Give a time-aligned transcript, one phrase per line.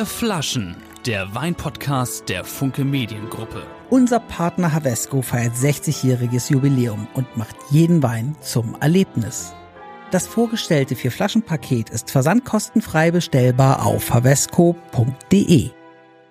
[0.00, 3.66] Vier Flaschen, der Weinpodcast der Funke Mediengruppe.
[3.90, 9.52] Unser Partner Havesco feiert 60-jähriges Jubiläum und macht jeden Wein zum Erlebnis.
[10.10, 15.70] Das vorgestellte Vier-Flaschen-Paket ist versandkostenfrei bestellbar auf havesco.de.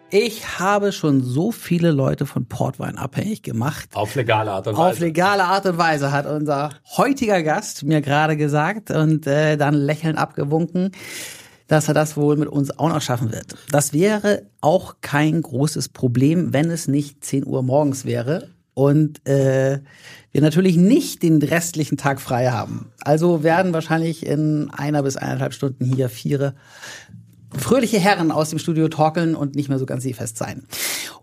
[0.09, 3.89] Ich habe schon so viele Leute von Portwein abhängig gemacht.
[3.93, 4.89] Auf legale Art und Weise.
[4.89, 9.75] Auf legale Art und Weise hat unser heutiger Gast mir gerade gesagt und äh, dann
[9.75, 10.91] lächelnd abgewunken,
[11.69, 13.55] dass er das wohl mit uns auch noch schaffen wird.
[13.71, 19.79] Das wäre auch kein großes Problem, wenn es nicht 10 Uhr morgens wäre und äh,
[20.31, 22.91] wir natürlich nicht den restlichen Tag frei haben.
[23.01, 26.55] Also werden wahrscheinlich in einer bis eineinhalb Stunden hier vier
[27.57, 30.63] fröhliche Herren aus dem Studio torkeln und nicht mehr so ganz fest sein.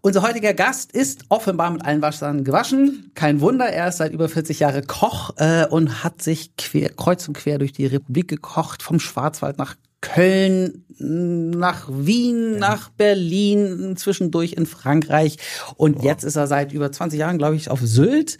[0.00, 3.10] Unser heutiger Gast ist offenbar mit allen Wassern gewaschen.
[3.14, 7.26] Kein Wunder, er ist seit über 40 Jahren Koch äh, und hat sich quer, kreuz
[7.26, 12.58] und quer durch die Republik gekocht, vom Schwarzwald nach Köln, nach Wien, ja.
[12.58, 15.38] nach Berlin, zwischendurch in Frankreich.
[15.76, 16.04] Und wow.
[16.04, 18.38] jetzt ist er seit über 20 Jahren, glaube ich, auf Sylt.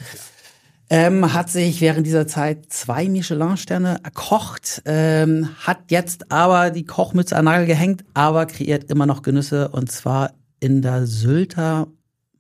[0.88, 7.36] Ähm, hat sich während dieser Zeit zwei Michelin-Sterne erkocht, ähm, hat jetzt aber die Kochmütze
[7.36, 11.88] an Nagel gehängt, aber kreiert immer noch Genüsse und zwar in der Sylter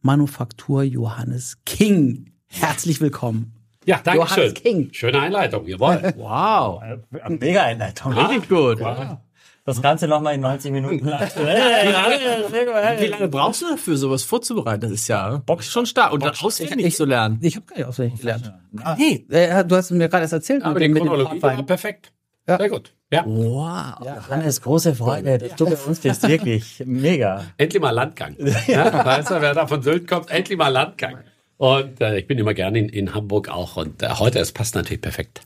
[0.00, 2.30] Manufaktur Johannes King.
[2.46, 3.55] Herzlich willkommen.
[3.86, 4.54] Ja, danke schön.
[4.54, 4.88] King.
[4.92, 6.14] Schöne Einleitung, jawohl.
[6.16, 6.82] wow.
[7.28, 8.12] Mega Einleitung.
[8.12, 8.80] Richtig gut.
[8.80, 9.18] Wow.
[9.64, 11.06] Das Ganze nochmal in 90 Minuten.
[11.06, 14.82] wie, lange, brauchst du dafür, sowas vorzubereiten?
[14.82, 16.12] Das ist ja Box schon stark.
[16.12, 17.38] Und Box, auswendig ich, zu lernen.
[17.42, 18.52] Ich habe gar nicht auswendig gelernt.
[18.80, 18.94] Ah.
[18.96, 20.62] Hey, äh, du hast mir gerade erst erzählt.
[20.62, 22.12] Aber die Chronologie war perfekt.
[22.46, 22.58] Ja.
[22.58, 22.92] Sehr gut.
[23.10, 23.24] Ja.
[23.26, 24.04] Wow.
[24.04, 26.28] Ja, Hannes, große Freude, du bei uns bist.
[26.28, 27.44] Wirklich mega.
[27.56, 28.36] Endlich mal Landgang.
[28.66, 31.18] Ja, weißt du, wer da von Sylt kommt, endlich mal Landgang.
[31.58, 33.76] Und äh, ich bin immer gerne in, in Hamburg auch.
[33.76, 35.40] Und äh, heute, es passt natürlich perfekt.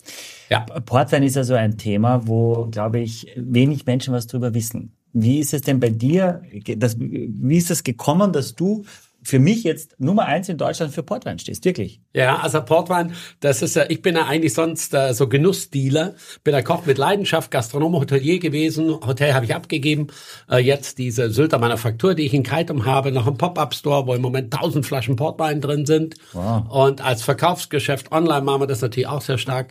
[0.49, 0.61] Ja.
[0.61, 4.93] Portwein ist ja so ein Thema, wo, glaube ich, wenig Menschen was drüber wissen.
[5.13, 6.43] Wie ist es denn bei dir?
[6.77, 8.85] Das, wie ist es gekommen, dass du
[9.23, 12.01] für mich jetzt Nummer eins in Deutschland für Portwein stehst, wirklich.
[12.15, 16.55] Ja, also Portwein, das ist ja, ich bin ja eigentlich sonst äh, so Genussdealer, bin
[16.55, 20.09] ein Koch mit Leidenschaft, Gastronom, Hotelier gewesen, Hotel habe ich abgegeben,
[20.51, 24.23] äh, jetzt diese Sylter Manufaktur, die ich in Kaitum habe, noch ein Pop-Up-Store, wo im
[24.23, 26.15] Moment tausend Flaschen Portwein drin sind.
[26.33, 26.65] Wow.
[26.71, 29.69] und als Verkaufsgeschäft online machen wir das natürlich auch sehr stark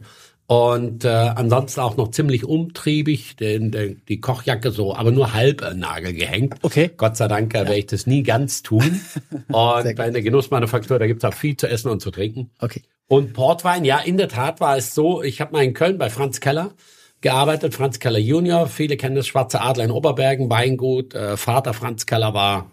[0.50, 5.62] und äh, ansonsten auch noch ziemlich umtriebig, den, den, die Kochjacke so, aber nur halb
[5.62, 6.56] an Nagel gehängt.
[6.64, 6.90] Okay.
[6.98, 7.66] Gott sei Dank ja.
[7.66, 9.00] werde ich das nie ganz tun.
[9.48, 12.50] Und bei der Genussmanufaktur, da gibt's auch viel zu essen und zu trinken.
[12.58, 12.82] Okay.
[13.08, 16.10] Und Portwein, ja, in der Tat war es so, ich habe mal in Köln bei
[16.10, 16.72] Franz Keller
[17.22, 18.66] gearbeitet, Franz Keller Junior.
[18.66, 21.14] Viele kennen das Schwarze Adler in Oberbergen, Weingut.
[21.14, 22.72] Äh, Vater Franz Keller war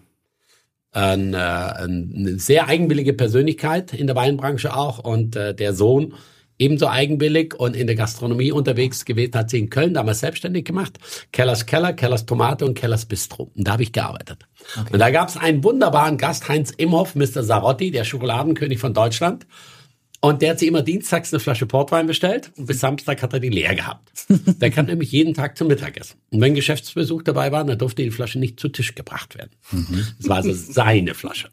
[0.93, 6.15] ein, äh, eine sehr eigenwillige Persönlichkeit in der Weinbranche auch und äh, der Sohn
[6.59, 10.99] ebenso eigenwillig und in der Gastronomie unterwegs gewesen, hat sie in Köln damals selbstständig gemacht.
[11.33, 13.50] Kellers Keller, Kellers Tomate und Kellers Bistro.
[13.55, 14.47] Und da habe ich gearbeitet.
[14.78, 14.93] Okay.
[14.93, 17.43] Und da gab es einen wunderbaren Gast, Heinz Imhoff, Mr.
[17.43, 19.47] Sarotti, der Schokoladenkönig von Deutschland.
[20.21, 23.41] Und der hat sich immer dienstags eine Flasche Portwein bestellt und bis Samstag hat er
[23.41, 24.11] die leer gehabt.
[24.28, 26.16] der kann nämlich jeden Tag zum Mittagessen.
[26.31, 29.50] Und wenn Geschäftsbesuch dabei war, dann durfte die Flasche nicht zu Tisch gebracht werden.
[29.71, 30.06] Mhm.
[30.19, 31.50] Das war also seine Flasche.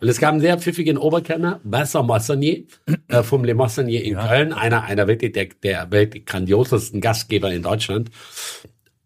[0.00, 2.64] Und es gab einen sehr pfiffigen Oberkenner, Vincent Moissonnier,
[3.08, 4.26] äh, vom Le Moissonnier in ja.
[4.26, 8.10] Köln, einer, einer wirklich der, der wirklich grandiosesten Gastgeber in Deutschland.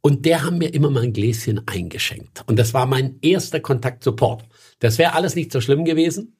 [0.01, 2.43] Und der haben mir immer mal ein Gläschen eingeschenkt.
[2.47, 4.45] Und das war mein erster Kontakt zu Port.
[4.79, 6.35] Das wäre alles nicht so schlimm gewesen.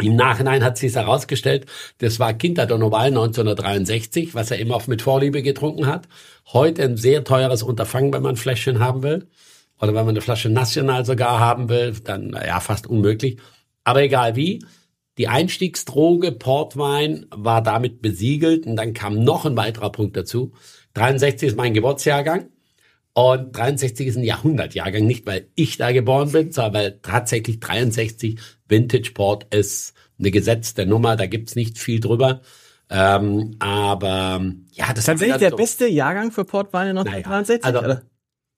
[0.00, 1.66] Im Nachhinein hat sich herausgestellt,
[1.98, 6.08] das war Kinder Donoval 1963, was er immer auf mit Vorliebe getrunken hat.
[6.52, 9.28] Heute ein sehr teures Unterfangen, wenn man ein Fläschchen haben will.
[9.78, 13.38] Oder wenn man eine Flasche National sogar haben will, dann ja fast unmöglich.
[13.84, 14.64] Aber egal wie,
[15.18, 20.52] die Einstiegsdroge Portwein war damit besiegelt und dann kam noch ein weiterer Punkt dazu.
[20.94, 22.48] 63 ist mein Geburtsjahrgang
[23.12, 28.40] und 63 ist ein Jahrhundertjahrgang, nicht weil ich da geboren bin, sondern weil tatsächlich 63
[28.68, 32.40] Vintage Port ist eine gesetzte Nummer, da gibt's nicht viel drüber.
[32.90, 35.56] Ähm, aber ja, das ist tatsächlich der so.
[35.56, 37.62] beste Jahrgang für Portweine 1963.
[37.62, 38.02] Naja, also, oder?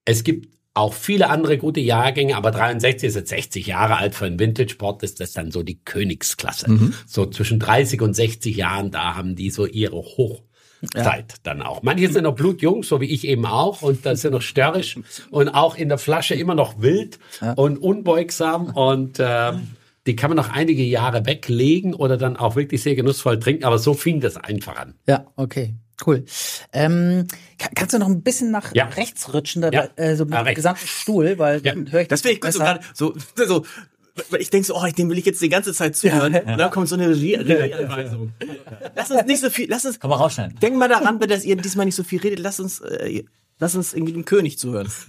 [0.05, 4.27] Es gibt auch viele andere gute Jahrgänge, aber 63 ist jetzt 60 Jahre alt für
[4.27, 6.71] einen Vintage-Port, ist das dann so die Königsklasse.
[6.71, 6.95] Mhm.
[7.07, 11.39] So zwischen 30 und 60 Jahren, da haben die so ihre Hochzeit ja.
[11.43, 11.83] dann auch.
[11.83, 14.99] Manche sind noch blutjung, so wie ich eben auch, und da sind noch störrisch
[15.31, 17.53] und auch in der Flasche immer noch wild ja.
[17.55, 19.53] und unbeugsam und äh,
[20.07, 23.79] die kann man noch einige Jahre weglegen oder dann auch wirklich sehr genussvoll trinken, aber
[23.79, 24.95] so fing das einfach an.
[25.09, 25.75] Ja, okay.
[26.05, 26.25] Cool.
[26.73, 27.27] Ähm,
[27.75, 28.85] kannst du noch ein bisschen nach ja.
[28.85, 29.89] rechts rutschen, da, ja.
[29.97, 31.75] äh, so mit dem gesamten Stuhl, weil ja.
[31.75, 32.23] dann höre ich das.
[32.23, 33.15] Das ich gut so gerade so,
[33.47, 33.65] so
[34.39, 36.33] ich denke so, oh, dem will ich jetzt die ganze Zeit zuhören.
[36.33, 36.53] Ja, ja.
[36.53, 38.33] Und dann kommt so eine Regieanweisung.
[38.95, 40.01] Lass uns nicht so viel, lass uns.
[40.01, 40.59] Komm mal rausschneiden.
[40.61, 42.39] Denk mal daran, dass ihr diesmal nicht so viel redet.
[42.39, 43.25] Lass uns, äh,
[43.59, 44.89] lass uns irgendwie dem König zuhören.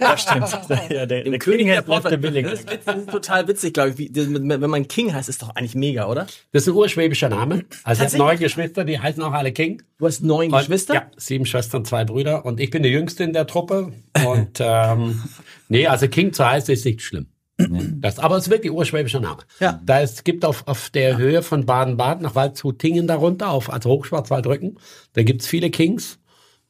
[0.00, 0.48] ja, stimmt.
[0.90, 2.20] Ja, der, der König der hat Lefte Portwein.
[2.20, 2.46] billig.
[2.46, 3.98] Das ist, das total witzig, glaube ich.
[3.98, 6.26] Wie, das wenn man King heißt, ist doch eigentlich mega, oder?
[6.52, 7.64] Das ist ein urschwäbischer Name.
[7.84, 9.82] Also ich habe neun Geschwister, die heißen auch alle King.
[9.98, 10.94] Du hast neun Und- Geschwister?
[10.94, 12.44] Ja, sieben Schwestern, zwei Brüder.
[12.44, 13.92] Und ich bin der Jüngste in der Truppe.
[14.26, 15.22] Und ähm,
[15.68, 17.26] nee, also King zu heißen ist nicht schlimm.
[17.58, 19.42] Das, aber es ist wirklich urschwäbischer Name.
[19.60, 19.80] Ja.
[19.84, 24.78] Da es gibt auf, auf der Höhe von Baden-Baden nach Waldshut-Tingen darunter, auf also Hochschwarzwaldrücken,
[25.12, 26.18] da gibt's viele Kings.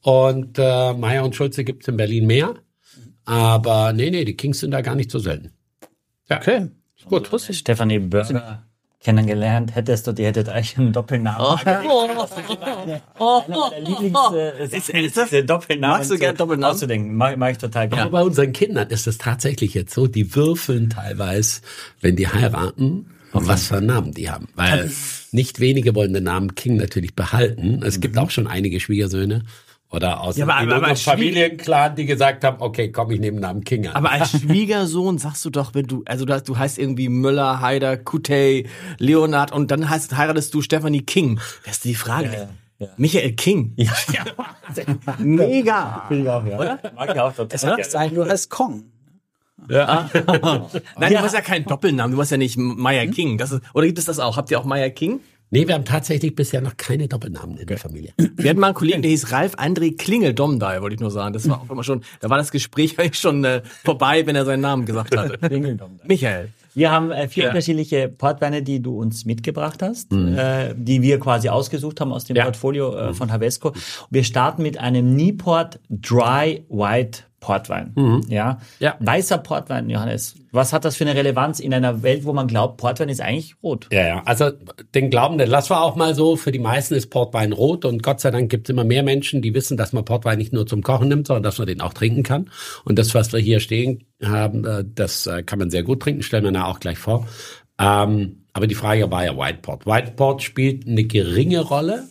[0.03, 2.55] Und äh, Meier und Schulze gibt's in Berlin mehr.
[3.25, 5.53] Aber nee, nee, die Kings sind da gar nicht so selten.
[6.29, 6.39] Ja.
[6.39, 6.69] Okay.
[7.09, 7.29] Gut.
[7.51, 8.65] Stefanie Börger
[9.01, 11.59] kennengelernt, hättest du, die hättet eigentlich einen Doppelnamen.
[11.67, 11.83] Einer
[13.49, 16.73] meiner Lieblings, äh, Ist- ist, ist das- Doppelnamen Magst du gern Doppelnamen?
[16.75, 17.15] auszudenken.
[17.17, 18.11] Mag, mag ich total Aber gerne.
[18.11, 21.63] bei unseren Kindern ist es tatsächlich jetzt so, die würfeln teilweise,
[22.01, 24.49] wenn die heiraten, was für einen Namen die haben.
[24.55, 24.91] Weil
[25.33, 27.83] nicht wenige wollen den Namen King natürlich behalten.
[27.85, 29.43] Es gibt auch schon einige Schwiegersöhne
[29.93, 33.43] oder aus Ja, aber- aber- aber Familienclan, die gesagt haben, okay, komm, ich nehme den
[33.43, 33.95] Namen King an.
[33.95, 37.97] Aber als Schwiegersohn sagst du doch, wenn du, also du, du heißt irgendwie Müller, Haider,
[37.97, 38.69] Kutey,
[38.99, 41.39] Leonard und dann heißt, heiratest du Stephanie King.
[41.65, 42.49] Das ist die Frage.
[42.97, 43.75] Michael King.
[43.77, 43.93] Ja,
[45.19, 46.05] Mega.
[46.09, 46.59] Finde ich auch, ja.
[46.59, 46.79] Oder?
[46.97, 47.75] Mag ich auch total.
[47.75, 47.85] Oder?
[47.85, 48.85] Sein nur als Kong.
[49.69, 50.09] Nein,
[51.13, 53.39] du hast ja keinen Doppelnamen, du hast ja nicht Maya King.
[53.39, 54.37] Das ist, oder gibt es das auch?
[54.37, 55.21] Habt ihr auch Maya King?
[55.53, 58.13] Nee, wir haben tatsächlich bisher noch keine Doppelnamen in der Familie.
[58.37, 61.33] Wir hatten mal einen Kollegen, der hieß Ralf André Klingel Domdai, wollte ich nur sagen.
[61.33, 64.45] Das war auch immer schon, da war das Gespräch eigentlich schon äh, vorbei, wenn er
[64.45, 65.39] seinen Namen gesagt hatte.
[66.09, 66.49] Michael.
[66.75, 67.49] Wir haben äh, vier Ja.
[67.51, 72.35] unterschiedliche Portweine, die du uns mitgebracht hast, äh, die wir quasi ausgesucht haben aus dem
[72.35, 72.45] Ja.
[72.45, 73.73] Portfolio äh, von Havesco.
[74.09, 77.93] Wir starten mit einem Nieport Dry White Portwein.
[78.29, 78.61] Ja?
[78.79, 78.97] Ja.
[79.01, 80.37] Weißer Portwein, Johannes.
[80.53, 83.57] Was hat das für eine Relevanz in einer Welt, wo man glaubt, Portwein ist eigentlich
[83.63, 83.89] rot?
[83.91, 84.23] Ja, ja.
[84.25, 84.51] Also
[84.95, 86.37] den Glauben, den lassen wir auch mal so.
[86.37, 89.43] Für die meisten ist Portwein rot und Gott sei Dank gibt es immer mehr Menschen,
[89.43, 91.93] die wissen, dass man Portwein nicht nur zum Kochen nimmt, sondern dass man den auch
[91.93, 92.49] trinken kann.
[92.85, 96.23] Und das, was wir hier stehen haben, äh, das äh, kann man sehr gut trinken,
[96.23, 97.27] stellen wir da auch gleich vor.
[97.79, 99.87] Ähm, aber die Frage war ja White Port.
[99.87, 102.05] White Port spielt eine geringe Rolle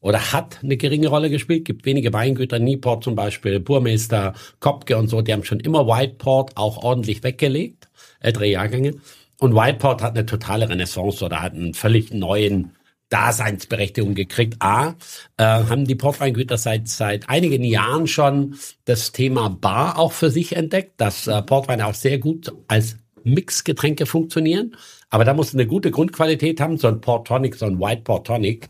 [0.00, 1.64] oder hat eine geringe Rolle gespielt.
[1.64, 6.14] Gibt wenige Weingüter, Nieport zum Beispiel, Burmeister, Kopke und so, die haben schon immer White
[6.18, 7.88] Port auch ordentlich weggelegt,
[8.20, 8.94] ältere Jahrgänge.
[9.38, 12.72] Und White Port hat eine totale Renaissance oder hat einen völlig neuen
[13.10, 14.56] Daseinsberechtigung gekriegt.
[14.60, 14.94] A,
[15.36, 18.54] äh, haben die Portweingüter seit, seit einigen Jahren schon
[18.84, 24.06] das Thema Bar auch für sich entdeckt, dass äh, Portweine auch sehr gut als Mixgetränke
[24.06, 24.76] funktionieren.
[25.08, 28.26] Aber da muss eine gute Grundqualität haben, so ein Port Tonic, so ein White Port
[28.26, 28.68] Tonic.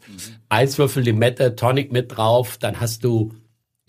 [0.48, 3.32] Eiswürfel, Limette, Tonic mit drauf, dann hast du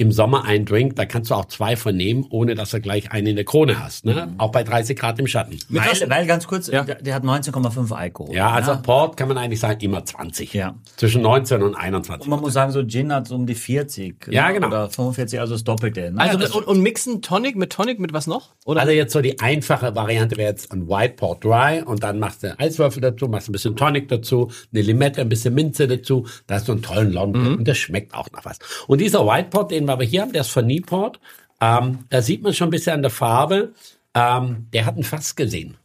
[0.02, 3.12] im Sommer einen Drink, da kannst du auch zwei von nehmen, ohne dass du gleich
[3.12, 4.04] einen in der Krone hast.
[4.04, 4.34] Ne?
[4.40, 5.60] Auch bei 30 Grad im Schatten.
[5.70, 8.36] Weil, weil ganz kurz, der, der hat 19,5 Alkohol.
[8.36, 10.54] Ja, also Port kann man eigentlich sagen, immer 20.
[10.56, 10.74] Ja.
[10.98, 12.26] Zwischen 19 und 21.
[12.26, 14.28] Und man muss sagen, so Gin hat so um die 40.
[14.32, 14.56] Ja, ne?
[14.56, 14.68] genau.
[14.68, 16.12] Oder 45, also das Doppelte.
[16.12, 16.20] Ne?
[16.20, 18.56] Also und, und mixen Tonic mit Tonic mit was noch?
[18.66, 18.82] Oder?
[18.82, 22.42] Also jetzt so die einfache Variante wäre jetzt ein White Port Dry und dann machst
[22.42, 26.56] du Eiswürfel dazu, machst ein bisschen Tonic dazu, eine Limette, ein bisschen Minze dazu, da
[26.56, 28.58] hast du einen tollen London und das schmeckt auch nach was.
[28.88, 31.20] Und dieser White Port, den wir hier haben, der ist von Newport,
[31.60, 33.74] ähm, da sieht man schon ein bisschen an der Farbe,
[34.14, 35.78] ähm, der hat ein Fass gesehen.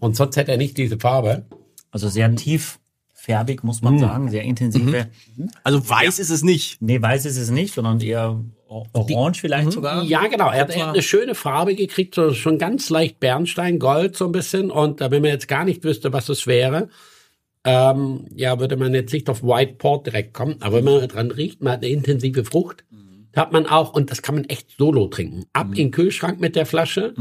[0.00, 1.46] Und sonst hätte er nicht diese Farbe.
[1.90, 5.08] Also sehr tieffärbig, muss man sagen, sehr intensive.
[5.62, 6.80] also weiß ist es nicht.
[6.82, 10.02] Nee, weiß ist es nicht, sondern eher orange vielleicht sogar.
[10.04, 10.50] Ja, genau.
[10.50, 14.24] Er hat, er hat eine schöne Farbe gekriegt, so schon ganz leicht Bernstein, Gold so
[14.26, 14.70] ein bisschen.
[14.70, 16.88] Und äh, wenn man jetzt gar nicht wüsste, was es wäre,
[17.64, 20.56] ähm, ja, würde man jetzt nicht auf White Port direkt kommen.
[20.60, 22.84] Aber wenn man dran riecht, man hat eine intensive Frucht,
[23.34, 25.46] hat man auch, und das kann man echt solo trinken.
[25.52, 27.14] Ab in den Kühlschrank mit der Flasche,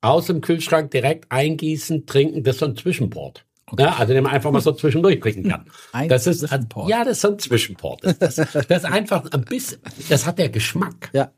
[0.00, 3.44] aus dem Kühlschrank direkt eingießen, trinken, das ist so ein Zwischenport.
[3.78, 5.64] Ja, also den man einfach mal so zwischendurch trinken kann.
[5.92, 6.88] Ein das ist Zwischenport.
[6.88, 8.04] ja, das ist so ein Zwischenport.
[8.04, 11.10] Das, das, das ist einfach ein bisschen, das hat der Geschmack.
[11.12, 11.32] Ja.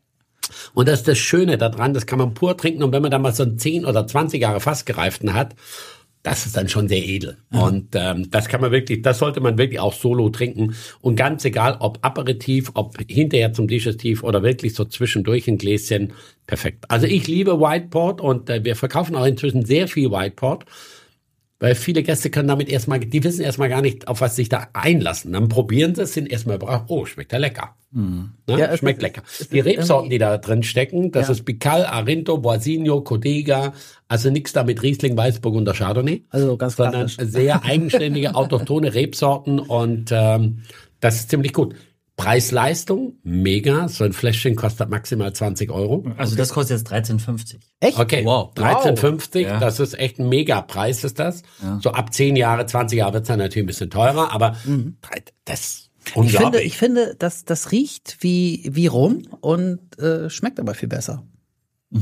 [0.75, 3.23] Und das ist das Schöne daran, das kann man pur trinken und wenn man dann
[3.23, 5.55] mal so einen 10 oder 20 Jahre Fassgereiften hat,
[6.23, 7.37] das ist dann schon sehr edel.
[7.51, 10.75] Und ähm, das kann man wirklich, das sollte man wirklich auch solo trinken.
[10.99, 16.13] Und ganz egal, ob Aperitif, ob hinterher zum Digestiv oder wirklich so zwischendurch ein Gläschen,
[16.45, 16.85] perfekt.
[16.89, 20.65] Also ich liebe White Port und äh, wir verkaufen auch inzwischen sehr viel White Port.
[21.61, 24.69] Weil viele Gäste können damit erstmal, die wissen erstmal gar nicht, auf was sich da
[24.71, 25.33] einlassen.
[25.33, 27.75] Dann probieren sie es, sind erstmal überrascht, oh, schmeckt ja lecker.
[27.91, 28.29] Ne?
[28.47, 29.23] Ja, schmeckt ist- lecker.
[29.39, 31.33] ist Die Rebsorten, die da drin stecken, das Ja.
[31.33, 33.73] ist Pical, Arinto, Boisinho, Codega,
[34.07, 36.23] also nichts da mit Riesling, Weißburg und der Chardonnay.
[36.29, 37.31] Also ganz sondern klassisch.
[37.33, 40.59] sehr eigenständige, autochtone Rebsorten und ähm,
[41.01, 41.75] das ist ziemlich gut.
[42.19, 43.87] Preis-Leistung, mega.
[43.87, 46.05] So ein Fläschchen kostet maximal 20 Euro.
[46.17, 47.57] Also das kostet jetzt 13,50.
[47.79, 47.97] Echt?
[47.97, 48.53] Okay, Wow.
[48.55, 49.59] 13,50, Ja.
[49.59, 51.43] das ist echt ein Mega-Preis ist das.
[51.81, 54.97] So ab 10 Jahre, 20 Jahre wird's dann natürlich ein bisschen teurer, aber Mhm.
[55.45, 56.39] das Ich Unglaublich.
[56.41, 61.23] finde, ich finde, das, das riecht wie, wie Rum und äh, schmeckt aber viel besser.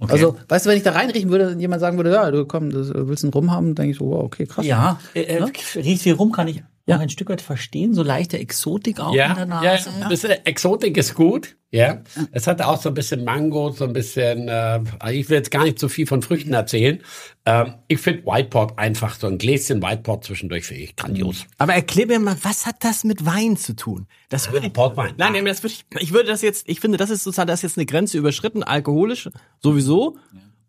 [0.00, 0.12] Okay.
[0.12, 2.68] Also, weißt du, wenn ich da reinriechen würde und jemand sagen würde, ja, du komm,
[2.70, 4.66] das, willst einen Rum haben, denke ich so, wow, okay, krass.
[4.66, 5.52] ja, äh, äh, Ne?
[5.76, 7.94] riecht wie rum, kann ich auch ein Stück weit verstehen.
[7.94, 9.90] So leichte Exotik auch in der Ja, ja, Nase.
[9.90, 10.02] ja.
[10.04, 11.56] Ein bisschen Exotik ist gut.
[11.70, 14.46] Ja, es hat auch so ein bisschen Mango, so ein bisschen.
[14.48, 17.00] Äh, ich will jetzt gar nicht so viel von Früchten erzählen.
[17.46, 21.46] Ähm, ich finde Whiteport einfach so ein Gläschen Whiteport zwischendurch finde ich grandios.
[21.58, 24.06] Aber erklär mir mal, was hat das mit Wein zu tun?
[24.28, 25.14] Das würde ich, Portwein.
[25.16, 27.60] nein, nein, das würde ich, ich würde das jetzt, ich finde, das ist sozusagen, das
[27.60, 29.28] ist jetzt eine Grenze überschritten, alkoholisch,
[29.60, 30.16] sowieso.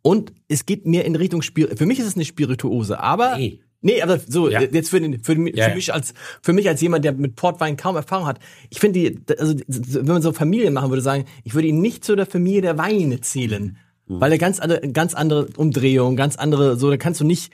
[0.01, 3.60] Und es geht mir in Richtung Spir für mich ist es eine Spirituose, aber, Nee.
[3.86, 4.62] Nee, aber so, Ja.
[4.62, 5.75] jetzt für, den, für, mich- Ja, für ja.
[5.75, 8.39] mich als, für mich als jemand, der mit Portwein kaum Erfahrung hat,
[8.70, 12.04] ich finde die, also, wenn man so Familien machen würde, sagen, ich würde ihn nicht
[12.04, 13.77] zu der Familie der Weine zählen.
[14.08, 14.20] Mhm.
[14.22, 17.51] Weil er ganz andere, ganz andere Umdrehung, ganz andere, so, da kannst du nicht,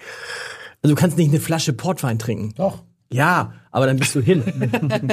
[0.81, 2.53] also du kannst nicht eine Flasche Portwein trinken.
[2.57, 2.83] Doch.
[3.11, 4.43] Ja, aber dann bist du hin.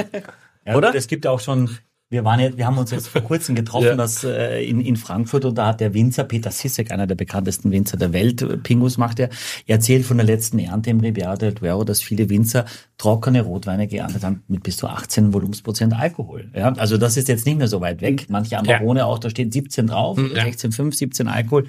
[0.65, 0.89] Ja, Oder?
[0.89, 0.97] Oder?
[0.97, 1.69] Es gibt auch schon,
[2.11, 3.95] wir waren jetzt, wir haben uns jetzt vor kurzem getroffen, Ja.
[3.95, 7.69] das äh, in, in Frankfurt und da hat der Winzer Peter Sissek, einer der bekanntesten
[7.71, 9.29] Winzer der Welt, äh, Pingus macht er,
[9.67, 12.65] erzählt von der letzten Ernte im Riviera del Duero, dass viele Winzer
[12.97, 16.49] trockene Rotweine geerntet haben mit bis zu 18 Volumensprozent Alkohol.
[16.55, 18.25] Ja, also das ist jetzt nicht mehr so weit weg.
[18.29, 21.67] Manche Amarone auch, da steht 17 drauf, 16,5, 17 Alkohol.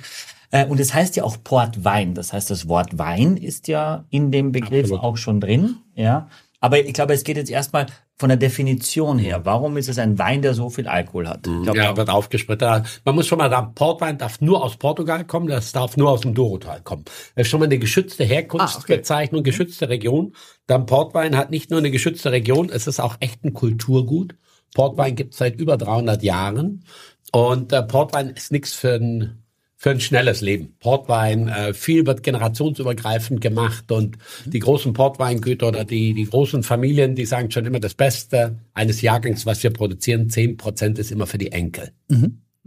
[0.53, 2.15] Äh, Und es heißt ja auch Portwein.
[2.15, 5.05] Das heißt, das Wort Wein ist ja in dem Begriff Absolut.
[5.05, 5.77] auch schon drin.
[5.95, 6.29] Ja.
[6.61, 7.87] Aber ich glaube, es geht jetzt erstmal
[8.19, 9.41] von der Definition her.
[9.45, 11.47] Warum ist es ein Wein, der so viel Alkohol hat?
[11.47, 13.01] Ich glaube, Ja, wird aufgesprittet.
[13.07, 16.21] Man muss schon mal sagen, Portwein darf nur aus Portugal kommen, das darf nur aus
[16.21, 17.05] dem Dorotal kommen.
[17.35, 20.35] Das ist schon mal eine geschützte Herkunftsbezeichnung, geschützte Region.
[20.67, 24.35] Dann Portwein hat nicht nur eine geschützte Region, es ist auch echt ein Kulturgut.
[24.75, 26.85] Portwein gibt es seit über 300 Jahren.
[27.33, 29.40] Und äh, Portwein ist nichts für ein
[29.83, 30.75] für ein schnelles Leben.
[30.79, 37.15] Portwein, äh, viel wird generationsübergreifend gemacht und die großen Portweingüter oder die, die großen Familien,
[37.15, 41.27] die sagen schon immer, das Beste eines Jahrgangs, was wir produzieren, 10 Prozent ist immer
[41.27, 41.93] für die Enkel.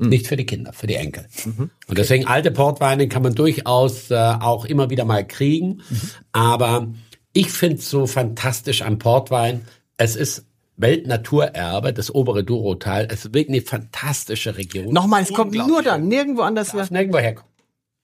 [0.09, 1.27] Nicht für die Kinder, für die Enkel.
[1.85, 5.81] Und deswegen alte Portweine kann man durchaus äh, auch immer wieder mal kriegen.
[6.31, 6.91] Aber
[7.31, 9.61] ich finde es so fantastisch am Portwein.
[9.97, 13.07] Es ist Weltnaturerbe, das obere Durotal.
[13.09, 14.93] Es ist wirklich eine fantastische Region.
[14.93, 16.71] Nochmal, es kommt nur da, nirgendwo anders.
[16.71, 17.51] Darf nirgendwo herkommen.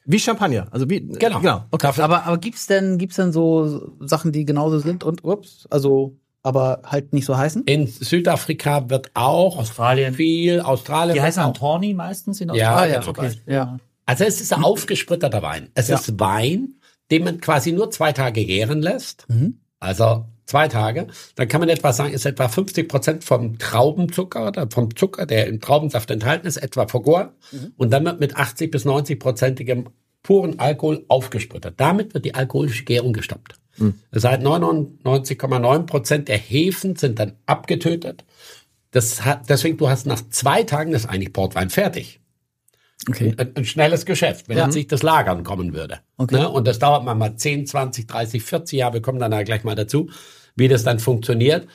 [0.06, 0.68] Wie Champagner.
[0.72, 1.40] Also wie, Genau.
[1.40, 1.66] genau.
[1.72, 1.92] Okay.
[2.02, 6.82] Aber, aber gibt's denn, gibt's denn so Sachen, die genauso sind und, ups, also, aber
[6.86, 7.64] halt nicht so heißen?
[7.66, 10.14] In Südafrika wird auch Australien.
[10.14, 11.16] viel, Australien.
[11.16, 11.48] die heißen auch.
[11.48, 12.96] Antoni meistens in Ja, Australien.
[12.96, 13.54] ja, zum Beispiel.
[13.54, 13.78] Ja.
[14.06, 15.70] Also es ist ein aufgespritterter Wein.
[15.76, 15.96] Es Ja.
[15.98, 16.76] ist Wein,
[17.12, 19.28] den man quasi nur zwei Tage gären lässt.
[19.80, 21.08] Also zwei Tage.
[21.36, 25.48] Dann kann man etwa sagen, ist etwa 50 Prozent vom Traubenzucker oder vom Zucker, der
[25.48, 27.30] im Traubensaft enthalten ist, etwa vergoren.
[27.78, 29.86] Und dann wird mit 80 bis 90 prozentigem
[30.24, 31.76] puren Alkohol aufgesprittert.
[31.78, 33.56] Damit wird die alkoholische Gärung gestoppt.
[34.12, 38.26] Das heißt, 99,9 Prozent der Hefen sind dann abgetötet.
[38.92, 42.20] Das hat, deswegen, du hast nach zwei Tagen das eigentlich Portwein fertig
[43.10, 43.34] Okay.
[43.38, 44.66] ein, ein schnelles Geschäft, wenn Ja.
[44.66, 46.00] jetzt sich das Lagern kommen würde.
[46.18, 46.36] Okay.
[46.36, 46.50] Ne?
[46.50, 48.96] Und das dauert mal, mal 10, 20, 30, 40 Jahre.
[48.96, 50.10] Wir kommen dann da gleich mal dazu,
[50.60, 51.68] wie das dann funktioniert.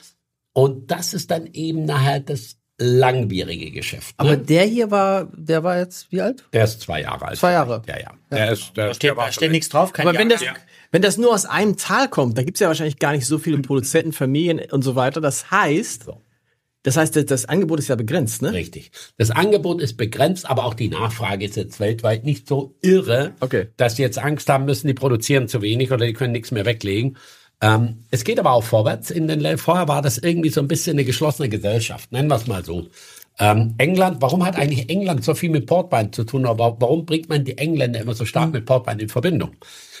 [0.53, 4.19] Und das ist dann eben nachher das langwierige Geschäft.
[4.19, 4.25] Ne?
[4.25, 6.45] Aber der hier war, der war jetzt wie alt?
[6.53, 7.37] der ist zwei Jahre alt.
[7.37, 7.81] Zwei Jahre.
[7.87, 8.11] Ja, ja.
[8.31, 10.41] Der ist, der, Steht, da steht nichts drauf, kein Aber wenn das,
[10.91, 13.59] wenn das nur aus einem Tal kommt, dann gibt's ja wahrscheinlich gar nicht so viele
[13.59, 15.21] Produzenten, Familien und so weiter.
[15.21, 16.07] Das heißt,
[16.83, 18.53] das heißt, das, Angebot ist ja begrenzt, ne?
[18.53, 18.91] Richtig.
[19.17, 23.69] Das Angebot ist begrenzt, aber auch die Nachfrage ist jetzt weltweit nicht so irre, Okay.
[23.77, 26.65] dass die jetzt Angst haben müssen, die produzieren zu wenig oder die können nichts mehr
[26.65, 27.17] weglegen.
[27.61, 29.11] Ähm, es geht aber auch vorwärts.
[29.11, 32.47] In den vorher war das irgendwie so ein bisschen eine geschlossene Gesellschaft, nennen wir es
[32.47, 32.87] mal so.
[33.37, 36.45] Ähm, England, warum hat eigentlich England so viel mit Portwein zu tun?
[36.45, 39.55] Aber warum bringt man die Engländer immer so stark mit Portwein in Verbindung?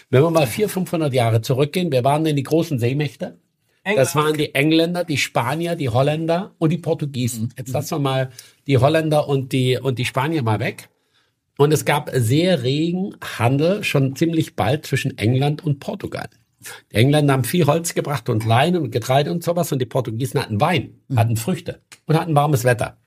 [0.09, 3.39] Wenn wir mal 400, 500 Jahre zurückgehen, wir waren in die großen Seemächte.
[3.83, 7.53] Das waren die Engländer, die Spanier, die Holländer und die Portugiesen.
[7.55, 8.29] Jetzt lassen wir mal
[8.65, 10.89] die Holländer und die, und die Spanier mal weg.
[11.57, 16.29] Und es gab sehr regen Handel schon ziemlich bald zwischen England und Portugal.
[16.91, 20.41] Die Engländer haben viel Holz gebracht und Leinen und Getreide und sowas und die Portugiesen
[20.41, 22.97] hatten Wein, hatten Früchte und hatten warmes Wetter.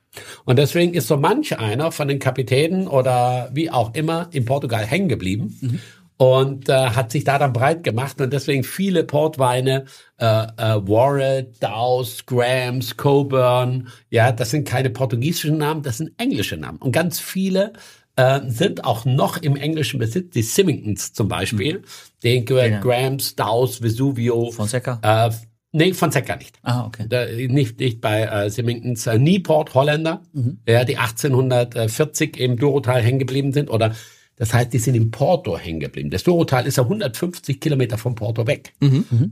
[0.45, 4.85] Und deswegen ist so manch einer von den Kapitänen oder wie auch immer in Portugal
[4.85, 5.81] hängen geblieben
[6.19, 9.85] und äh, hat sich da dann breit gemacht und deswegen viele Portweine,
[10.19, 10.49] äh, äh,
[10.89, 16.79] Warren, Dowse, Grams, Coburn, ja, das sind keine portugiesischen Namen, das sind englische Namen.
[16.79, 17.73] Und ganz viele
[18.19, 21.83] äh, sind auch noch im englischen Besitz, die Symingtons zum Beispiel,
[22.25, 22.81] den gehört Ja.
[22.81, 24.99] Grams, Dowse, Vesuvio, Fonseca?
[25.03, 25.31] äh,
[25.73, 26.59] nee, Fonseca nicht.
[26.63, 27.07] Ah, okay.
[27.09, 30.23] Da, nicht, nicht bei äh, Symingtons, äh, Nieport, Holländer,
[30.67, 33.95] ja, die 1840 im Dorotal hängen geblieben sind oder
[34.37, 36.11] Das heißt, die sind in Porto hängen geblieben.
[36.11, 38.73] Das Douro-Tal ist ja 150 Kilometer von Porto weg.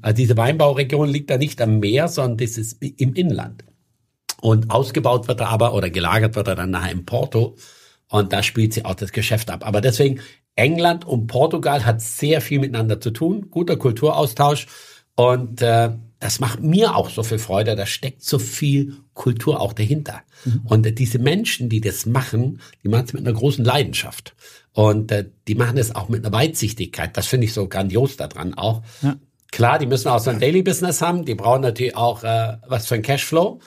[0.02, 3.64] Also diese Weinbauregion liegt da nicht am Meer, sondern das ist im Inland.
[4.40, 7.56] Und ausgebaut wird er aber oder gelagert wird er dann nachher in Porto.
[8.08, 9.66] Und da spielt sie auch das Geschäft ab.
[9.66, 10.20] Aber deswegen,
[10.54, 13.48] England und Portugal hat sehr viel miteinander zu tun.
[13.50, 14.66] Guter Kulturaustausch.
[15.14, 17.76] Und äh, das macht mir auch so viel Freude.
[17.76, 20.22] Da steckt so viel Kultur auch dahinter.
[20.64, 24.34] Und äh, diese Menschen, die das machen, die machen es mit einer großen Leidenschaft.
[24.72, 27.16] Und äh, die machen es auch mit einer Weitsichtigkeit.
[27.16, 28.82] Das finde ich so grandios daran auch.
[29.50, 31.24] Klar, die müssen auch so ein Daily Business haben.
[31.24, 33.60] Die brauchen natürlich auch äh, was für ein Cashflow.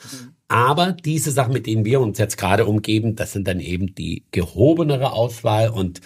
[0.50, 4.24] Aber diese Sachen, mit denen wir uns jetzt gerade umgeben, das sind dann eben die
[4.32, 6.00] gehobenere Auswahl und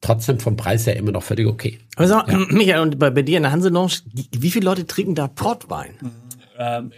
[0.00, 1.78] trotzdem vom Preis her immer noch völlig okay.
[1.94, 3.92] Aber sag, mal, Michael, und bei, bei dir in der Hanselounge,
[4.36, 5.94] wie viele Leute trinken da Portwein?
[6.58, 6.90] Ähm,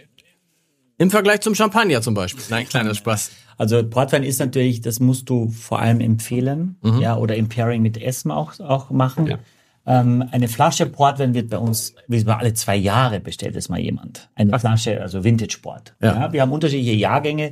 [0.97, 2.43] Im Vergleich zum Champagner zum Beispiel.
[2.49, 3.29] Nein, kleiner Spaß.
[3.59, 8.01] Also Portwein ist natürlich, das musst du vor allem empfehlen, ja, oder im Pairing mit
[8.01, 9.27] Essen auch, auch machen.
[9.27, 9.37] Ja.
[9.85, 13.79] Ähm, eine Flasche Portwein wird bei uns, wie wir alle zwei Jahre bestellt es mal
[13.79, 14.29] jemand.
[14.35, 15.93] Eine Flasche, also Vintage Port.
[16.01, 16.15] Ja.
[16.15, 16.33] Ja.
[16.33, 17.51] wir haben unterschiedliche Jahrgänge.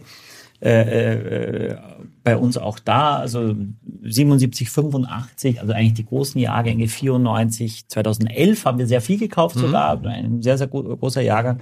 [0.63, 1.77] Äh, äh,
[2.23, 3.55] bei uns auch da, also
[4.03, 9.99] 77, 85, also eigentlich die großen Jahrgänge, 94, 2011 haben wir sehr viel gekauft sogar,
[10.05, 11.57] ein sehr, sehr gro- großer Jahrgang,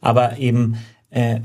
[0.00, 0.78] aber eben
[1.10, 1.38] äh,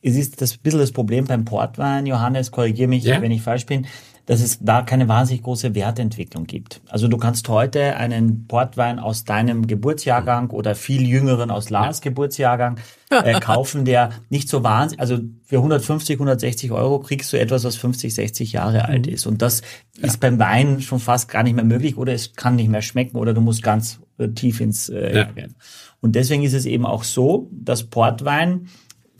[0.00, 3.20] es ist das bisschen das Problem beim Portwein, Johannes, korrigiere mich, Ja.
[3.20, 3.84] wenn ich falsch bin,
[4.26, 6.80] dass es da keine wahnsinnig große Wertentwicklung gibt.
[6.88, 12.78] Also du kannst heute einen Portwein aus deinem Geburtsjahrgang oder viel jüngeren aus Lars Geburtsjahrgang
[13.10, 17.76] äh, kaufen, der nicht so wahnsinnig, also für 150, 160 Euro kriegst du etwas, was
[17.76, 19.26] 50, 60 Jahre alt ist.
[19.26, 19.62] Und das
[20.00, 23.16] ist beim Wein schon fast gar nicht mehr möglich oder es kann nicht mehr schmecken
[23.16, 25.16] oder du musst ganz äh, tief ins äh, Ja.
[25.22, 25.54] Jahrgang.
[26.00, 28.68] Und deswegen ist es eben auch so, dass Portwein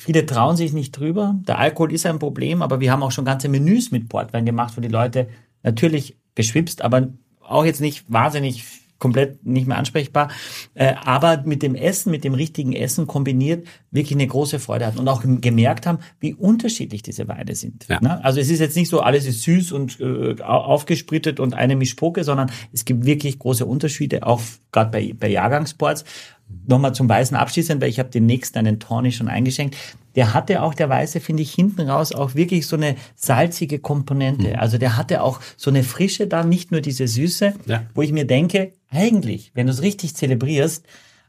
[0.06, 1.34] Viele trauen sich nicht drüber.
[1.48, 4.74] Der Alkohol ist ein Problem, aber wir haben auch schon ganze Menüs mit Portwein gemacht,
[4.76, 5.26] wo die Leute
[5.64, 7.08] natürlich geschwipst, aber
[7.40, 8.62] auch jetzt nicht wahnsinnig
[8.98, 10.30] komplett nicht mehr ansprechbar,
[10.74, 14.98] äh, aber mit dem Essen, mit dem richtigen Essen kombiniert, wirklich eine große Freude hatten
[15.00, 17.86] und auch gemerkt haben, wie unterschiedlich diese Weine sind.
[17.88, 18.00] Ja.
[18.00, 18.24] Ne?
[18.24, 21.76] Also es ist jetzt nicht so, alles ist süß und äh, au- aufgesprittet und eine
[21.76, 24.40] Mischpoke, sondern es gibt wirklich große Unterschiede, auch
[24.72, 26.04] gerade bei, bei Jahrgangsports.
[26.68, 29.76] Nochmal zum Weißen abschließend, weil ich habe den nächsten einen Tawny schon eingeschenkt.
[30.14, 34.58] Der hatte auch, der Weiße, finde ich, hinten raus auch wirklich so eine salzige Komponente.
[34.58, 37.82] Also der hatte auch so eine Frische da, nicht nur diese Süße, Ja.
[37.94, 40.84] wo ich mir denke, eigentlich, wenn du es richtig zelebrierst,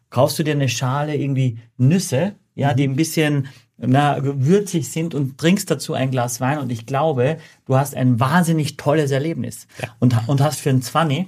[0.09, 5.37] kaufst du dir eine Schale irgendwie Nüsse, ja, die ein bisschen na, würzig sind und
[5.37, 6.57] trinkst dazu ein Glas Wein.
[6.59, 9.67] Und ich glaube, du hast ein wahnsinnig tolles Erlebnis.
[9.99, 11.27] Und, und hast für ein Zwanni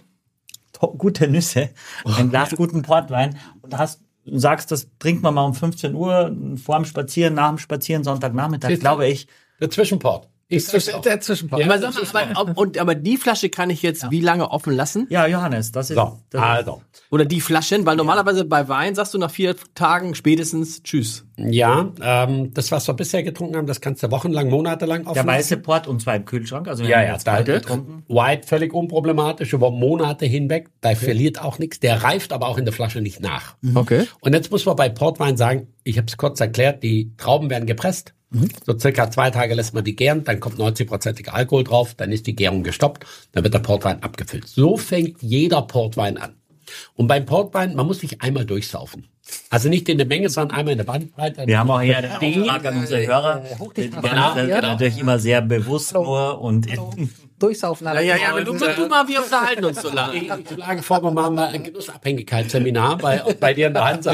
[0.97, 1.69] gute Nüsse,
[2.06, 3.36] ein Glas guten Portwein
[3.77, 7.58] hast du sagst, das trinkt man mal um 15 Uhr vor dem Spazieren, nach dem
[7.58, 9.27] Spazieren, Sonntagnachmittag, glaube ich.
[9.60, 10.29] Der Zwischenport.
[10.51, 11.62] Ich Zwischen, der Zwischenpart.
[11.62, 11.67] Ja.
[11.67, 15.05] Aber, sag mal, aber, und, aber die Flasche kann ich jetzt wie lange offen lassen?
[15.12, 16.81] Ja, Johannes, das ist, So, das also.
[17.12, 17.85] Oder die Flaschen?
[17.85, 21.25] Weil normalerweise bei Wein sagst du nach vier Tagen spätestens Tschüss.
[21.38, 25.27] Ja, ähm, das, was wir bisher getrunken haben, das kannst du wochenlang, monatelang offen der
[25.27, 26.67] weiße Port und zwar im Kühlschrank.
[26.67, 28.03] Also wir Ja, haben ja, jetzt da, getrunken.
[28.07, 30.69] White völlig unproblematisch über Monate hinweg.
[30.81, 31.79] Da verliert auch nichts.
[31.79, 33.55] Der reift aber auch in der Flasche nicht nach.
[33.75, 34.07] Okay.
[34.19, 37.67] Und jetzt muss man bei Portwein sagen, ich habe es kurz erklärt, die Trauben werden
[37.67, 38.15] gepresst.
[38.65, 42.27] So circa zwei Tage lässt man die gären, dann kommt 90-prozentiger Alkohol drauf, dann ist
[42.27, 44.47] die Gärung gestoppt, dann wird der Portwein abgefüllt.
[44.47, 46.35] So fängt jeder Portwein an.
[46.95, 49.07] Und beim Portwein, man muss sich einmal durchsaufen.
[49.49, 51.47] Also nicht in der Menge, sondern einmal in der Bandbreite.
[51.47, 53.43] Wir haben auch hier eine Frage an unsere Hörer.
[54.01, 54.61] Genau, genau.
[54.61, 56.67] natürlich immer sehr bewusst nur und
[57.39, 57.86] Durchsaufen.
[57.88, 60.15] Ja, ja, ja, du, du mal, wir unterhalten uns so lange.
[60.15, 64.12] Ich schlage vor, wir machen mal ein Genussabhängigkeitsseminar bei, bei dir in der Hansa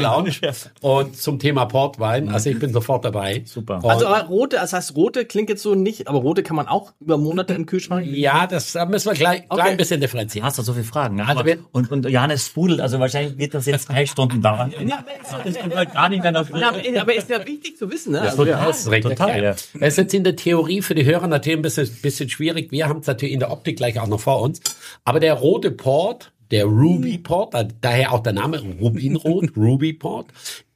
[0.80, 2.28] und zum Thema Portwein.
[2.28, 3.42] Also ich bin sofort dabei.
[3.44, 3.76] Super.
[3.82, 6.68] Und Also aber rote, das heißt rote klingt jetzt so nicht, aber rote kann man
[6.68, 8.06] auch über Monate im Kühlschrank.
[8.06, 10.44] ja, das da müssen wir gleich, gleich ein bisschen differenzieren.
[10.44, 11.16] Du hast doch so viele Fragen.
[11.16, 11.26] Ne?
[11.26, 14.72] Also Aber, und, und Johannes sprudelt, also wahrscheinlich wird das jetzt drei Stunden dauern.
[14.86, 15.04] Ja,
[15.44, 16.48] das halt gar nicht mehr noch.
[16.50, 18.18] Ja, aber, aber ist ja wichtig zu wissen, ne?
[18.18, 19.50] Ja, Also, total, total, ja.
[19.50, 22.70] Es ist jetzt in der Theorie für die Hörer natürlich ein bisschen, bisschen schwierig.
[22.70, 24.60] Wir haben es natürlich in der Optik gleich auch noch vor uns.
[25.04, 30.26] Aber der rote Port, der Ruby Port, da- daher auch der Name Rubinrot, Ruby Port,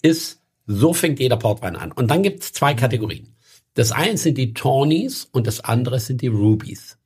[0.03, 1.93] ist, so fängt jeder Portwein an.
[1.93, 3.35] Und dann gibt es zwei Kategorien.
[3.75, 6.97] Das eine sind die Tawnies und das andere sind die Rubies.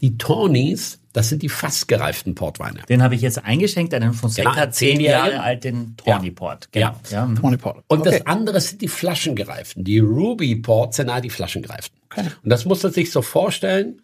[0.00, 2.80] Die Tawnies, das sind die fast gereiften Portweine.
[2.88, 5.00] Den habe ich jetzt eingeschenkt, einen von Sekta, Genau, zehn.
[5.00, 6.68] Jahre alten Tawny Port.
[6.74, 6.98] Ja.
[7.10, 7.26] ja.
[7.40, 7.82] Tony Paul.
[7.88, 8.10] Und okay.
[8.10, 9.84] das andere sind die Flaschengereiften.
[9.84, 11.98] Die Ruby Ports sind halt die Flaschengereiften.
[12.16, 14.00] Und das muss man sich so vorstellen,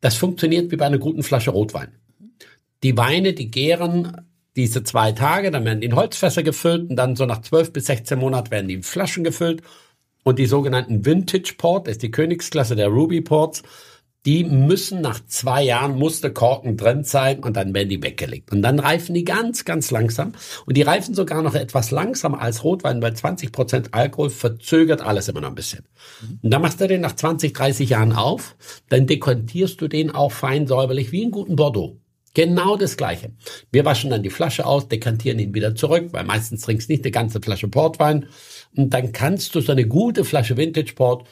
[0.00, 1.94] das funktioniert wie bei einer guten Flasche Rotwein.
[2.82, 7.16] Die Weine, die gären diese zwei Tage, dann werden die in Holzfässer gefüllt und dann
[7.16, 9.62] so nach 12 bis 16 Monaten werden die in Flaschen gefüllt.
[10.24, 13.62] Und die sogenannten Vintage Port, das ist die Königsklasse der Ruby Ports,
[14.28, 18.52] die müssen nach zwei Jahren, muss der Korken drin sein und dann werden die weggelegt.
[18.52, 20.34] Und dann reifen die ganz, ganz langsam.
[20.66, 25.28] Und die reifen sogar noch etwas langsamer als Rotwein, weil 20 Prozent Alkohol verzögert alles
[25.28, 25.86] immer noch ein bisschen.
[26.42, 28.54] Und dann machst du den nach 20, 30 Jahren auf,
[28.90, 31.96] dann dekontierst du den auch fein säuberlich wie einen guten Bordeaux.
[32.34, 33.30] Genau das Gleiche.
[33.72, 37.04] Wir waschen dann die Flasche aus, dekantieren ihn wieder zurück, weil meistens trinkst du nicht
[37.04, 38.26] eine ganze Flasche Portwein.
[38.76, 41.26] Und dann kannst du so eine gute Flasche Vintage Port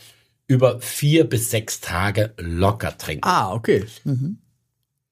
[0.46, 3.26] über vier bis sechs Tage locker trinken.
[3.26, 3.84] Ah, okay.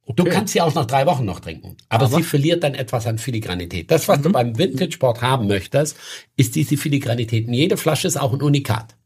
[0.07, 3.18] Du kannst sie auch nach drei Wochen noch trinken, aber, sie verliert dann etwas an
[3.18, 3.90] Filigranität.
[3.90, 5.97] Das, was du beim Vintage Port haben möchtest,
[6.37, 7.49] ist diese Filigranität.
[7.49, 8.97] Und jede Flasche ist auch ein Unikat.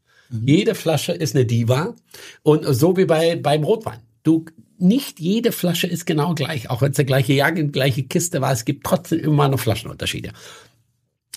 [0.45, 1.95] Jede Flasche ist eine Diva
[2.43, 3.99] und so wie bei beim Rotwein.
[4.23, 4.45] Du
[4.77, 8.39] nicht jede Flasche ist genau gleich, auch wenn es der gleiche Jahrgang, die gleiche Kiste
[8.39, 8.51] war.
[8.51, 10.31] Es gibt trotzdem immer noch Flaschenunterschiede.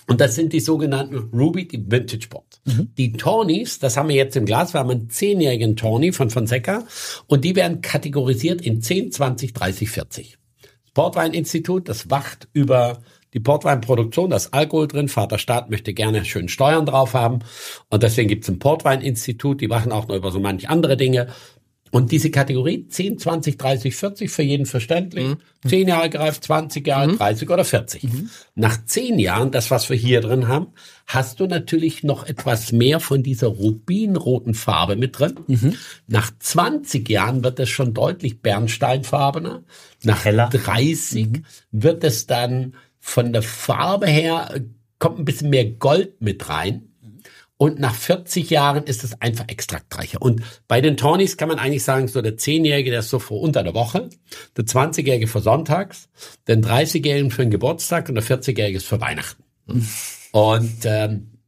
[0.07, 2.61] Und das sind die sogenannten Ruby, die Vintage Port.
[2.97, 6.83] Die Tonys, das haben wir jetzt im Glas, wir haben einen zehnjährigen Tony von Fonseca
[7.27, 10.37] und die werden kategorisiert in 10, 20, 30, 40.
[10.61, 13.01] Das Portweininstitut, das wacht über
[13.33, 17.39] die Portweinproduktion, da ist Alkohol drin, Vater Staat möchte gerne schön Steuern drauf haben
[17.89, 21.27] und deswegen gibt es ein Portweininstitut, die wachen auch noch über so manche andere Dinge.
[21.93, 25.27] Und diese Kategorie 10, 20, 30, 40 für jeden verständlich.
[25.67, 28.01] 10 Jahre gereift, 20 Jahre, 30 oder 40.
[28.55, 30.69] Nach 10 Jahren, das was wir hier drin haben,
[31.05, 35.35] hast du natürlich noch etwas mehr von dieser rubinroten Farbe mit drin.
[36.07, 39.61] Nach 20 Jahren wird es schon deutlich bernsteinfarbener.
[40.01, 40.49] Nach Heller.
[40.49, 44.61] 30 wird es dann von der Farbe her, äh,
[44.97, 46.92] kommt ein bisschen mehr Gold mit rein.
[47.63, 50.21] Und nach 40 Jahren ist es einfach extraktreicher.
[50.21, 53.39] Und bei den Tonys kann man eigentlich sagen, so der 10-Jährige, der ist so vor
[53.39, 54.09] unter der Woche,
[54.57, 56.09] der 20-Jährige für sonntags,
[56.49, 59.45] den 30-Jährigen für den Geburtstag und der 40-Jährige ist für Weihnachten.
[60.33, 61.39] Und ähm,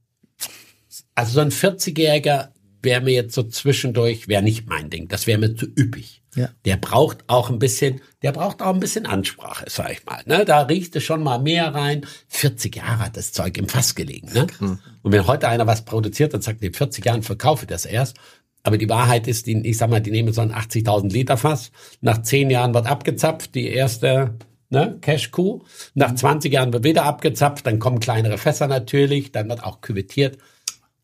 [1.16, 2.48] also so ein 40-Jähriger
[2.82, 5.10] wäre mir jetzt so zwischendurch, wäre nicht mein Ding.
[5.10, 6.22] Das wäre mir zu üppig.
[6.36, 6.50] Ja.
[6.66, 10.22] Der braucht auch ein bisschen, der braucht auch ein bisschen Ansprache, sag ich mal.
[10.26, 10.46] Ne?
[10.46, 12.06] Da riecht es schon mal mehr rein.
[12.28, 14.32] 40 Jahre hat das Zeug im Fass gelegen.
[14.34, 14.48] Ne?
[14.60, 18.18] Und wenn heute einer was produziert und sagt, in 40 Jahren verkaufe ich das erst.
[18.64, 21.72] Aber die Wahrheit ist, die, ich sag mal, die nehmen so ein 80.000 Liter Fass.
[22.02, 24.36] Nach 10 Jahren wird abgezapft, die erste
[24.70, 25.62] ne, Cash-Kuh.
[25.94, 30.38] Nach 20 Jahren wird wieder abgezapft, dann kommen kleinere Fässer natürlich, dann wird auch küvettiert.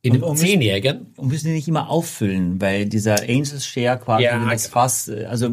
[0.03, 4.39] In einem Zehnjährigen Und müssen die nicht immer auffüllen, weil dieser Angels Share quasi Ja,
[4.49, 4.73] das genau.
[4.73, 5.47] Fass, äh, also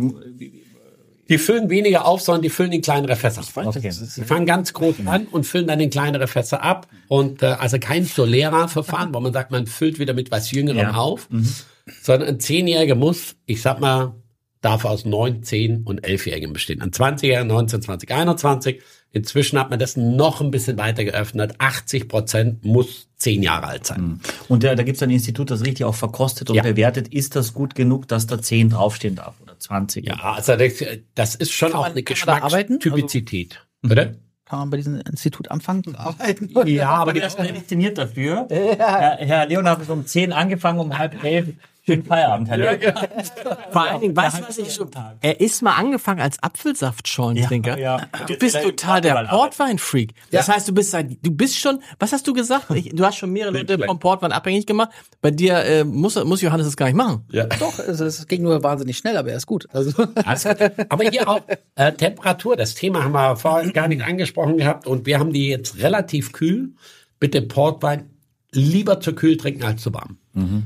[1.29, 3.43] Die füllen weniger auf, sondern die füllen in kleinere Fässer.
[3.55, 3.91] Okay.
[4.17, 6.89] Die fangen ganz groß an und füllen dann in kleinere Fässer ab.
[7.09, 10.95] Und äh, also kein Solera-Verfahren, wo man sagt, man füllt wieder mit was Jüngerem Ja.
[10.95, 11.29] auf,
[12.03, 14.15] sondern ein Zehnjähriger muss, ich sag mal,
[14.63, 16.81] darf aus neun, zehn und elfjährigen bestehen.
[16.81, 18.81] Ein 20-Jähriger, 19, 20, 21.
[19.11, 21.55] Inzwischen hat man das noch ein bisschen weiter geöffnet.
[21.59, 24.21] 80 Prozent muss zehn Jahre alt sein.
[24.49, 26.62] und da, da gibt es ein Institut, das richtig auch verkostet und Ja.
[26.62, 30.07] bewertet, ist das gut genug, dass da 10 draufstehen darf oder 20.
[30.07, 30.73] Ja, also das,
[31.14, 32.75] das ist schon auch man- eine kann arbeiten?
[32.75, 33.66] Also Geschmackstypizität.
[33.83, 34.18] Bitte?
[34.44, 36.51] Kann man bei diesem Institut anfangen zu arbeiten?
[36.68, 38.47] Ja, aber die ist prädestiniert dafür.
[38.51, 41.49] Herr, Herr Leonard hat um 10 angefangen, um halb elf.
[41.88, 43.03] Schönen Feierabend, Herr Leonard.
[43.70, 44.90] Vor allen Dingen, weißt du, was ich schon,
[45.22, 47.79] er ist mal angefangen als Apfelsaftschorentrinker.
[47.79, 48.27] Ja, ja.
[48.27, 50.12] Du bist total der Portwein-Freak.
[50.31, 52.70] Das heißt, du bist seit, du bist schon, was hast du gesagt?
[52.72, 54.90] Ich, du hast schon mehrere Leute vom Portwein abhängig gemacht.
[55.22, 57.24] Bei dir äh, muss, muss Johannes das gar nicht machen.
[57.31, 57.46] Ja.
[57.46, 59.66] Doch, es, es ging nur wahnsinnig schnell, aber er ist gut.
[59.72, 60.07] Also,
[60.90, 61.40] Aber hier auch
[61.74, 65.48] äh, Temperatur, das Thema haben wir vorhin gar nicht angesprochen gehabt und wir haben die
[65.48, 66.74] jetzt relativ kühl.
[67.18, 68.11] Bitte Portwein
[68.53, 70.18] lieber zu kühl trinken als zu warm.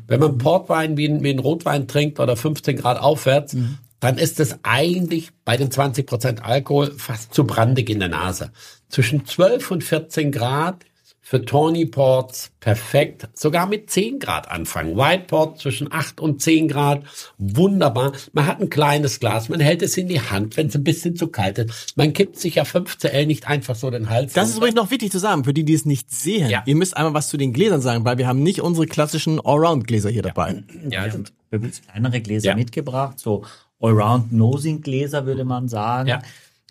[0.07, 3.57] Wenn man Portwein wie, ein- wie ein Rotwein trinkt oder 15 Grad aufwärts,
[4.01, 8.51] dann ist es eigentlich bei den 20 Prozent Alkohol fast zu brandig in der Nase.
[8.89, 10.85] Zwischen 12 und 14 Grad
[11.33, 14.99] für Tawny Ports perfekt, sogar mit 10 Grad anfangen.
[14.99, 17.05] White Port zwischen 8 und 10 Grad,
[17.39, 18.13] wunderbar.
[18.35, 21.17] Man hat ein kleines Glas, man hält es in die Hand, wenn es ein bisschen
[21.17, 21.97] zu kalt ist.
[21.97, 24.35] Man kippt sich ja 15L nicht einfach so den Hals.
[24.35, 26.51] Das ist übrigens noch wichtig zu sagen, für die, die es nicht sehen.
[26.51, 26.65] Ja.
[26.67, 30.11] Ihr müsst einmal was zu den Gläsern sagen, weil wir haben nicht unsere klassischen Allround-Gläser
[30.11, 30.63] hier dabei.
[30.91, 32.57] ja, Wir haben uns kleinere Gläser Ja.
[32.57, 33.43] mitgebracht, so
[33.81, 36.11] Allround-Nosing-Gläser würde man sagen.
[36.11, 36.21] Ja.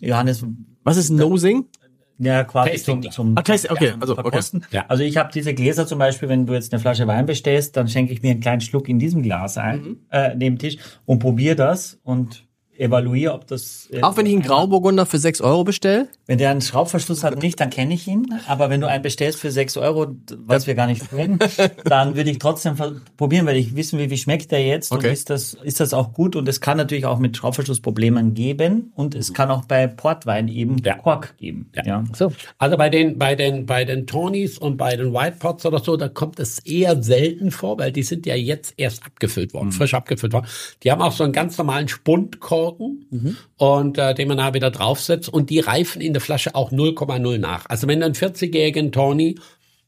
[0.00, 0.44] Johannes,
[0.84, 1.66] Was ist Nosing?
[2.24, 3.02] Ja, quasi Tasting.
[3.02, 4.22] zum, zum Ah, Tasting, okay, ja, also, okay.
[4.22, 4.64] Verkosten.
[4.70, 4.84] Ja.
[4.88, 7.88] Also ich habe diese Gläser zum Beispiel, wenn du jetzt eine Flasche Wein bestellst, dann
[7.88, 9.96] schenke ich mir einen kleinen Schluck in diesem Glas ein, Mhm.
[10.10, 12.44] äh, neben dem Tisch und probiere das und
[12.78, 13.88] evaluiere, ob das.
[13.92, 16.08] äh, Auch wenn ich einen Grauburgunder für 6 Euro bestelle?
[16.26, 18.26] Wenn der einen Schraubverschluss hat nicht, dann kenne ich ihn.
[18.48, 20.06] Aber wenn du einen bestellst für 6 Euro,
[20.46, 21.38] was wir gar nicht tun,
[21.84, 22.76] dann würde ich trotzdem
[23.16, 25.08] probieren, weil ich wissen will, wie schmeckt der jetzt Okay.
[25.08, 26.34] und ist das, ist das auch gut.
[26.36, 30.78] Und es kann natürlich auch mit Schraubverschlussproblemen geben und es kann auch bei Portwein eben
[30.78, 30.96] Ja.
[30.98, 31.70] Kork geben.
[31.84, 32.04] Ja.
[32.14, 32.32] So.
[32.58, 35.96] Also bei den, bei den, bei den Tonys und bei den White Pots oder so,
[35.96, 39.94] da kommt es eher selten vor, weil die sind ja jetzt erst abgefüllt worden, frisch
[39.94, 40.46] abgefüllt worden.
[40.82, 41.88] Die haben auch so einen ganz normalen
[42.62, 46.72] Spundkorken und äh, den man da wieder draufsetzt und die reifen in der Flasche auch
[46.72, 47.66] 0,0 nach.
[47.68, 49.38] Also wenn du einen 40-jährigen Tony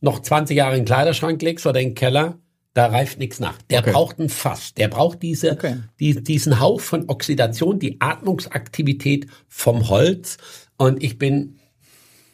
[0.00, 2.38] noch 20 Jahre in den Kleiderschrank legst oder in den Keller,
[2.74, 3.56] da reift nichts nach.
[3.70, 4.74] Der braucht ein Fass.
[4.74, 5.76] Der braucht diese, Okay.
[6.00, 10.38] die, diesen Hauch von Oxidation, die Atmungsaktivität vom Holz.
[10.76, 11.60] Und ich bin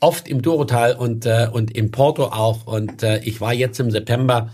[0.00, 2.66] oft im Durotal und, äh, und im Porto auch.
[2.66, 4.50] Und äh, ich war jetzt im September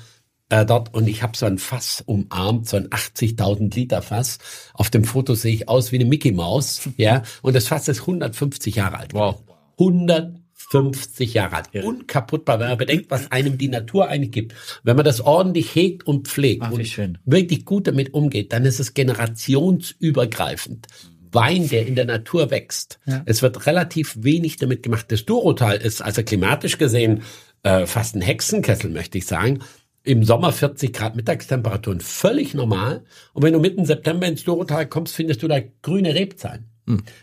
[0.48, 4.38] äh, dort und ich habe so ein Fass umarmt, so ein 80.000 Liter Fass.
[4.74, 6.88] Auf dem Foto sehe ich aus wie eine Mickey Maus.
[6.96, 9.12] Ja, und das Fass ist 150 Jahre alt.
[9.12, 9.42] Wow.
[9.78, 11.68] 150 Jahre alt.
[11.84, 14.54] Unkaputtbar, wenn man bedenkt, was einem die Natur eigentlich gibt.
[14.82, 17.18] Wenn man das ordentlich hegt und pflegt Ach, und schön.
[17.26, 20.86] wirklich gut damit umgeht, dann ist es generationsübergreifend.
[21.32, 22.98] Wein, der in der Natur wächst.
[23.26, 25.06] Es wird relativ wenig damit gemacht.
[25.08, 27.24] Das Durotal ist also klimatisch gesehen
[27.66, 29.60] äh, fast ein Hexenkessel, möchte ich sagen.
[30.06, 33.04] Im Sommer 40 Grad Mittagstemperaturen, völlig normal.
[33.32, 36.70] Und wenn du mitten September ins Durotal kommst, findest du da grüne Rebzahlen.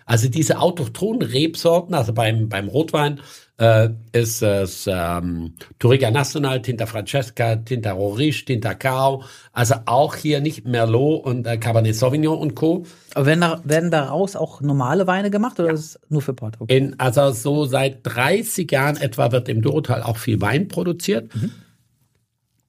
[0.06, 3.22] Also diese autochthonen Rebsorten, also beim, beim Rotwein
[3.58, 10.42] äh, ist es ähm, Touriga Nacional, Tinta Francesca, Tinta Roriche, Tinta Cao, also auch hier
[10.42, 12.86] nicht Merlot und äh, Cabernet Sauvignon und Co.
[13.14, 16.60] Aber werden, da, werden daraus auch normale Weine gemacht oder ist es nur für Port?
[16.60, 16.76] Okay.
[16.76, 21.32] In, also so seit 30 Jahren etwa wird im Durotal auch viel Wein produziert.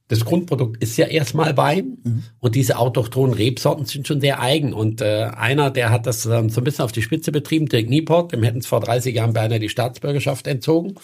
[0.09, 1.99] Das Grundprodukt ist ja erstmal Wein
[2.38, 4.75] und diese autochthonen Rebsorten sind schon sehr eigen.
[4.75, 7.88] Und äh, einer, der hat das ähm, so ein bisschen auf die Spitze betrieben, Dirk
[7.88, 10.97] Nieport, dem hätten es vor 30 Jahren beinahe die Staatsbürgerschaft entzogen,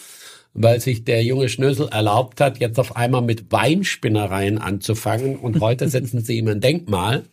[0.53, 5.35] weil sich der junge Schnösel erlaubt hat, jetzt auf einmal mit Weinspinnereien anzufangen.
[5.35, 7.23] Und heute setzen sie ihm ein Denkmal.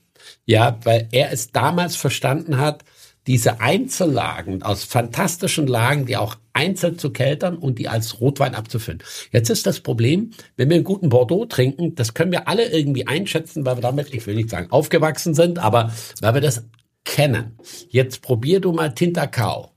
[0.46, 2.83] Ja, weil er es damals verstanden hat,
[3.28, 9.02] diese Einzellagen aus fantastischen Lagen, die auch einzeln zu keltern und die als Rotwein abzufüllen.
[9.30, 13.06] Jetzt ist das Problem, wenn wir einen guten Bordeaux trinken, das können wir alle irgendwie
[13.06, 16.64] einschätzen, weil wir damit, ich will nicht sagen aufgewachsen sind, aber weil wir das
[17.04, 17.58] kennen.
[17.90, 19.72] Jetzt probier du mal Tintercao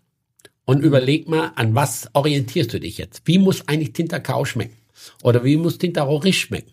[0.64, 3.24] und überleg mal, an was orientierst du dich jetzt?
[3.26, 4.78] Wie muss eigentlich Tintercao schmecken?
[5.24, 6.72] Oder wie muss Tintaroriche schmecken?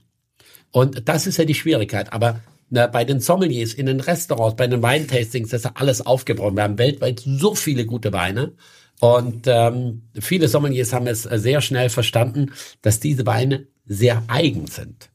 [0.71, 2.13] Und das ist ja die Schwierigkeit.
[2.13, 6.57] Aber na, bei den Sommeliers, in den Restaurants, bei den Weintastings, das ist alles aufgebrochen.
[6.57, 8.53] Wir haben weltweit so viele gute Weine.
[9.01, 12.53] Und ähm, viele Sommeliers haben es sehr schnell verstanden,
[12.83, 15.09] dass diese Weine sehr eigen sind,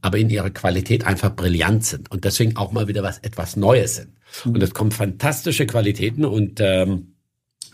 [0.00, 3.96] aber in ihrer Qualität einfach brillant sind und deswegen auch mal wieder was etwas Neues
[3.96, 4.12] sind.
[4.44, 7.14] Und es kommen fantastische Qualitäten und ähm,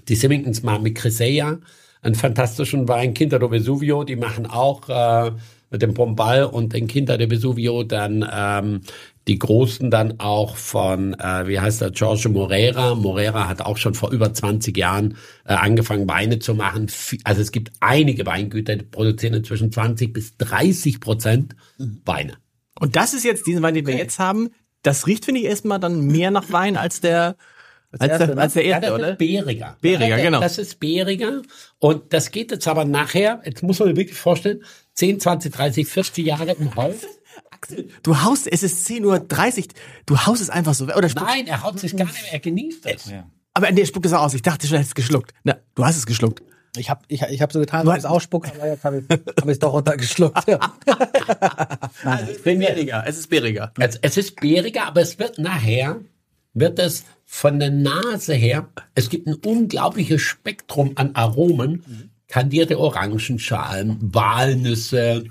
[0.09, 1.61] die Symingtons machen mit Crisea
[2.03, 5.33] einen fantastischen Wein, Quinta do Vesuvio, die machen auch äh,
[5.71, 8.81] mit dem Pombal und den Quinta de Vesuvio dann ähm,
[9.29, 12.95] die Großen dann auch von, äh, wie heißt der, Giorgio Morera.
[12.97, 16.91] Morera hat auch schon vor über 20 Jahren äh, angefangen, Weine zu machen.
[17.25, 22.35] Also es gibt einige Weingüter, die produzieren inzwischen 20 bis 30 Prozent Weine.
[22.79, 24.49] Und das ist jetzt diesen Wein, den wir jetzt haben.
[24.83, 27.37] Das riecht, finde ich, erstmal dann mehr nach Wein als der,
[27.93, 28.43] als, erste, der, ne?
[28.43, 29.11] als der Ja, erste, das oder?
[29.13, 29.77] ist bäriger.
[29.81, 30.41] Bäriger, Ja, genau.
[30.41, 31.43] Das ist bäriger.
[31.79, 34.65] Und das geht jetzt aber nachher, jetzt muss man sich wirklich vorstellen,
[35.01, 37.07] 10, 20, 30, 40 Jahre im Holz.
[38.03, 39.65] Du haust, es ist 10.30 Uhr,
[40.05, 40.97] du haust es einfach so weg.
[40.97, 43.11] Oder Nein, er haut sich gar nicht mehr, er genießt es.
[43.55, 44.35] aber nee, spuckt es auch aus.
[44.35, 45.33] Ich dachte schon, er hätte es geschluckt.
[45.43, 46.43] Na, du hast es geschluckt.
[46.77, 49.05] Ich habe ich, ich hab so getan, dass ich es ausspucke, aber jetzt habe ich
[49.09, 50.47] es hab doch runtergeschluckt.
[50.47, 50.59] Ja.
[52.05, 53.05] Also es ist bäriger.
[53.07, 53.73] Es ist bäriger.
[53.79, 56.01] Es, es ist bäriger, aber es wird nachher,
[56.53, 63.99] wird es von der Nase her, es gibt ein unglaubliches Spektrum an Aromen, kandierte Orangenschalen,
[64.01, 65.25] Walnüsse,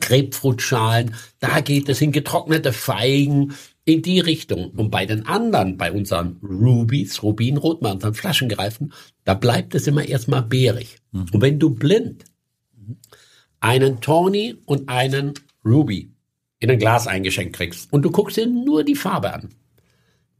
[0.00, 4.70] Grapefruitschalen, da geht es in getrocknete Feigen, in die Richtung.
[4.70, 8.92] Und bei den anderen, bei unseren Rubies, Rubinrot, bei unseren Flaschengreifen,
[9.24, 10.98] da bleibt es immer erstmal beerig.
[11.12, 12.24] Und wenn du blind
[13.60, 16.10] einen Tawny und einen Ruby
[16.58, 19.50] in ein Glas eingeschenkt kriegst und du guckst dir nur die Farbe an,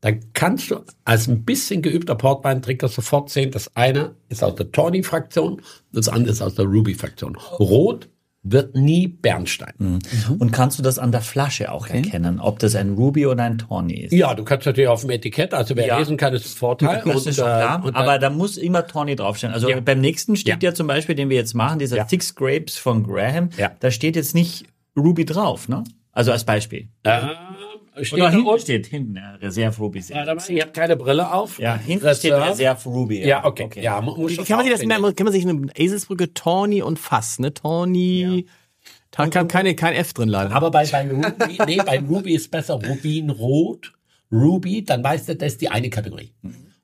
[0.07, 4.71] dann kannst du als ein bisschen geübter Portweintrinker sofort sehen, das eine ist aus der
[4.71, 5.61] Tawny-Fraktion,
[5.93, 7.37] das andere ist aus der Ruby-Fraktion.
[7.59, 8.09] Rot
[8.49, 9.99] wird nie Bernstein.
[10.39, 13.59] Und kannst du das an der Flasche auch erkennen, ob das ein Ruby oder ein
[13.59, 14.13] Tawny ist?
[14.13, 15.99] Ja, du kannst natürlich auf dem Etikett, also wer Ja.
[15.99, 17.03] lesen kann, ist das Vorteil.
[17.05, 19.53] Das ist schon äh, klar, und, aber da muss immer Tawny draufstehen.
[19.53, 19.81] Also Ja.
[19.81, 20.69] beim nächsten steht Ja.
[20.71, 20.75] ja.
[20.75, 22.09] zum Beispiel, den wir jetzt machen, dieser Ja.
[22.09, 23.73] Six Grapes von Graham, Ja.
[23.81, 24.67] da steht jetzt nicht
[24.97, 25.83] Ruby drauf, ne?
[26.13, 26.89] Also als Beispiel.
[27.03, 27.21] äh,
[28.03, 30.03] steht da hinten steht hinten, ja, Reserve Ruby.
[30.11, 31.59] Warte mal, ich habe keine Brille auf.
[31.59, 32.51] Ja, hinten steht Reserve.
[32.51, 33.27] Reserve Ruby.
[33.27, 33.69] Ja, okay.
[33.81, 35.15] Ja, mu- muss Wie schon kann man sich das merken?
[35.15, 37.53] Kann man sich eine Eselsbrücke Tawny und Fass, ne?
[37.55, 38.47] Tawny.
[39.11, 40.55] Da kann keine, kein F drin leider.
[40.55, 43.93] Aber bei, bei Ruby, nee, bei Ruby ist besser Rubinrot,
[44.31, 46.33] Ruby, dann weißt du, das ist die eine Kategorie.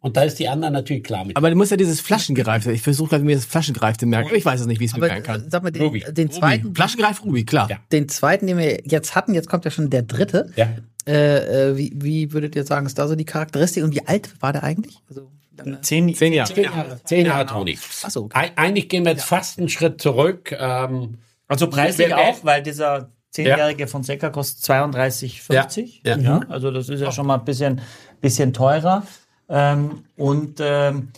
[0.01, 1.37] Und da ist die andere natürlich klar mit.
[1.37, 4.44] Aber du musst ja dieses Flaschengereifte, ich versuche gerade mir das Flaschengereifte merken, aber ich
[4.44, 5.42] weiß es nicht, wie ich es mir merken kann.
[5.42, 6.05] äh, sag mal, den, Ruby.
[6.11, 7.70] den zweiten, Flaschengereif Ruby, klar.
[7.70, 7.79] Ja.
[7.92, 10.51] den zweiten, den wir jetzt hatten, jetzt kommt ja schon der dritte.
[10.57, 10.70] Ja.
[11.07, 14.31] Äh, äh, wie, wie würdet ihr sagen, ist da so die Charakteristik und wie alt
[14.41, 14.99] war der eigentlich?
[15.09, 16.53] Also, lange- Zehn, Zehn Jahre.
[16.55, 17.79] Zehn Jahre, zehn Jahre Tony.
[18.05, 18.38] Ach so, okay.
[18.38, 20.53] Eig- Eigentlich gehen wir jetzt fast einen Schritt zurück.
[20.59, 26.01] Ähm, Also preislich auch, weil dieser zehnjährige von Seca kostet 32,50.
[26.05, 26.41] Ja, ja.
[26.49, 27.81] Also das ist ja schon mal ein bisschen,
[28.21, 29.07] bisschen teurer.
[29.49, 31.09] Ähm, und ähm,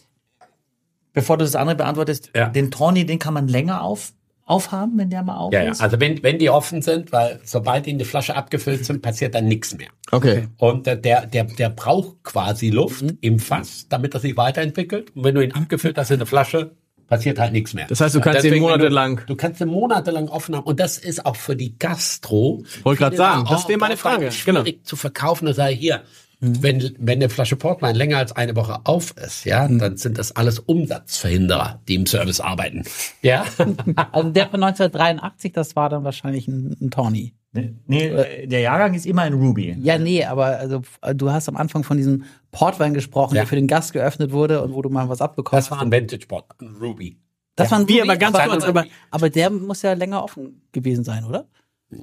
[1.12, 2.49] bevor du das andere beantwortest, Ja.
[2.49, 4.12] den Tawny, den kann man länger auf,
[4.46, 5.80] aufhaben, wenn der mal auf ja, ja, ist.
[5.80, 9.35] also wenn, wenn die offen sind, weil sobald die in die Flasche abgefüllt sind, passiert
[9.35, 9.88] dann nichts mehr.
[10.11, 10.48] Okay.
[10.59, 13.18] Und äh, der, der, der braucht quasi Luft Mhm.
[13.22, 15.16] im Fass, damit er sich weiterentwickelt.
[15.16, 16.72] Und wenn du ihn abgefüllt hast in eine Flasche,
[17.07, 17.87] passiert halt nichts mehr.
[17.88, 20.64] Das heißt, du kannst ihn Deswegen, wenn monatelang- Du, du kannst ihn monatelang offen haben.
[20.64, 22.64] Und das ist auch für die Gastro.
[22.83, 24.26] Wollte grad viele sagen, das oh, wäre meine Frage.
[24.26, 24.64] ist Genau.
[24.83, 25.46] Zu verkaufen.
[25.46, 26.02] Da sage ich hier,
[26.40, 26.62] Mhm.
[26.62, 29.79] wenn, wenn eine Flasche Portwein länger als eine Woche auf ist, ja, Mhm.
[29.79, 32.85] dann sind das alles Umsatzverhinderer, die im Service arbeiten.
[33.23, 33.44] Ja.
[34.12, 37.35] also der von 1983, das war dann wahrscheinlich ein, ein Tawny.
[37.53, 39.77] Nee, nee, äh, der Jahrgang ist immer ein Ruby.
[39.81, 43.42] Ja, nee, aber also äh, du hast am Anfang von diesem Portwein gesprochen, Ja.
[43.42, 45.66] der für den Gast geöffnet wurde und wo du mal was abbekommst.
[45.66, 47.16] Das war ein Vintage Port, ein Ruby.
[47.55, 50.25] das war ein Wie, Ruby, aber ganz kurz, aber, aber- aber der muss ja länger
[50.25, 51.47] offen gewesen sein, oder?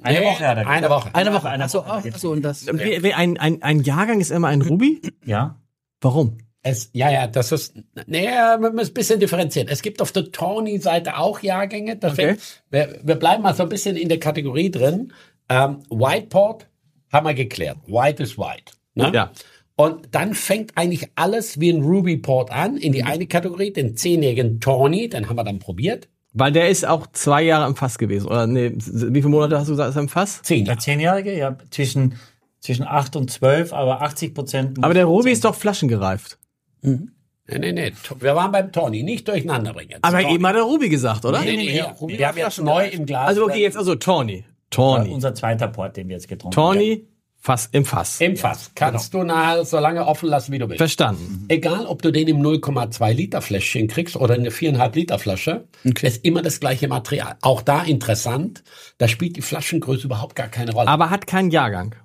[0.02, 1.14] Eine Nee, Woche er Eine Woche.
[1.14, 1.48] Eine Woche.
[1.50, 1.84] Eine Woche.
[2.12, 2.66] ach so, und das.
[2.68, 5.02] Ein, ein, ein Jahrgang ist immer ein Ruby?
[5.24, 5.60] Ja.
[6.00, 6.38] Warum?
[6.64, 7.74] Es, ja, ja, das ist,
[8.06, 9.66] naja, man muss ein bisschen differenzieren.
[9.68, 11.96] Es gibt auf der Tawny-Seite auch Jahrgänge.
[11.96, 12.40] Deswegen, Okay.
[12.70, 15.12] wir, wir bleiben mal so ein bisschen in der Kategorie drin.
[15.48, 16.68] Ähm, White Port
[17.12, 17.78] haben wir geklärt.
[17.88, 18.72] White ist white.
[18.94, 19.10] Ne?
[19.12, 19.32] Ja.
[19.74, 23.96] Und dann fängt eigentlich alles wie ein Ruby Port an in die eine Kategorie, den
[23.96, 26.08] zehnjährigen Tawny, den haben wir dann probiert.
[26.34, 28.26] Weil der ist auch zwei Jahre im Fass gewesen.
[28.26, 30.40] Oder nee, wie viele Monate hast du gesagt, ist er im Fass?
[30.42, 30.78] Zehn Der.
[30.78, 32.14] Zehnjährige, ja, zwischen,
[32.60, 34.78] zwischen 8 und 12, aber 80 Prozent.
[34.82, 36.38] Aber der Ruby ist doch flaschengereift.
[36.82, 37.92] Nee, nee, nee.
[38.20, 39.90] Wir waren beim Tawny, nicht durcheinander bringen.
[39.90, 40.04] jetzt.
[40.04, 40.34] Aber Tawny.
[40.34, 41.40] eben hat der Ruby gesagt, oder?
[41.40, 42.18] Nee, nee, nee.
[42.18, 43.28] Wir haben jetzt neu im Glas.
[43.28, 44.44] Also okay, jetzt also Tawny.
[44.70, 45.10] Tawny.
[45.10, 46.74] unser zweiter Port, den wir jetzt getrunken haben.
[46.74, 47.06] Tawny,
[47.44, 48.20] Fass, im Fass.
[48.20, 48.70] Im Fass.
[48.76, 50.78] Kannst du nachher so lange offen lassen, wie du willst.
[50.78, 51.44] Verstanden.
[51.48, 55.64] Egal, ob du den im 0,2 Liter Fläschchen kriegst oder in eine 4,5 Liter Flasche,
[55.82, 57.34] ist immer das gleiche Material.
[57.40, 58.62] Auch da interessant,
[58.98, 60.86] da spielt die Flaschengröße überhaupt gar keine Rolle.
[60.86, 61.96] Aber hat keinen Jahrgang.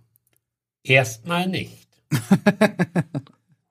[0.84, 1.88] Erstmal nicht.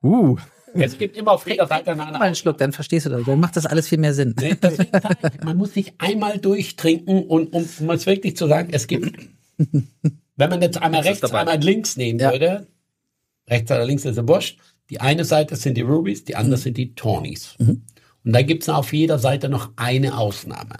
[0.03, 0.37] Uh.
[0.73, 2.23] Es gibt immer auf jeder Seite eine Mal andere.
[2.23, 3.25] einen Schluck, dann verstehst du das.
[3.25, 4.35] Dann macht das alles viel mehr Sinn.
[4.39, 8.47] Nee, deswegen sag ich, Man muss sich einmal durchtrinken und um, um es wirklich zu
[8.47, 9.17] sagen, es gibt,
[10.37, 12.31] wenn man jetzt einmal rechts, einmal links nehmen Ja.
[12.31, 12.67] würde,
[13.49, 16.77] rechts oder links ist ja wurscht, die eine Seite sind die Rubies, die andere sind
[16.77, 17.55] die Tawnies.
[17.59, 17.83] Und
[18.23, 20.75] da gibt's auf jeder Seite noch eine Ausnahme.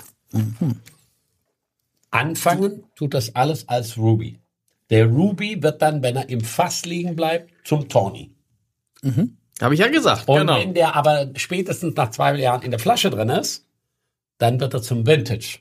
[2.12, 4.40] Anfangen tut das alles als Ruby.
[4.90, 8.32] Der Ruby wird dann, wenn er im Fass liegen bleibt, zum Tawny.
[9.62, 10.60] Habe ich ja gesagt, Und genau.
[10.60, 13.66] wenn der aber spätestens nach zwei Jahren in der Flasche drin ist,
[14.38, 15.60] dann wird er zum Vintage.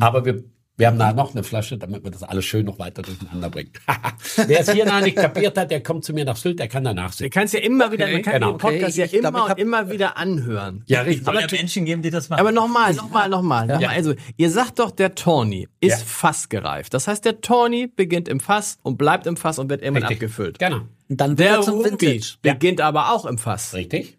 [0.00, 0.42] Aber wir,
[0.78, 3.70] wir haben da noch eine Flasche, damit wir das alles schön noch weiter durcheinander bringen.
[4.46, 6.84] Wer es hier noch nicht kapiert hat, der kommt zu mir nach Sylt, der kann
[6.84, 7.30] danach Du sehen.
[7.30, 8.52] kannst ja immer wieder, man kann genau.
[8.52, 10.84] den Podcast Okay, ja ich glaub, immer hab- und immer wieder anhören.
[10.86, 11.26] Ja, richtig.
[11.28, 12.40] Aber Menschen geben, die das machen.
[12.40, 13.66] Aber nochmal, nochmal, nochmal.
[13.66, 13.86] nochmal.
[13.88, 16.04] Also, ihr sagt doch, der Tawny ist Ja.
[16.04, 16.92] fassgereift.
[16.92, 20.18] Das heißt, der Tawny beginnt im Fass und bleibt im Fass und wird irgendwann Richtig.
[20.18, 20.58] abgefüllt.
[20.58, 20.80] Genau.
[21.08, 22.34] Und dann Der zum Ruby Vintage.
[22.42, 24.18] beginnt aber auch im Fass Richtig.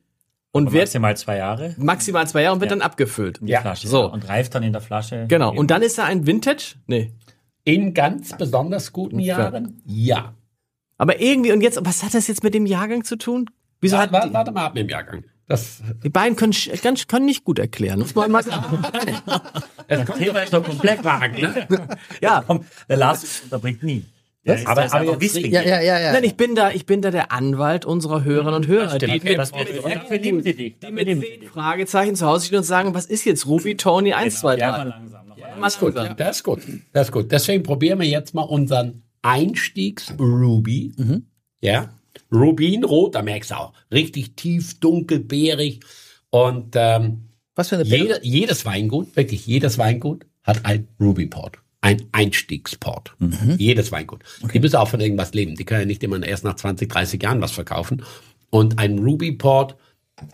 [0.51, 1.75] Und wird maximal zwei Jahre.
[1.77, 3.39] maximal zwei Jahre und wird dann abgefüllt.
[3.41, 3.87] Die Ja, Flasche.
[3.87, 4.11] so.
[4.11, 5.25] Und reift dann in der Flasche.
[5.27, 5.53] Genau.
[5.53, 6.75] Und dann ist er ein Vintage?
[6.87, 7.13] Nee.
[7.63, 9.81] In ganz besonders guten Jahren?
[9.85, 10.33] Ja.
[10.97, 13.49] Aber irgendwie, und jetzt, was hat das jetzt mit dem Jahrgang zu tun?
[13.81, 15.23] Wieso Warte, hat warte, warte mal ab mit dem Jahrgang.
[15.47, 17.99] Das, die beiden können, ganz, können nicht gut erklären.
[17.99, 18.83] Muss man mal sagen.
[19.87, 21.41] es kommt Thema ist doch komplett wagen.
[21.41, 21.67] Ne?
[22.21, 22.43] ja.
[22.45, 24.05] Komm, der Lars unterbringt nie.
[24.45, 25.51] Der ist, Aber- aber jetzt- wichtig.
[25.51, 26.13] Ja, ja, ja, ja.
[26.13, 28.97] Nein, ich bin da, ich bin da der Anwalt unserer Hörerinnen und Hörer.
[28.97, 30.75] Die mit, Das sie dich.
[30.79, 34.39] die mit zehn Fragezeichen zu Hause stehen und sagen, was ist jetzt Ruby, Tony, 1,
[34.39, 34.89] 2, Ja, mal 3.
[34.89, 35.27] langsam.
[35.27, 35.59] Noch mal.
[35.59, 36.59] Das ist gut, das ist gut,
[36.93, 37.31] das ist gut.
[37.31, 40.93] Deswegen probieren wir jetzt mal unseren Einstiegs-Ruby.
[41.61, 41.89] Ja,
[42.31, 45.79] Rubinrot, da merkst du auch, richtig tief, dunkel, beerig.
[46.29, 51.57] Und ähm, Was für eine jede, jedes Weingut, wirklich jedes Weingut hat ein Ruby-Port.
[51.81, 53.15] Ein Einstiegsport.
[53.57, 54.23] Jedes Weingut.
[54.53, 55.55] Die müssen auch von irgendwas leben.
[55.55, 58.03] Die können ja nicht immer erst nach 20, 30 Jahren was verkaufen.
[58.49, 59.75] Und ein Ruby-Port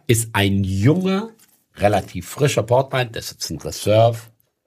[0.07, 1.29] ist ein junger,
[1.75, 3.11] relativ frischer Portwein.
[3.11, 4.17] Das ist ein Reserve.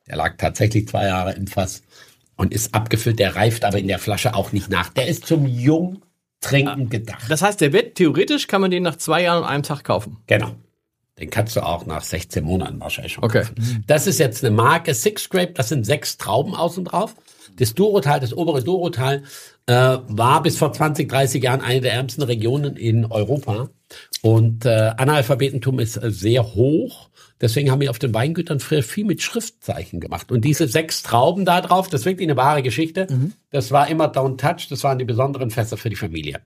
[0.06, 1.82] Der lag tatsächlich zwei Jahre im Fass.
[2.36, 3.18] und ist abgefüllt.
[3.18, 4.90] Der reift aber in der Flasche auch nicht nach.
[4.90, 7.24] Der ist zum Jungtrinken gedacht.
[7.30, 10.18] Das heißt, der wird, theoretisch kann man den nach zwei Jahren und einem Tag kaufen.
[10.26, 10.54] Genau.
[11.18, 13.40] Den kannst du auch nach 16 Monaten wahrscheinlich schon Okay.
[13.42, 13.84] kaufen.
[13.86, 17.14] Das ist jetzt eine Marke Six Grape, das sind sechs Trauben außen drauf.
[17.58, 19.22] Das Dorotal, das obere Dorotal,
[19.66, 23.70] äh, war bis vor 20, 30 Jahren eine der ärmsten Regionen in Europa.
[24.20, 27.08] Und äh, Analphabetentum ist äh, sehr hoch.
[27.40, 30.30] Deswegen haben wir auf den Weingütern früher viel mit Schriftzeichen gemacht.
[30.32, 33.06] Und diese sechs Trauben da drauf, das ist wirklich eine wahre Geschichte.
[33.50, 36.40] Das war immer Don't Touch, das waren die besonderen Fässer für die Familie.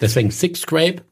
[0.00, 1.02] Deswegen Six Grape.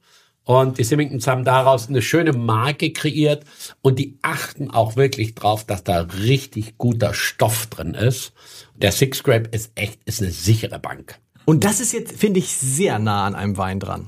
[0.49, 3.45] Und die Symingtons haben daraus eine schöne Marke kreiert
[3.83, 8.33] und die achten auch wirklich drauf, dass da richtig guter Stoff drin ist.
[8.75, 11.19] Der Six Grape ist echt, ist eine sichere Bank.
[11.45, 14.07] Und das ist jetzt, finde ich, sehr nah an einem Wein dran.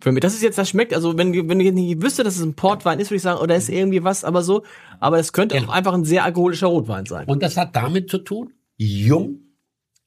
[0.00, 2.36] Für mich, das ist jetzt, das schmeckt, also wenn, wenn ich jetzt nicht wüsste, dass
[2.36, 4.64] es ein Portwein ist, würde ich sagen, oder ist irgendwie was, aber so,
[4.98, 7.28] aber es könnte auch einfach ein sehr alkoholischer Rotwein sein.
[7.28, 9.38] Und das hat damit zu tun, jung,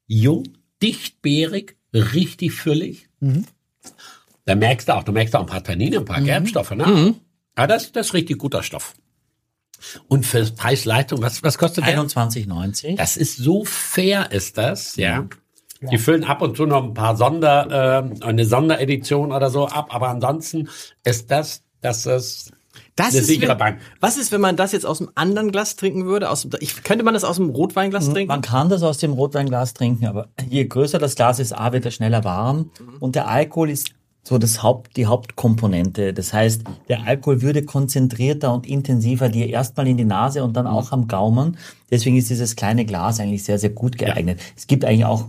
[0.08, 0.44] jung,
[0.84, 3.08] dichtbeerig, richtig füllig.
[4.48, 7.16] Da merkst du auch, da merkst du auch ein paar Tannine, ein paar Gerbstoffe, ne?
[7.56, 8.94] Aber das, das ist richtig guter Stoff.
[10.08, 12.00] Und für Preis-Leistung, was, was kostet der?
[12.00, 12.96] 21,90.
[12.96, 15.28] Das ist so fair, ist das, ja.
[15.82, 19.94] Die füllen ab und zu noch ein paar Sonder, äh, eine Sonderedition oder so ab,
[19.94, 20.70] aber ansonsten
[21.04, 22.52] ist das, das ist
[22.96, 23.82] Das eine ist, sichere wenn, Bank.
[24.00, 26.30] Was ist, wenn man das jetzt aus einem anderen Glas trinken würde?
[26.30, 28.30] Aus, ich, könnte man das aus dem Rotweinglas trinken?
[28.30, 31.86] Man kann das aus dem Rotweinglas trinken, aber je größer das Glas ist, A, wird
[31.86, 32.72] er schneller warm.
[33.00, 33.92] Und der Alkohol ist
[34.28, 36.14] so das Haupt, die Hauptkomponente.
[36.14, 40.68] Das heißt, der Alkohol würde konzentrierter und intensiver dir erstmal in die Nase und dann
[40.68, 41.56] auch am Gaumen.
[41.92, 44.42] Deswegen ist dieses kleine Glas eigentlich sehr, sehr gut geeignet.
[44.58, 45.24] Es gibt eigentlich auch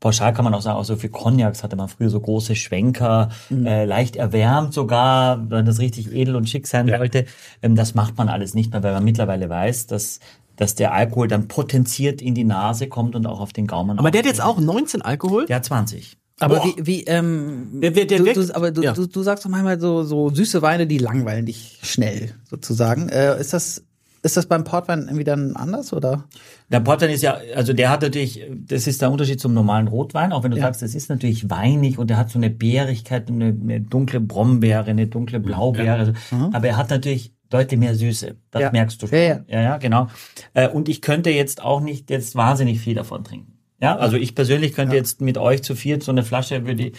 [0.00, 3.28] Pauschal kann man auch sagen, auch so für Cognacs hatte man früher so große Schwenker,
[3.52, 7.26] äh, leicht erwärmt sogar, wenn das richtig edel und schick sein wollte.
[7.62, 10.18] Ähm, das macht man alles nicht mehr, weil man mittlerweile weiß, dass,
[10.56, 14.00] dass der Alkohol dann potenziert in die Nase kommt und auch auf den Gaumen.
[14.00, 15.46] aber der hat jetzt auch 19 Alkohol?
[15.46, 16.16] Der hat 20.
[16.42, 16.66] Aber Boah.
[16.76, 18.92] wie, wie ähm, Der- der- der du, du, aber du, ja.
[18.92, 23.08] du, du sagst doch manchmal so, so süße Weine, die langweilen dich schnell, sozusagen.
[23.08, 23.84] Äh, ist das,
[24.24, 26.24] ist das beim Portwein irgendwie dann anders, oder?
[26.70, 30.32] Der Portwein ist ja, also der hat natürlich, das ist der Unterschied zum normalen Rotwein,
[30.32, 30.64] auch wenn du Ja.
[30.64, 34.84] sagst, das ist natürlich weinig und der hat so eine Beerigkeit, eine, eine dunkle Brombeere,
[34.90, 36.14] eine dunkle Blaubeere,
[36.52, 38.36] aber er hat natürlich deutlich mehr Süße.
[38.50, 38.64] Das Mhm.
[38.64, 38.70] Ja.
[38.72, 39.18] merkst du schon.
[39.18, 39.40] Ja, ja.
[39.48, 40.06] ja, ja, genau.
[40.54, 43.51] Äh, Und ich könnte jetzt auch nicht jetzt wahnsinnig viel davon trinken.
[43.82, 46.92] Ja, also ich persönlich könnte jetzt mit euch zu viert so eine Flasche würde ich-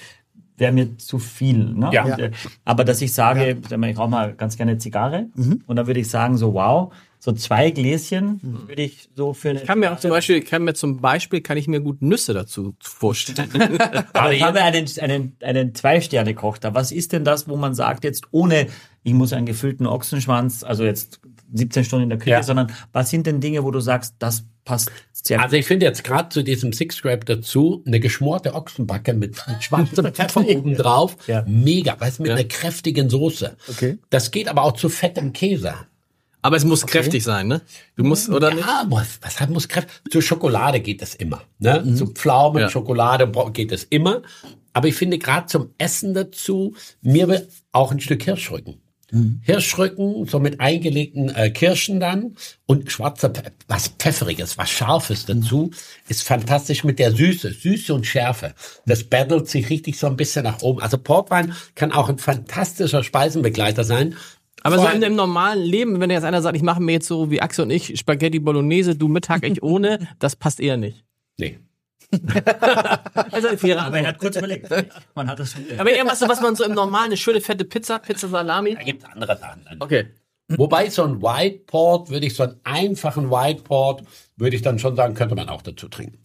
[0.58, 1.58] wäre mir zu viel.
[1.74, 1.90] Ne?
[1.94, 2.04] Ja.
[2.04, 2.32] Und, äh,
[2.64, 5.28] aber dass ich sage, sag mal, ich rauche mal ganz gerne Zigarre
[5.66, 9.62] und dann würde ich sagen so wow, so zwei Gläschen würde ich so für eine
[9.62, 12.02] Ich kann mir auch zum Beispiel, ich kann mir zum Beispiel, kann ich mir gut
[12.02, 13.50] Nüsse dazu vorstellen.
[14.14, 16.76] Aber haben wir einen, einen, einen Zwei-Sterne-Koch da.
[16.76, 18.68] Was ist denn das, wo man sagt, jetzt ohne,
[19.04, 21.22] ich muss einen gefüllten Ochsenschwanz, also jetzt
[21.54, 22.44] 17 Stunden in der Küche, Ja.
[22.44, 26.04] sondern was sind denn Dinge, wo du sagst, das passt sehr Also ich finde jetzt
[26.04, 31.18] gerade zu diesem Six Grape dazu eine geschmorte Ochsenbacke mit, mit schwarzem Pfeffer oben drauf.
[31.28, 31.44] Ja.
[31.48, 33.56] Mega, weißt du, mit einer kräftigen Soße.
[33.70, 33.98] Okay.
[34.10, 35.74] Das geht aber auch zu fettem Käse.
[36.46, 37.62] Aber es muss kräftig sein, ne?
[37.96, 38.66] Du musst, oder nicht?
[38.68, 39.94] Ja, muss, was hat muss kräftig?
[40.12, 41.42] Zu Schokolade geht das immer.
[41.60, 41.96] Ne?
[41.96, 42.70] Zu Pflaumen, Ja.
[42.70, 44.24] Schokolade geht das immer.
[44.74, 48.82] Aber ich finde gerade zum Essen dazu, mir will auch ein Stück Hirschrücken.
[49.42, 52.36] Hirschrücken, so mit eingelegten äh, Kirschen dann
[52.66, 55.72] und schwarzer, Pe was Pfefferiges, was Scharfes dazu,
[56.10, 58.54] ist fantastisch mit der Süße, Süße und Schärfe.
[58.86, 60.82] Das battelt sich richtig so ein bisschen nach oben.
[60.82, 64.16] Also Portwein kann auch ein fantastischer Speisenbegleiter sein.
[64.64, 67.08] Aber Vor so in dem normalen Leben, wenn jetzt einer sagt, ich mache mir jetzt
[67.08, 71.04] so wie Axel und ich Spaghetti Bolognese, du Mittag, ich ohne, das passt eher nicht.
[71.38, 71.60] Nee.
[73.32, 74.70] Also eine faire Aber er hat kurz überlegt.
[75.16, 75.64] Man hat das schon.
[75.78, 78.76] Aber irgendwas, was man so im normalen, eine schöne fette Pizza, Pizza Salami.
[78.76, 79.62] Da gibt es andere Sachen.
[79.80, 80.08] Okay.
[80.50, 84.04] Wobei so ein White Port, würde ich so einen einfachen White Port,
[84.36, 86.20] würde ich dann schon sagen, könnte man auch dazu trinken.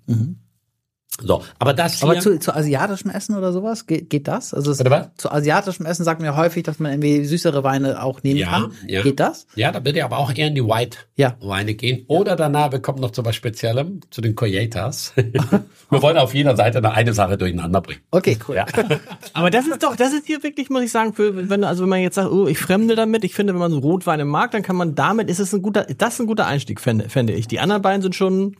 [1.20, 4.54] So, aber das hier, Aber zu, zu asiatischem Essen oder sowas, geht, geht das?
[4.54, 5.08] Also es, was?
[5.16, 8.50] zu asiatischem Essen sagt man ja häufig, dass man irgendwie süßere Weine auch nehmen Ja,
[8.50, 8.72] kann.
[8.86, 9.02] ja.
[9.02, 9.46] Geht das?
[9.56, 11.36] ja, da würde ich aber auch eher in die White Ja.
[11.40, 12.04] Weine gehen.
[12.06, 15.12] Oder danach, wir kommen noch zu was Speziellem, zu den Coyetas.
[15.90, 18.00] wir wollen auf jeder Seite noch eine Sache durcheinander bringen.
[18.12, 18.62] Okay, cool.
[19.32, 21.90] Aber das ist doch, das ist hier wirklich, muss ich sagen, für, wenn, also wenn
[21.90, 24.62] man jetzt sagt, oh, ich fremde damit, ich finde, wenn man so Rotweine mag, dann
[24.62, 27.48] kann man damit, ist es ein guter, das ist ein guter Einstieg, fände, fände ich.
[27.48, 28.54] Die anderen beiden sind schon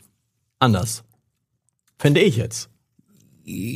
[0.59, 1.03] anders.
[1.99, 2.69] Fände ich jetzt.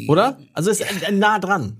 [0.08, 0.40] Oder?
[0.54, 1.78] Also ist nah dran.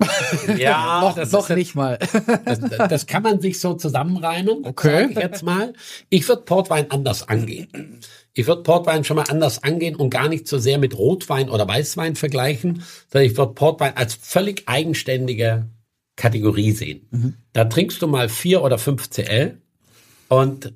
[0.58, 1.98] Ja, Noch, das, noch ist, nicht mal.
[2.44, 4.64] das, das kann man sich so zusammenreimen.
[4.64, 5.02] Okay.
[5.02, 5.72] sag Ich jetzt mal.
[6.08, 8.00] Ich würde Portwein anders angehen.
[8.32, 11.68] Ich würde Portwein schon mal anders angehen und gar nicht so sehr mit Rotwein oder
[11.68, 12.82] Weißwein vergleichen,
[13.12, 15.68] sondern ich würde Portwein als völlig eigenständige
[16.16, 17.36] Kategorie sehen.
[17.52, 19.58] Da trinkst du mal vier oder fünf CL
[20.28, 20.72] und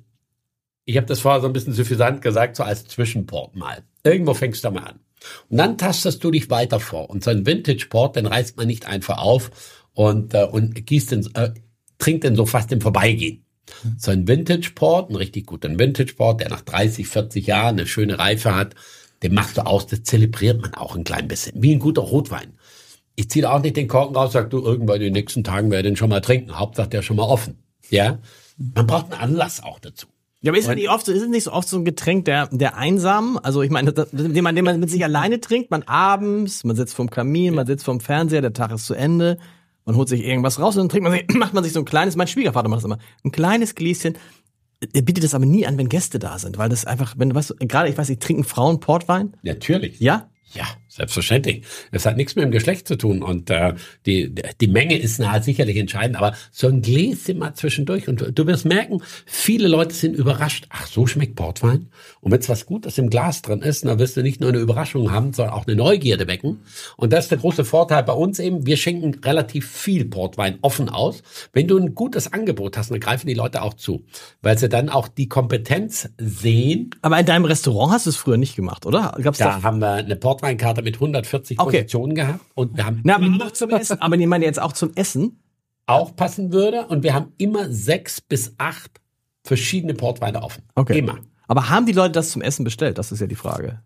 [0.89, 3.83] ich habe das vorher so ein bisschen suffisant gesagt, so als Zwischenport mal.
[4.03, 4.99] Irgendwo fängst du mal an.
[5.47, 7.11] Und dann tastest du dich weiter vor.
[7.11, 9.51] Und so ein Vintage-Port, den reißt man nicht einfach auf
[9.93, 11.51] und, äh, und gießt den, äh,
[11.99, 13.45] trinkt den so fast im Vorbeigehen.
[13.97, 18.55] So ein Vintage-Port, ein richtig guter Vintage-Port, der nach 30, 40 Jahren eine schöne Reife
[18.55, 18.73] hat,
[19.21, 21.53] den machst du aus, das zelebriert man auch ein klein bisschen.
[21.61, 22.57] Wie ein guter Rotwein.
[23.15, 25.87] Ich ziehe auch nicht den Korken raus, sag du, irgendwann in den nächsten Tagen werde
[25.87, 26.57] ich den schon mal trinken.
[26.57, 27.59] Hauptsache der ist schon mal offen.
[27.91, 28.17] Ja?
[28.57, 30.07] Man braucht einen Anlass auch dazu.
[30.41, 32.25] Ja, aber ist es nicht oft so, ist es nicht so oft so ein Getränk
[32.25, 33.37] der, der Einsamen?
[33.39, 36.75] Also ich meine, das- den man, den man mit sich alleine trinkt, man abends, man
[36.77, 39.37] sitzt vorm Kamin, man sitzt vorm Fernseher, der Tag ist zu Ende,
[39.85, 41.85] man holt sich irgendwas raus und dann trinkt man sich, macht man sich so ein
[41.85, 44.15] kleines, mein Schwiegervater macht das immer, ein kleines Gläschen.
[44.93, 47.35] Er bietet das aber nie an, wenn Gäste da sind, weil das einfach, wenn du
[47.35, 49.35] weißt, gerade ich weiß, ich trinken Frauen Portwein.
[49.43, 49.99] Natürlich.
[49.99, 50.29] Ja?
[50.53, 51.63] Ja, selbstverständlich.
[51.91, 53.75] Es hat nichts mit dem Geschlecht zu tun und äh,
[54.05, 58.31] die, die Menge ist na, sicherlich entscheidend, aber so ein Gläschen mal zwischendurch und du,
[58.31, 60.65] du wirst merken, viele Leute sind überrascht.
[60.69, 61.87] Ach, so schmeckt Portwein.
[62.21, 64.59] Und wenn es was Gutes im Glas drin ist, dann wirst du nicht nur eine
[64.59, 66.59] Überraschung haben, sondern auch eine Neugierde wecken.
[66.97, 68.65] Und das ist der große Vorteil bei uns eben.
[68.65, 71.21] Wir schenken relativ viel Portwein offen aus.
[71.53, 74.03] Wenn du ein gutes Angebot hast, dann greifen die Leute auch zu,
[74.41, 76.89] weil sie dann auch die Kompetenz sehen.
[77.01, 79.15] Aber in deinem Restaurant hast du es früher nicht gemacht, oder?
[79.21, 79.63] Gab's Da doch.
[79.63, 81.77] haben wir eine Portweinkarte mit 140 Okay.
[81.77, 84.01] Positionen gehabt und wir haben Na, aber auch zum Essen.
[84.01, 85.41] Aber ich meine jetzt auch zum Essen.
[85.85, 89.01] auch passen würde und wir haben immer sechs bis acht
[89.43, 90.63] verschiedene Portweine offen.
[90.75, 90.99] Okay.
[90.99, 91.17] Immer.
[91.47, 92.97] Aber haben die Leute das zum Essen bestellt?
[92.97, 93.81] Das ist ja die Frage.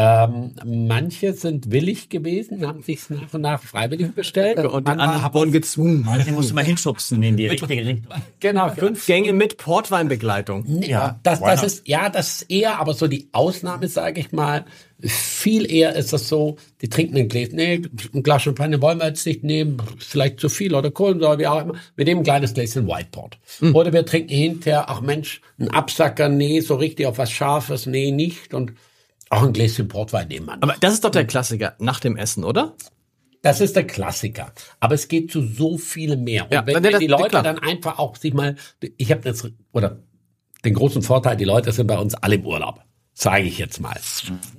[0.00, 4.64] Ähm, manche sind willig gewesen, haben sich nach und nach freiwillig bestellt.
[4.64, 6.06] Und die anderen wurden gezwungen.
[6.24, 8.14] Den musst du mal hinschubsen in die richtige Richtung.
[8.38, 10.82] genau, Fünf Gänge mit Portweinbegleitung.
[10.82, 14.66] Ja, das, das ist, ja, das ist eher, aber so die Ausnahme, sage ich mal.
[15.00, 17.82] Viel eher ist das so, die trinken ein Glas, nee,
[18.14, 21.62] ein Glas Champagner wollen wir jetzt nicht nehmen, vielleicht zu viel oder Kohlensäure, wie auch
[21.62, 21.74] immer.
[21.96, 23.38] Wir nehmen ein kleines Gläschen Whiteport.
[23.74, 28.12] Oder wir trinken hinterher, ach Mensch, ein Absacker, nee, so richtig auf was Scharfes, nee,
[28.12, 28.54] nicht.
[28.54, 28.74] Und
[29.30, 30.54] auch ein Gläschen Portwein nehmen wir.
[30.60, 32.74] Aber das ist doch der Klassiker nach dem Essen, oder?
[33.42, 34.52] Das ist der Klassiker.
[34.80, 36.44] Aber es geht zu so viel mehr.
[36.46, 37.42] Und Ja, wenn, das- wenn die das- Leute klar.
[37.42, 38.56] dann einfach auch sich mal,
[38.96, 39.98] ich habe jetzt, oder
[40.64, 42.80] den großen Vorteil, die Leute sind bei uns alle im Urlaub.
[43.20, 43.98] Sage ich jetzt mal.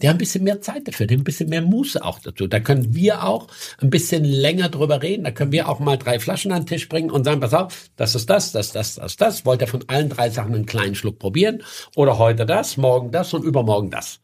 [0.01, 2.45] Die haben ein bisschen mehr Zeit dafür, die haben ein bisschen mehr Muße auch dazu.
[2.45, 3.47] Da können wir auch
[3.78, 5.24] ein bisschen länger drüber reden.
[5.24, 7.89] Da können wir auch mal drei Flaschen an den Tisch bringen und sagen, pass auf,
[7.95, 9.45] das ist das, das, das, das, das.
[9.45, 11.64] Wollt ihr von allen drei Sachen einen kleinen Schluck probieren?
[11.95, 14.20] Oder heute das, morgen das und übermorgen das.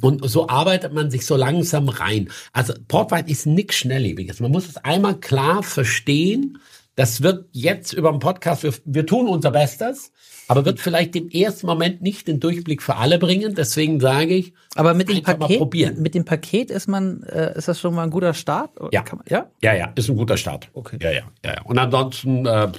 [0.00, 2.30] Und so arbeitet man sich so langsam rein.
[2.52, 4.38] Also Portwein ist nichts Schnelllebiges.
[4.38, 6.58] Man muss es einmal klar verstehen.
[7.00, 10.12] Das wird jetzt über den Podcast, wir, wir tun unser Bestes,
[10.48, 13.54] aber wird vielleicht im ersten Moment nicht den Durchblick für alle bringen.
[13.54, 16.02] Deswegen sage ich, Aber mit dem Paket, probieren.
[16.02, 18.72] mit dem Paket ist man, äh, ist das schon mal ein guter Start?
[18.92, 19.00] Ja.
[19.00, 19.46] Kann man, ja?
[19.62, 20.68] Ja, ja, ist ein guter Start.
[20.74, 20.98] Okay.
[21.00, 21.54] Ja, ja, ja.
[21.54, 21.62] ja.
[21.62, 22.70] Und ansonsten äh,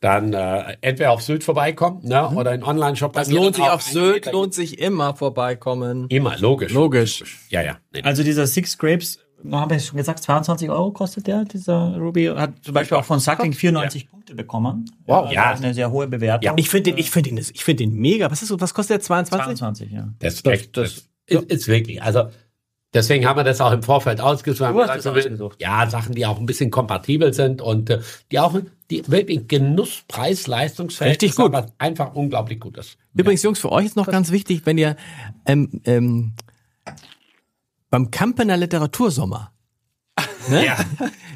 [0.00, 3.12] dann äh, entweder auf Sylt vorbeikommen ne, oder in Online-Shop.
[3.12, 6.06] Das lohnt sich auf Sylt, lohnt sich immer vorbeikommen.
[6.08, 6.72] Immer, logisch.
[6.72, 7.38] Logisch.
[7.50, 7.76] Ja, ja.
[7.92, 9.18] Nee, Also dieser Six Grapes,
[9.50, 12.26] haben wir schon gesagt, 22 Euro kostet der, dieser Ruby.
[12.26, 14.84] Hat zum Beispiel auch von Suckling 94 Punkte bekommen.
[15.06, 15.26] Wow.
[15.32, 15.56] Ja, Ja.
[15.56, 16.44] eine sehr hohe Bewertung.
[16.44, 16.52] Ja.
[16.56, 18.30] Ich finde den, ich finde den, ich finde den mega.
[18.30, 19.00] Was ist so, was kostet der?
[19.00, 19.44] 22?
[19.58, 20.08] 22, ja.
[20.18, 22.02] das, ist echt, das, ist, ist wirklich.
[22.02, 22.24] Also
[22.92, 24.66] deswegen haben wir das auch im Vorfeld ausgesucht.
[24.68, 25.62] Haben Du hast gesagt, das so will- ausgesucht.
[25.62, 28.00] Ja, Sachen, die auch ein bisschen kompatibel sind und äh,
[28.32, 28.58] die auch
[28.90, 31.46] die wirklich Genuss, Preis, Leistungsfähig Richtig gut.
[31.46, 32.98] aber einfach unglaublich gut ist.
[33.14, 34.96] Übrigens, Jungs, für euch ist noch ganz wichtig, wenn ihr
[35.46, 36.32] ähm, ähm,
[37.90, 39.52] beim Kampener Literatursommer,
[40.48, 40.66] ne?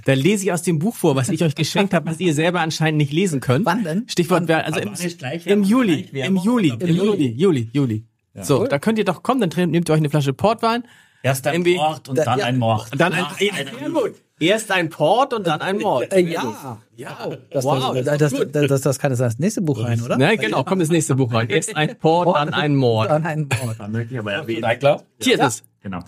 [0.05, 2.61] da lese ich aus dem Buch vor, was ich euch geschenkt habe, was ihr selber
[2.61, 3.66] anscheinend nicht lesen könnt.
[3.66, 4.09] Wann denn?
[4.09, 8.05] Stichwort, wer- also Aber im, gleich im Juli, im Juli, im Juli, Juli, Juli.
[8.40, 10.84] So, da könnt ihr doch kommen, dann nehmt ihr euch eine Flasche Portwein,
[11.22, 12.44] Erst ein Irgendwie- Mord und Da- dann ja.
[12.44, 12.90] ein Mord.
[12.98, 14.12] dann ein, Ach, ja, sehr gut.
[14.38, 16.12] Erst ein Port und dann ein Mord.
[16.12, 16.78] Äh, ja.
[16.96, 17.94] Ja, Das, wow.
[17.94, 20.18] das, das, das, das, das kann jetzt das nächste Buch rein, oder?
[20.18, 21.48] Ne, genau, kommt das nächste Buch rein.
[21.48, 23.09] Erst ein Port, dann ein Mord.
[23.11, 23.76] An einen Mord.
[23.78, 24.68] Da möchte ich aber erwähnen.
[25.22, 25.62] Hier ist es.
[25.82, 26.00] Genau.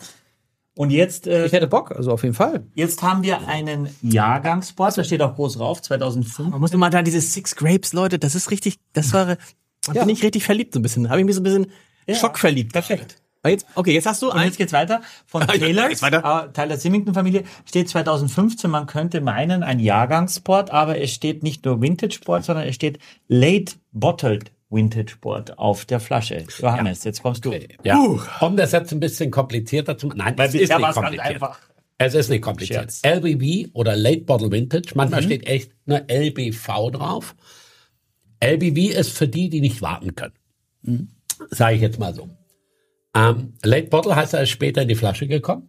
[0.77, 2.67] Und jetzt, äh, Ich hätte Bock, also auf jeden Fall.
[2.75, 6.51] jetzt haben wir einen Jahrgangsport, da steht auch groß drauf, 2005.
[6.51, 9.37] Man muss immer da diese Six Grapes, Leute, das ist richtig, das war, da
[9.95, 10.05] Ja.
[10.05, 11.09] bin ich richtig verliebt so ein bisschen.
[11.09, 11.67] Habe ich mich so ein bisschen
[12.13, 12.73] schockverliebt.
[12.73, 13.17] Perfekt.
[13.47, 15.03] Jetzt, okay, jetzt hast du Und jetzt geht's weiter.
[15.27, 16.49] Von Ja, Taylor, geht's weiter.
[16.49, 21.65] äh, Teil der Symington-Familie, steht 2015, man könnte meinen, ein Jahrgangsport, aber es steht nicht
[21.65, 22.99] nur Vintage Sport, sondern es steht
[23.29, 26.45] Late Bottled Vintage Sport auf der Flasche.
[26.59, 27.53] Johannes, jetzt kommst du.
[27.85, 27.99] Ja.
[28.41, 30.19] Um das jetzt ein bisschen komplizierter zu machen.
[30.19, 31.21] Nein, Weil es ist nicht kompliziert.
[31.27, 31.61] einfach.
[31.99, 32.93] Es ist nicht kompliziert.
[32.93, 33.03] Scherz.
[33.05, 35.25] LBV oder Late Bottle Vintage, manchmal Mhm.
[35.27, 37.35] steht echt nur LBV drauf.
[38.41, 40.35] LBV ist für die, die nicht warten können.
[40.83, 41.09] Mhm.
[41.51, 42.29] Sage ich jetzt mal so.
[43.15, 45.69] Ähm, Late Bottle heißt, er ist später in die Flasche gekommen.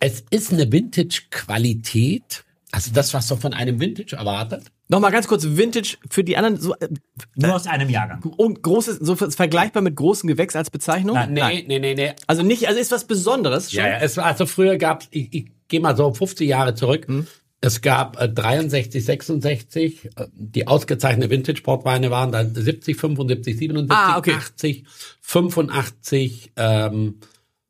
[0.00, 4.64] Es ist eine Vintage-Qualität, Also das, was man von einem Vintage erwartet.
[4.88, 6.88] Nochmal ganz kurz, Vintage für die anderen, so, äh,
[7.34, 8.22] Nur aus einem Jahrgang.
[8.36, 11.14] und großes, so vergleichbar mit großem Gewächs als Bezeichnung?
[11.14, 12.12] Nein, Nee, nee, nee, nee.
[12.26, 13.84] Also nicht, also ist was Besonderes schon?
[13.84, 17.06] Ja, ja, es war, also früher gab's, ich, ich gehe mal so 50 Jahre zurück.
[17.08, 17.26] Hm.
[17.60, 24.18] Es gab äh, 63, 66, äh, die ausgezeichnete Vintage-Portweine waren dann 70, 75, 77, Ah,
[24.18, 24.34] okay.
[24.34, 24.84] 80,
[25.22, 27.20] 85, ähm,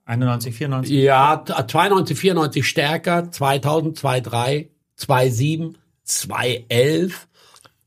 [0.04, 0.96] 91, 94.
[0.96, 4.68] ja, 92, 94 stärker, 2000, 23,
[4.98, 7.28] 27, 211.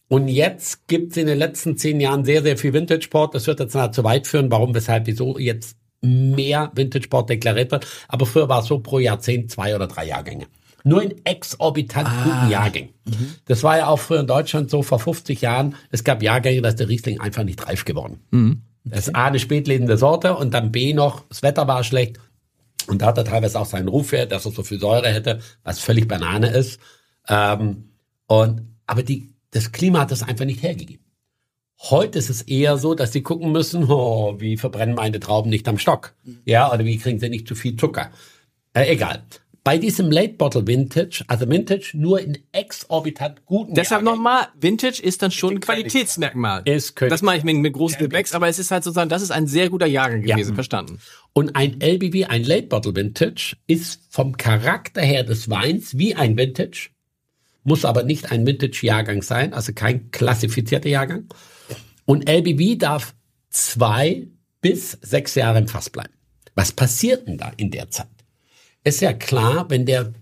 [0.08, 3.34] Und jetzt gibt's in den letzten zehn Jahren sehr, sehr viel Vintage-Port.
[3.36, 4.52] Das wird jetzt nahe zu weit führen.
[4.52, 7.88] Warum, weshalb, wieso jetzt mehr Vintage-Port deklariert wird.
[8.08, 10.48] Aber früher war es so pro Jahrzehnt zwei oder drei Jahrgänge.
[10.84, 12.90] Nur in exorbitant guten Jahrgängen.
[13.46, 15.76] Das war ja auch früher in Deutschland so vor 50 Jahren.
[15.92, 18.20] Es gab Jahrgänge, da ist der Riesling einfach nicht reif geworden.
[18.84, 22.20] Das ist A, eine spätlebende Sorte und dann B noch, das Wetter war schlecht.
[22.88, 25.40] Und da hat er teilweise auch seinen Ruf her, dass er so viel Säure hätte,
[25.64, 26.80] was völlig Banane ist.
[27.28, 27.90] Ähm,
[28.28, 31.04] und, aber die, das Klima hat das einfach nicht hergegeben.
[31.90, 35.68] Heute ist es eher so, dass sie gucken müssen, oh, wie verbrennen meine Trauben nicht
[35.68, 36.14] am Stock?
[36.46, 38.12] Ja, oder wie kriegen sie nicht zu viel Zucker?
[38.74, 39.24] Äh, egal.
[39.64, 45.22] Bei diesem Late Bottle Vintage, also Vintage nur in exorbitant guten Deshalb nochmal, Vintage ist
[45.22, 46.64] dann schon ein Qualitätsmerkmal.
[46.66, 47.12] Ist König.
[47.12, 49.46] das meine ich mit, mit großen Gewächs, aber es ist halt sozusagen, das ist ein
[49.46, 50.36] sehr guter Jahrgang Ja.
[50.36, 51.00] gewesen, verstanden.
[51.34, 56.38] Und ein LBV, ein Late Bottle Vintage, ist vom Charakter her des Weins wie ein
[56.38, 56.90] Vintage,
[57.64, 61.26] muss aber nicht ein Vintage-Jahrgang sein, also kein klassifizierter Jahrgang.
[62.06, 63.14] Und LBV darf
[63.50, 64.28] zwei
[64.62, 66.14] bis sechs Jahre im Fass bleiben.
[66.56, 68.08] Was passiert denn da in der Zeit?
[68.84, 70.14] Ist ja klar, wenn der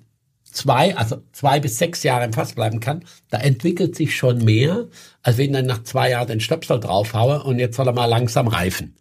[0.44, 4.88] zwei, also zwei bis sechs Jahre im Fass bleiben kann, da entwickelt sich schon mehr,
[5.22, 8.06] als wenn ich dann nach zwei Jahren den Stöpsel draufhaue und jetzt soll er mal
[8.06, 8.96] langsam reifen.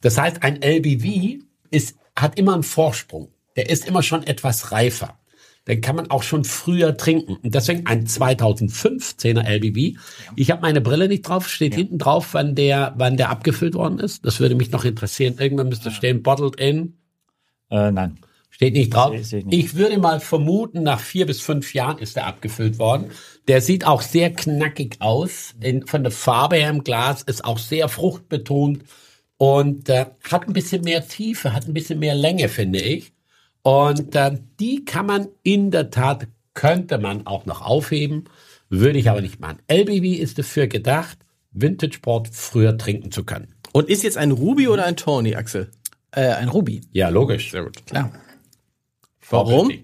[0.00, 3.28] Das heißt, ein LBV ist, hat immer einen Vorsprung.
[3.56, 5.18] Der ist immer schon etwas reifer.
[5.68, 7.36] Den kann man auch schon früher trinken.
[7.42, 9.98] Und deswegen ein 2015er LBV.
[10.36, 13.98] Ich habe meine Brille nicht drauf, steht hinten drauf, wann der, wann der abgefüllt worden
[13.98, 14.24] ist.
[14.24, 15.36] Das würde mich noch interessieren.
[15.38, 16.96] Irgendwann müsste stehen, bottled in.
[17.70, 18.18] Äh, nein.
[18.48, 19.14] Steht nicht drauf.
[19.14, 19.46] Ich nicht.
[19.52, 23.10] Ich würde mal vermuten, nach vier bis fünf Jahren ist er abgefüllt worden.
[23.48, 25.54] Der sieht auch sehr knackig aus.
[25.60, 28.82] In, von der Farbe her im Glas ist auch sehr fruchtbetont
[29.38, 33.12] und äh, hat ein bisschen mehr Tiefe, hat ein bisschen mehr Länge, finde ich.
[33.62, 38.24] Und äh, die kann man in der Tat, könnte man auch noch aufheben,
[38.68, 39.58] würde ich aber nicht machen.
[39.70, 41.18] LBV ist dafür gedacht,
[41.52, 43.54] Vintage Port früher trinken zu können.
[43.72, 45.70] Und ist jetzt ein Ruby oder ein Tawny, Axel?
[46.12, 46.80] Äh, ein Ruby.
[46.92, 47.50] Ja, logisch.
[47.50, 47.84] Sehr gut.
[47.86, 48.12] Klar.
[49.28, 49.70] Warum?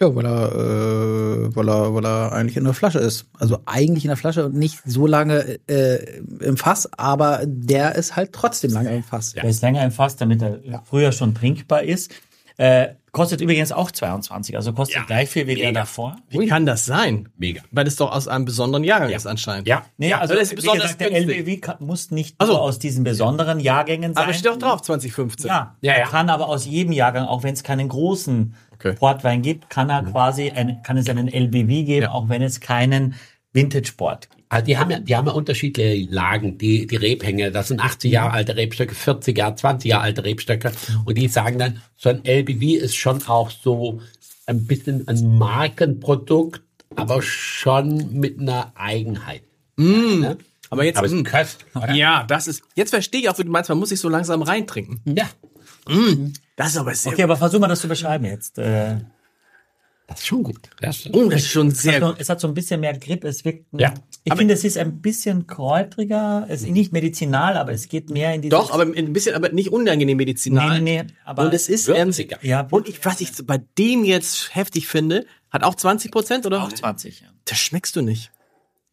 [0.00, 3.26] Ja, weil er, äh, weil er, weil er eigentlich in der Flasche ist.
[3.38, 8.16] Also eigentlich in der Flasche und nicht so lange äh, im Fass, aber der ist
[8.16, 9.34] halt trotzdem lange im Fass.
[9.34, 12.12] Der ist länger im Fass, damit er früher schon trinkbar ist.
[12.56, 16.16] Äh, kostet übrigens auch 22, also kostet gleich viel wie der davor.
[16.28, 17.28] Wie kann das sein?
[17.36, 17.62] Mega.
[17.72, 19.66] Weil es doch aus einem besonderen Jahrgang ist anscheinend.
[19.68, 19.84] Ja.
[19.98, 21.12] Nee, Ja, also das ist wie besonders gesagt, der.
[21.12, 22.52] LBW kann, muss nicht Ach so.
[22.52, 24.24] nur aus diesen besonderen Jahrgängen sein.
[24.24, 25.48] Aber steht doch drauf, 2015.
[25.48, 26.06] Ja, Ja, er ja.
[26.06, 28.94] kann aber aus jedem Jahrgang, auch wenn es keinen großen Okay.
[28.94, 32.10] Portwein gibt, kann er quasi ein, kann es einen LBW geben, Ja.
[32.10, 33.14] auch wenn es keinen
[33.54, 34.44] Vintage Port gibt.
[34.50, 37.50] Also die haben ja, die haben ja unterschiedliche Lagen, die, die Rebhänge.
[37.50, 40.72] Das sind 80 Jahre alte Rebstöcke, 40 Jahre, 20 Jahre alte Rebstöcke.
[41.04, 44.00] Und die sagen dann, so ein LBV ist schon auch so
[44.46, 46.62] ein bisschen ein Markenprodukt,
[46.94, 49.42] aber schon mit einer Eigenheit.
[49.76, 50.36] Ne?
[50.70, 51.94] Aber jetzt, Aber es ist köstlich, oder?
[51.94, 54.42] ja, das ist, jetzt verstehe ich auch, wie du meinst, man muss sich so langsam
[54.42, 55.00] reintrinken.
[55.04, 55.28] Ja,
[56.56, 58.58] Das ist aber sehr, Okay, aber versuch mal das zu beschreiben jetzt.
[58.58, 58.96] Äh,
[60.06, 60.70] das ist schon gut.
[60.80, 62.16] Das ist oh, das ist schon es, hat sehr so, gut.
[62.18, 63.94] es hat so ein bisschen mehr Grip, es wirkt, Ja.
[64.22, 68.34] ich finde, es ist ein bisschen kräutriger, es ist nicht medizinal, aber es geht mehr
[68.34, 70.80] in die Doch, aber ein bisschen, aber nicht unangenehm medizinal.
[70.80, 72.38] Nee, nee, nee, aber und es ist, ähm, würziger.
[72.42, 76.62] ja, und ich, was ich bei dem jetzt heftig finde, hat auch 20 Prozent, oder?
[76.62, 77.28] auch 20, ja.
[77.46, 78.30] Das schmeckst du nicht.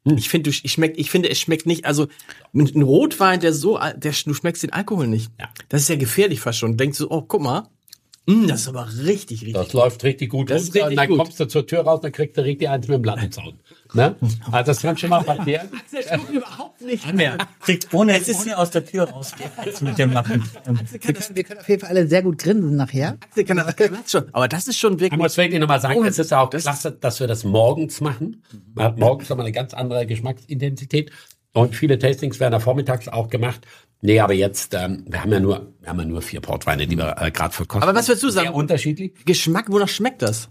[0.04, 2.08] Ich finde, ich schmeck, ich finde, es schmeckt nicht, also
[2.56, 5.32] ein Rotwein, der so, der, du schmeckst den Alkohol nicht.
[5.40, 5.50] Ja.
[5.70, 6.76] Das ist ja gefährlich fast schon.
[6.76, 7.70] Denkst du, oh, guck mal,
[8.28, 9.54] mm, das ist aber richtig, richtig.
[9.54, 10.50] Das läuft richtig gut.
[10.50, 10.88] Das ist runter.
[10.88, 11.18] richtig und dann gut.
[11.18, 13.60] kommst du zur Tür raus, dann kriegst du richtig eins mit dem Lattenzaun.
[13.94, 14.16] Ne?
[14.52, 15.70] Also das kann schon mal passieren.
[15.92, 17.38] Das stimmt überhaupt nicht mehr.
[17.60, 20.44] Kriegt ohne, ohne aus der Tür rausgehen als mit dem Lappen.
[20.90, 23.18] Wir können, wir können auf jeden Fall alle sehr gut grinsen nachher.
[23.46, 24.26] Kann das, kann das schon.
[24.34, 25.20] Aber das ist schon Ich wirklich.
[25.20, 28.44] muss wirklich nochmal sagen, es ist auch das- klasse, dass wir das morgens machen.
[28.74, 31.12] Man hat morgens nochmal eine ganz andere Geschmacksintensität.
[31.54, 33.68] Und viele Tastings werden da vormittags auch gemacht.
[34.02, 36.98] Nee, aber jetzt, ähm, wir haben ja nur, wir haben ja nur vier Portweine, die
[36.98, 37.88] wir äh, gerade verkosten.
[37.88, 38.48] Aber was würdest du sagen?
[38.48, 39.14] Sehr unterschiedlich.
[39.26, 40.50] Geschmack, wonach schmeckt das?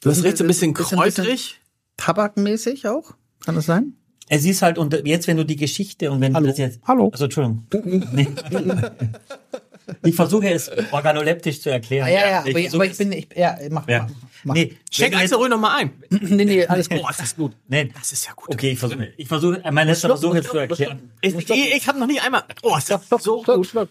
[0.00, 1.60] Du hast recht, so ein bisschen kräutrig.
[1.96, 3.14] Tabakmäßig auch?
[3.44, 3.94] Kann das sein?
[4.28, 6.46] Es ist halt unter, jetzt, wenn du die Geschichte und wenn Hallo?
[6.46, 7.08] du das jetzt, Hallo?
[7.10, 7.66] also Entschuldigung.
[8.12, 8.28] Nee.
[10.04, 12.08] Ich versuche es organoleptisch zu erklären.
[12.08, 14.00] Ja, ja, ich aber, aber ich bin, ich, ja, mach, Ja.
[14.08, 14.10] mach,
[14.44, 14.54] mach.
[14.54, 15.90] Nee, wenn eins jetzt- ruhig noch mal ein.
[16.10, 17.00] nee, nee, alles gut.
[17.00, 17.52] Boah, ist das gut.
[17.68, 18.48] Nee, Das ist ja gut.
[18.52, 21.10] okay, ich versuche, ich versuche, mein letzter Versuch jetzt zu erklären.
[21.20, 22.42] Ich, ich, ich habe noch nicht einmal.
[22.62, 23.66] Oh, ist das so Schluck, gut.
[23.66, 23.88] Schluck.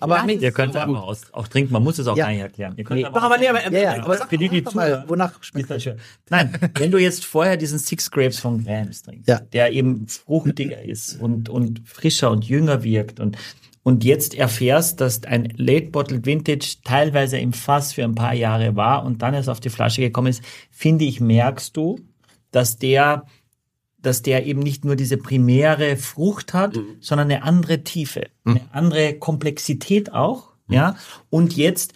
[0.00, 2.26] Aber nee, Ihr könnt einfach aus, auch trinken, man muss es auch Ja.
[2.26, 2.74] gar nicht erklären.
[2.76, 3.06] Ihr könnt Nee.
[3.06, 5.46] einfach Doch, aber nee, aber, ja, ja, aber für die, die sag mal, wonach Ist
[5.46, 5.96] schmeckt das schön.
[6.28, 9.40] Nein, wenn du jetzt vorher diesen Six Grapes von Grams trinkst, Ja.
[9.40, 13.38] der eben fruchtiger ist und, und frischer und jünger wirkt und,
[13.84, 18.74] und jetzt erfährst, dass ein Late Bottled Vintage teilweise im Fass für ein paar Jahre
[18.74, 22.00] war und dann erst auf die Flasche gekommen ist, finde ich, merkst du,
[22.50, 23.26] dass der
[23.98, 29.14] dass der eben nicht nur diese primäre Frucht hat, sondern eine andere Tiefe, eine andere
[29.14, 30.96] Komplexität auch, ja.
[31.30, 31.94] Und jetzt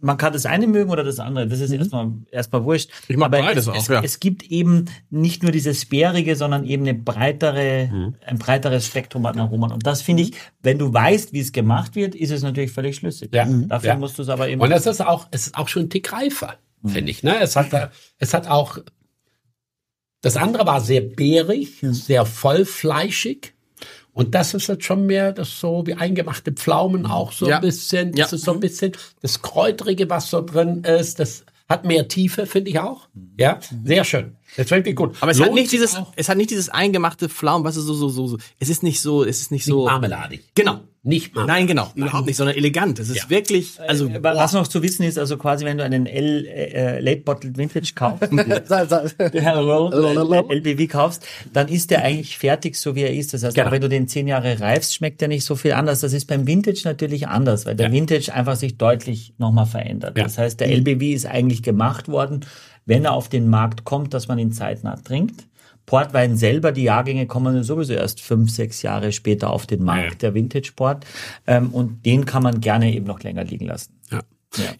[0.00, 1.46] man kann das eine mögen oder das andere.
[1.48, 2.90] Das ist erstmal erstmal wurscht.
[3.08, 4.00] Ich mag Aber beides es, auch, es, ja.
[4.02, 9.38] es gibt eben nicht nur dieses bärige, sondern eben eine breitere, ein breiteres Spektrum an
[9.38, 9.72] Aromen.
[9.72, 10.32] Und das finde ich,
[10.62, 13.30] wenn du weißt, wie es gemacht wird, ist es natürlich völlig schlüssig.
[13.34, 13.44] Ja.
[13.46, 13.96] Dafür Ja.
[13.96, 14.60] musst du es aber eben.
[14.60, 16.54] Und es ist auch, es ist auch schon ein Tick reifer,
[16.86, 17.22] finde ich.
[17.22, 17.36] Ne?
[17.40, 18.78] Es hat, es hat auch,
[20.20, 23.54] das andere war sehr beerig, sehr vollfleischig.
[24.18, 27.56] Und das ist jetzt schon mehr das so wie eingemachte Pflaumen auch so Ja.
[27.56, 28.10] ein bisschen.
[28.12, 28.36] Das Ja.
[28.36, 28.92] ist so ein bisschen
[29.22, 31.20] das Kräutrige, was so drin ist.
[31.20, 33.06] Das hat mehr Tiefe, finde ich auch.
[33.38, 34.34] Ja, sehr schön.
[34.56, 35.14] Das wirklich gut.
[35.20, 36.12] Aber es Lohnt hat nicht dieses, auch.
[36.16, 38.38] es hat nicht dieses eingemachte Pflaumen, was ist so, so, so, so.
[38.58, 39.84] Es ist nicht so, es ist nicht so.
[39.84, 40.42] marmeladig.
[40.56, 40.80] Genau.
[41.08, 41.58] Nicht Marmelade.
[41.60, 41.90] Nein, genau.
[41.94, 42.98] Überhaupt nicht, sondern elegant.
[42.98, 43.30] Es ist Ja.
[43.30, 47.00] wirklich, also, Aber was noch zu wissen ist, also quasi, wenn du einen L, äh,
[47.00, 48.30] Late Bottled Vintage kaufst,
[49.48, 53.32] LBV kaufst, dann ist der eigentlich fertig, so wie er ist.
[53.34, 53.68] Das heißt, Genau.
[53.68, 56.00] auch wenn du den zehn Jahre reifst, schmeckt der nicht so viel anders.
[56.00, 57.92] Das ist beim Vintage natürlich anders, weil der Ja.
[57.92, 60.16] Vintage einfach sich deutlich nochmal verändert.
[60.16, 60.24] Ja.
[60.24, 62.40] Das heißt, der LBV ist eigentlich gemacht worden,
[62.86, 65.46] wenn er auf den Markt kommt, dass man ihn zeitnah trinkt.
[65.88, 70.18] Portwein selber, die Jahrgänge kommen sowieso erst fünf, sechs Jahre später auf den Markt, Ja.
[70.18, 71.06] der Vintage Port.
[71.46, 73.98] Ähm, und den kann man gerne eben noch länger liegen lassen.
[74.10, 74.20] Ja.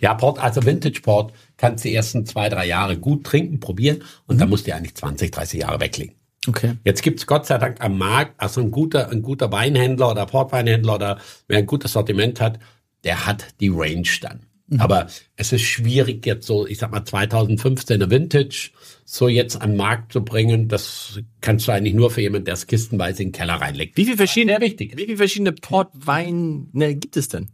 [0.01, 4.03] Ja, Port, also Vintage Port kannst du die ersten zwei, drei Jahre gut trinken, probieren
[4.27, 6.15] und dann musst du eigentlich 20, 30 Jahre weglegen.
[6.47, 6.75] Okay.
[6.85, 10.95] Jetzt gibt's Gott sei Dank am Markt, also ein guter, ein guter Weinhändler oder Portweinhändler
[10.95, 12.59] oder wer ein gutes Sortiment hat,
[13.05, 14.41] der hat die Range dann.
[14.77, 15.07] Aber
[15.37, 18.71] es ist schwierig jetzt so, ich sag mal 2015er Vintage
[19.05, 20.69] so jetzt an den Markt zu bringen.
[20.69, 23.97] Das kannst du eigentlich nur für jemanden, der es kistenweise in den Keller reinlegt.
[23.97, 24.97] wie viel verschiedene, wichtig.
[24.97, 27.51] wie viel verschiedene Portwein, ne, gibt es denn?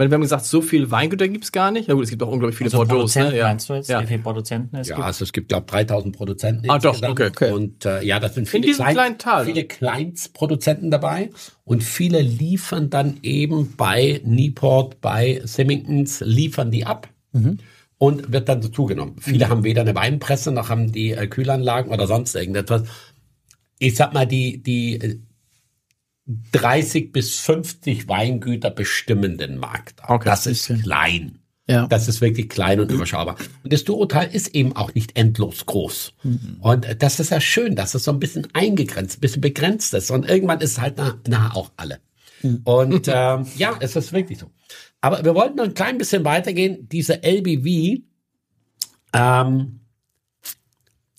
[0.00, 1.88] Weil wir haben gesagt, so viel Weingüter gibt's gar nicht.
[1.88, 2.94] Na gut, es gibt auch unglaublich viele Also Bordeaux.
[2.98, 3.38] Produzenten, Ne?
[3.38, 3.48] Ja.
[3.48, 3.88] meinst du jetzt?
[3.90, 4.00] Ja.
[4.00, 5.06] Wie viele Produzenten es Ja, gibt?
[5.06, 6.70] also es gibt, glaube 3000 Produzenten.
[6.70, 7.50] Ah, doch, okay, okay.
[7.52, 11.30] Und äh, ja, das sind viele, kleinen Tal, viele Kleinstproduzenten dabei.
[11.64, 17.08] Und viele liefern dann eben bei Newport, bei Symingtons, liefern die ab.
[17.98, 19.16] Und wird dann dazugenommen.
[19.20, 22.84] Viele haben weder eine Weinpresse, noch haben die äh, Kühlanlagen oder sonst irgendetwas.
[23.80, 25.18] Ich sag mal, die, die äh,
[26.52, 30.02] 30 bis 50 Weingüter bestimmen den Markt.
[30.06, 30.28] Okay.
[30.28, 31.38] Das ist klein.
[31.66, 31.86] Ja.
[31.86, 33.36] Das ist wirklich klein und überschaubar.
[33.62, 36.14] Und das Duotal ist eben auch nicht endlos groß.
[36.60, 39.92] Und äh, das ist ja schön, dass es so ein bisschen eingegrenzt, ein bisschen begrenzt
[39.92, 40.10] ist.
[40.10, 42.00] Und irgendwann ist es halt nah, nah auch alle.
[42.64, 44.50] Und ähm, ja, es ist wirklich so.
[45.02, 46.88] Aber wir wollten noch ein klein bisschen weitergehen.
[46.90, 48.02] Diese LBV
[49.12, 49.80] ähm,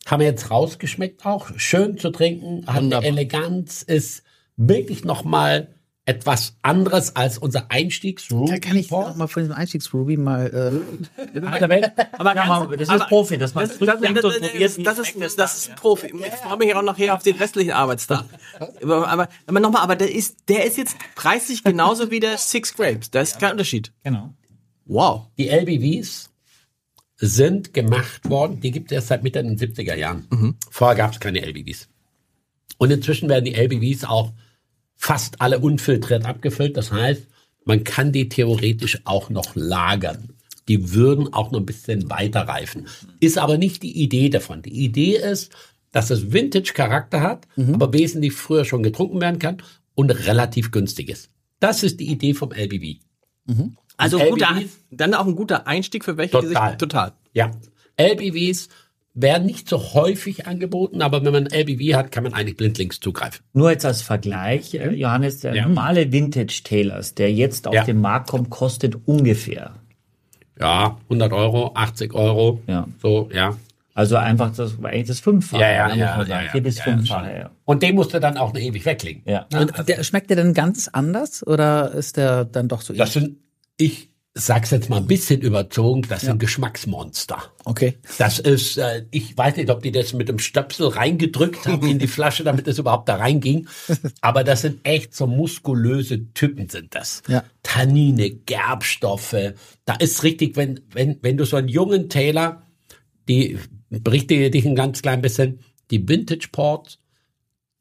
[0.05, 1.51] haben wir jetzt rausgeschmeckt auch.
[1.57, 3.07] Schön zu trinken, hat eine Wunderbar.
[3.07, 4.23] Eleganz, ist
[4.59, 5.73] wirklich noch mal
[6.05, 10.81] etwas anderes als unser einstiegs Da kann ich noch mal von diesem Einstiegs-Ruby mal.
[11.23, 11.39] Äh,
[12.17, 15.39] Aber ja, mal, das ist Profi, dass man Das, das, das, das, das, das, ist,
[15.39, 16.07] das ist ein Profi.
[16.07, 18.25] Ich freue mich auch nachher auf den restlichen Arbeitstag.
[18.81, 22.73] Aber, aber, aber nochmal, aber der ist, der ist jetzt preislich genauso wie der Six
[22.73, 23.11] Grapes.
[23.11, 23.93] Da ist kein Unterschied.
[24.03, 24.33] Genau.
[24.85, 25.27] Wow.
[25.37, 26.31] Die LBVs
[27.17, 30.57] sind gemacht worden, die gibt es erst seit Mitte den 70er Jahren.
[30.71, 31.87] Vorher gab es keine LBVs.
[32.79, 34.31] Und inzwischen werden die LBVs auch
[35.01, 36.75] fast alle unfiltriert abgefüllt.
[36.75, 37.25] Das heißt,
[37.63, 40.33] man kann die theoretisch auch noch lagern.
[40.67, 42.87] Die würden auch noch ein bisschen weiter reifen.
[43.21, 44.61] Ist aber nicht die Idee davon.
[44.61, 45.53] Die Idee ist,
[45.91, 49.63] dass es Vintage-Charakter hat, aber wesentlich früher schon getrunken werden kann
[49.95, 51.29] und relativ günstig ist.
[51.59, 52.99] Das ist die Idee vom LBV.
[53.97, 56.69] Also Und guter, dann auch ein guter Einstieg für welche, die Total.
[56.71, 57.13] sich total.
[57.33, 57.51] Ja,
[57.99, 58.69] LBVs
[59.21, 62.99] werden nicht so häufig angeboten, aber wenn man ein LBV hat, kann man eigentlich blindlings
[62.99, 63.43] zugreifen.
[63.53, 65.67] Nur jetzt als Vergleich, äh, Johannes, der Ja.
[65.67, 67.83] normale Vintage Tailors, der jetzt auf Ja.
[67.83, 69.75] den Markt kommt, kostet ungefähr.
[70.59, 72.61] Ja, 100 Euro, 80 Euro.
[72.67, 72.87] Ja.
[73.01, 73.55] So, ja.
[73.93, 75.61] Also einfach das, eigentlich das Fünffache.
[75.61, 76.45] Ja, ja, muss ja, man ja, sagen.
[76.45, 76.51] ja.
[76.51, 77.49] Vier bis Ja, Fünffache, ja.
[77.65, 79.23] Und den musst du dann auch noch ewig weglegen.
[79.25, 79.45] ja.
[79.53, 83.37] und der, schmeckt der denn ganz anders oder ist der dann doch so Das sind,
[83.77, 87.51] ich sag's jetzt mal ein bisschen überzogen, das sind Geschmacksmonster.
[87.65, 87.97] Okay.
[88.17, 91.99] Das ist, äh, ich weiß nicht, ob die das mit dem Stöpsel reingedrückt haben in
[91.99, 93.67] die Flasche, damit es überhaupt da reinging.
[94.21, 97.23] Aber das sind echt so muskulöse Typen sind das.
[97.27, 97.43] Ja.
[97.63, 99.53] Tannine, Gerbstoffe.
[99.85, 102.61] Da ist richtig, wenn, wenn, wenn du so einen jungen Taylor,
[103.27, 103.57] die
[103.89, 105.59] berichte dich ein ganz klein bisschen,
[105.89, 106.99] die Vintage Ports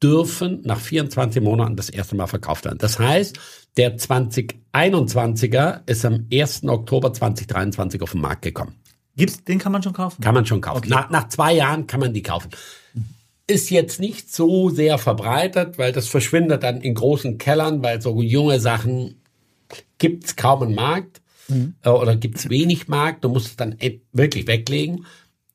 [0.01, 2.77] dürfen nach 24 Monaten das erste Mal verkauft werden.
[2.79, 3.37] Das heißt,
[3.77, 6.63] der 2021er ist am 1.
[6.65, 8.75] Oktober 2023 auf den Markt gekommen.
[9.15, 10.21] Gibt's, den kann man schon kaufen?
[10.21, 10.87] Kann man schon kaufen.
[10.87, 12.51] Nach, nach zwei Jahren kann man die kaufen.
[13.47, 18.21] Ist jetzt nicht so sehr verbreitet, weil das verschwindet dann in großen Kellern, weil so
[18.21, 19.21] junge Sachen
[19.97, 21.21] gibt's kaum einen Markt
[21.83, 23.23] äh, oder gibt's wenig Markt.
[23.23, 25.05] Du musst es dann e- wirklich weglegen.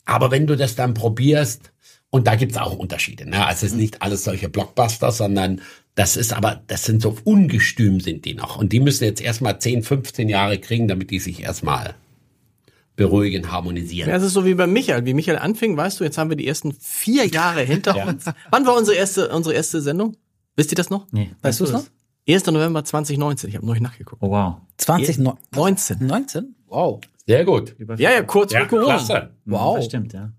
[0.05, 1.73] Aber wenn du das dann probierst,
[2.15, 3.29] und da gibt's auch Unterschiede.
[3.29, 3.45] Ne?
[3.45, 5.61] Also es ist nicht alles solche Blockbuster, sondern
[5.97, 8.57] das ist aber, das sind so ungestüm sind die noch.
[8.57, 11.95] Und die müssen jetzt erstmal 10, 15 Jahre kriegen, damit die sich erstmal
[12.95, 14.09] beruhigen, harmonisieren.
[14.11, 15.05] Ja, es ist so wie bei Michael.
[15.07, 18.27] Wie Michael anfing, weißt du, jetzt haben wir die ersten vier Jahre hinter uns.
[18.53, 20.17] Wann war unsere erste, unsere erste Sendung?
[20.55, 21.09] Wisst ihr das noch?
[21.11, 21.31] Nee.
[21.43, 21.83] Weißt du es noch?
[22.29, 22.47] 1.
[22.47, 23.51] November 2019.
[23.51, 24.23] Ich habe neulich nachgeguckt.
[24.23, 24.55] Oh, wow.
[24.77, 25.43] 2019.
[25.53, 26.07] 19.
[26.07, 26.55] 19?
[26.69, 27.01] Wow.
[27.27, 27.75] Sehr gut.
[27.99, 28.99] Ja, ja, kurz Ja, vor Corona.
[28.99, 29.31] klasse.
[29.47, 29.77] Wow.
[29.79, 30.33] Das stimmt, ja.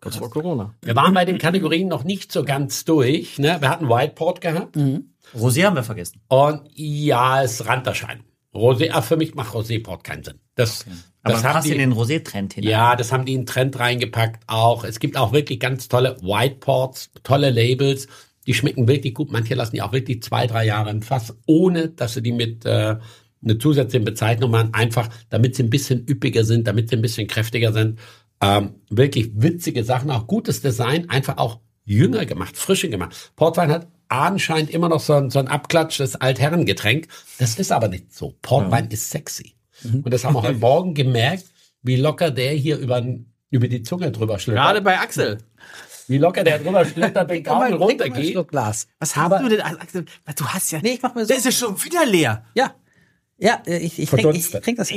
[0.00, 0.74] Kurz vor Corona.
[0.82, 3.38] Wir waren bei den Kategorien noch nicht so ganz durch.
[3.38, 3.56] Ne?
[3.60, 4.76] Wir hatten Whiteport gehabt.
[5.34, 6.20] Rosé haben wir vergessen.
[6.28, 8.22] Und ja, es Randerschein.
[8.54, 10.40] Rosé, ah, für mich macht Rosé-Port keinen Sinn.
[10.54, 10.86] Das,
[11.22, 12.70] Aber das passt in die, den Rosé-Trend hinein.
[12.70, 14.84] ja, das haben die in den Trend reingepackt auch.
[14.84, 18.06] Es gibt auch wirklich ganz tolle Whiteports, tolle Labels.
[18.46, 19.30] Die schmecken wirklich gut.
[19.30, 22.64] Manche lassen die auch wirklich zwei, drei Jahre im Fass, ohne dass sie die mit
[22.64, 22.96] äh,
[23.42, 24.72] eine zusätzliche Bezeichnung machen.
[24.72, 27.98] Einfach, damit sie ein bisschen üppiger sind, damit sie ein bisschen kräftiger sind.
[28.40, 33.32] Ähm, wirklich witzige Sachen, auch gutes Design, einfach auch jünger gemacht, frischer gemacht.
[33.34, 37.08] Portwein hat anscheinend immer noch so ein, so ein abklatschtes Altherrengetränk.
[37.38, 38.34] Das ist aber nicht so.
[38.42, 39.54] Portwein ist sexy.
[39.84, 41.44] Und das haben wir heute Morgen gemerkt,
[41.82, 43.04] wie locker der hier über,
[43.50, 44.64] über die Zunge drüber schlittert.
[44.64, 45.38] Gerade bei Axel.
[46.08, 48.48] wie locker der drüber schlittert, wenn Gaumen runtergeht.
[48.48, 48.88] Glas.
[48.98, 49.60] Was hast du denn?
[49.60, 50.04] Axel,
[50.36, 50.80] du hast ja.
[50.82, 51.28] Nee, ich mach mir so.
[51.28, 52.44] Der ist ja schon wieder leer.
[52.54, 52.74] Ja.
[53.38, 54.64] Ja, äh, ich, ich, trink, ich Verdunstet.
[54.64, 54.90] trink das.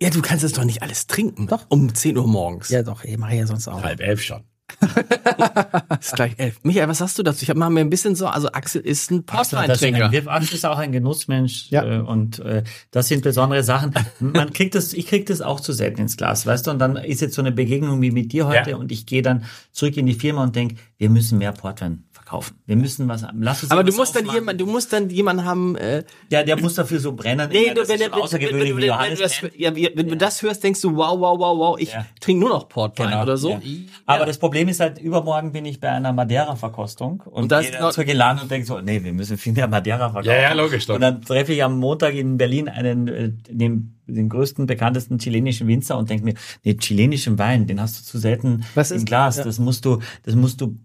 [0.00, 1.46] Ja, du kannst es doch nicht alles trinken.
[1.48, 1.66] Doch.
[1.68, 2.68] Um 10 Uhr morgens.
[2.68, 3.82] Ja, doch, ich mache ja sonst auch.
[3.82, 4.42] Halb elf schon.
[6.00, 6.60] Ist gleich elf.
[6.62, 7.42] Michael, was sagst du dazu?
[7.42, 10.10] Ich habe mal mir ein bisschen so, also Axel ist ein Portweintrinker.
[10.26, 11.84] Axel ist auch ein Genussmensch Ja.
[11.84, 13.94] äh, und äh, das sind besondere Sachen.
[14.20, 16.70] Man kriegt das, ich krieg das auch zu selten ins Glas, weißt du?
[16.70, 18.76] Und dann ist jetzt so eine Begegnung wie mit dir heute Ja.
[18.76, 22.56] und ich gehe dann zurück in die Firma und denk, wir müssen mehr Portwein verkaufen.
[22.66, 25.76] Wir müssen was, lass uns Aber du musst dann jemand, du musst dann jemanden haben,
[25.76, 27.48] äh, Ja, der muss dafür so brennen.
[27.50, 29.10] Nee, Ja, du, das wenn, ist wenn, schon außergewöhnlich wenn, wie wenn, Johannes.
[29.10, 29.56] wenn, du das, Brand.
[29.58, 32.06] ja, wenn du das hörst, denkst du, wow, wow, wow, wow, ich Ja.
[32.20, 33.50] trinke nur noch Portwein Genau, oder so.
[33.52, 33.60] ja.
[34.06, 37.78] Aber das Problem ist halt, übermorgen bin ich bei einer Madeira-Verkostung und, Und das- gehe
[37.78, 40.26] dann zurückgeladen und denke so, nee, wir müssen viel mehr Madeira verkaufen.
[40.28, 40.94] Ja, ja, logisch, doch.
[40.96, 45.66] Und dann treffe ich am Montag in Berlin einen, äh, den, den größten, bekanntesten chilenischen
[45.68, 49.36] Winzer und denke mir, nee, chilenischen Wein, den hast du zu selten Was im Glas.
[49.38, 49.44] ja.
[49.44, 50.78] Das musst du, das musst du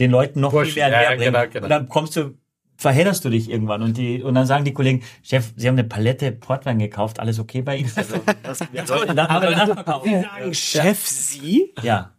[0.00, 1.32] den Leuten noch Pushen, viel mehr ja, näher bringen.
[1.32, 1.64] genau, genau.
[1.64, 2.34] Und dann kommst du,
[2.76, 5.84] verhedderst du dich irgendwann und die, und dann sagen die Kollegen, Chef, Sie haben eine
[5.84, 7.92] Palette Portwein gekauft, alles okay bei Ihnen?
[7.94, 10.22] Also, das, wir sollten dann aber nachverkaufen.
[10.22, 11.74] Sagen, Chef, Sie?
[11.82, 12.12] Ja.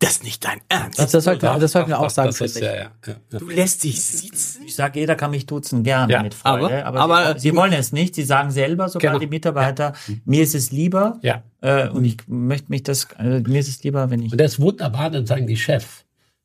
[0.00, 0.98] Das ist nicht dein Ernst.
[0.98, 2.28] Das, das sollten wir, das sollten wir auch sagen.
[2.28, 2.74] Das ist, ja, ja,
[3.06, 3.38] ja, ja.
[3.38, 4.64] du lässt dich sitzen?
[4.66, 7.56] Ich sage, jeder kann mich duzen gerne Ja, mit Freude, aber- aber, aber- sie, sie
[7.56, 8.14] wollen es nicht.
[8.16, 9.20] Sie sagen selber, sogar Genau.
[9.20, 9.94] die Mitarbeiter,
[10.26, 11.42] mir ist es lieber Ja.
[11.62, 14.54] äh, und ich möchte mich das, äh, mir ist es lieber, wenn ich Und das
[14.54, 16.03] ist wunderbar, dann sagen die Chef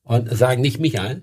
[0.10, 1.22] und sagen nicht Michael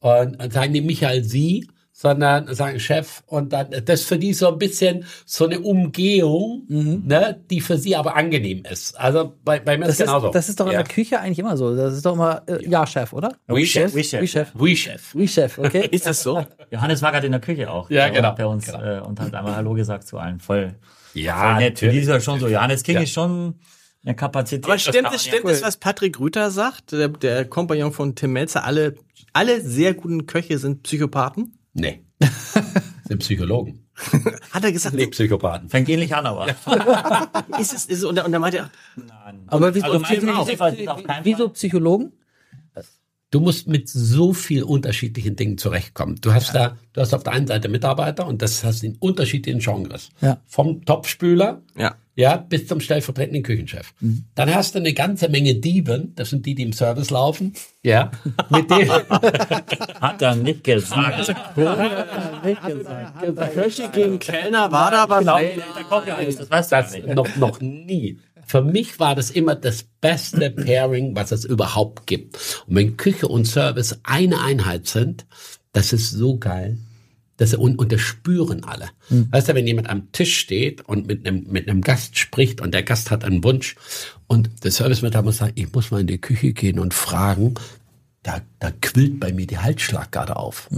[0.00, 4.32] und, und sagen nicht Michael Sie, sondern sagen Chef und dann das ist für die
[4.34, 8.98] so ein bisschen so eine Umgehung, ne, die für sie aber angenehm ist.
[8.98, 10.26] Also bei, bei mir ist Das es genauso.
[10.28, 10.82] ist, das ist doch in ja.
[10.82, 11.76] der Küche eigentlich immer so.
[11.76, 13.36] Das ist doch immer, äh, ja, Chef, oder?
[13.48, 13.94] Oui, Chef.
[13.94, 14.20] Oui, Chef.
[14.22, 14.52] Oui, Chef.
[14.58, 15.14] Oui, Chef.
[15.14, 15.86] Oui, Chef, okay?
[15.92, 16.44] Ist das so?
[16.72, 17.88] Johannes war gerade in der Küche auch.
[17.90, 18.82] Ja, bei- genau, Bei uns genau.
[18.82, 20.40] Äh, und hat einmal Hallo gesagt zu allen.
[20.40, 20.74] Voll,
[21.12, 21.78] Ja, voll nett.
[21.78, 22.26] Für die ist natürlich.
[22.26, 22.48] ja schon so.
[22.48, 23.02] Johannes King Ja.
[23.02, 23.54] ist schon
[24.04, 24.64] eine Kapazität.
[24.66, 28.14] Aber stimmt Das es, stimmt man es, was Patrick Rüther sagt, der, der Kompagnon von
[28.14, 28.94] Tim Melzer, alle,
[29.32, 31.56] alle sehr guten Köche sind Psychopathen?
[31.72, 32.04] Nee.
[33.08, 33.80] sind Psychologen.
[34.50, 35.68] Hat er gesagt, Nee, Psychopathen.
[35.68, 35.70] ja.
[35.70, 36.48] Fängt ähnlich an, aber.
[37.58, 38.70] ist es, ist, es- und, er- und er meinte,
[39.46, 40.30] Aber wieso, Also wieso,
[40.90, 42.12] auf keinen wieso Psychologen?
[43.34, 46.20] Du musst mit so viel unterschiedlichen Dingen zurechtkommen.
[46.20, 49.58] Du hast da, du hast auf der einen Seite Mitarbeiter und das hast in unterschiedlichen
[49.58, 50.10] Genres.
[50.20, 50.38] Ja.
[50.46, 51.96] Vom Topspüler, ja.
[52.14, 53.92] ja, bis zum stellvertretenden Küchenchef.
[54.36, 58.12] Dann hast du eine ganze Menge Dieven, das sind die, die im Service laufen, ja,
[58.50, 61.34] mit denen, Hat er nicht gesagt.
[63.52, 65.18] Köche gegen Kellner war da was.
[65.18, 67.08] Genau, da kommt ja eines, das weißt du das nicht.
[67.08, 68.20] noch, noch nie.
[68.46, 72.36] Für mich war das immer das beste Pairing, was es überhaupt gibt.
[72.66, 75.26] Und wenn Küche und Service eine Einheit sind,
[75.72, 76.78] das ist so geil.
[77.36, 78.90] Das, und, und das spüren alle.
[79.10, 82.72] Weißt du, wenn jemand am Tisch steht und mit einem, mit einem Gast spricht und
[82.72, 83.74] der Gast hat einen Wunsch
[84.28, 87.54] und der Servicemitarbeiter muss sagen, ich muss mal in die Küche gehen und fragen,
[88.22, 90.68] da, da quillt bei mir die Halsschlagader auf.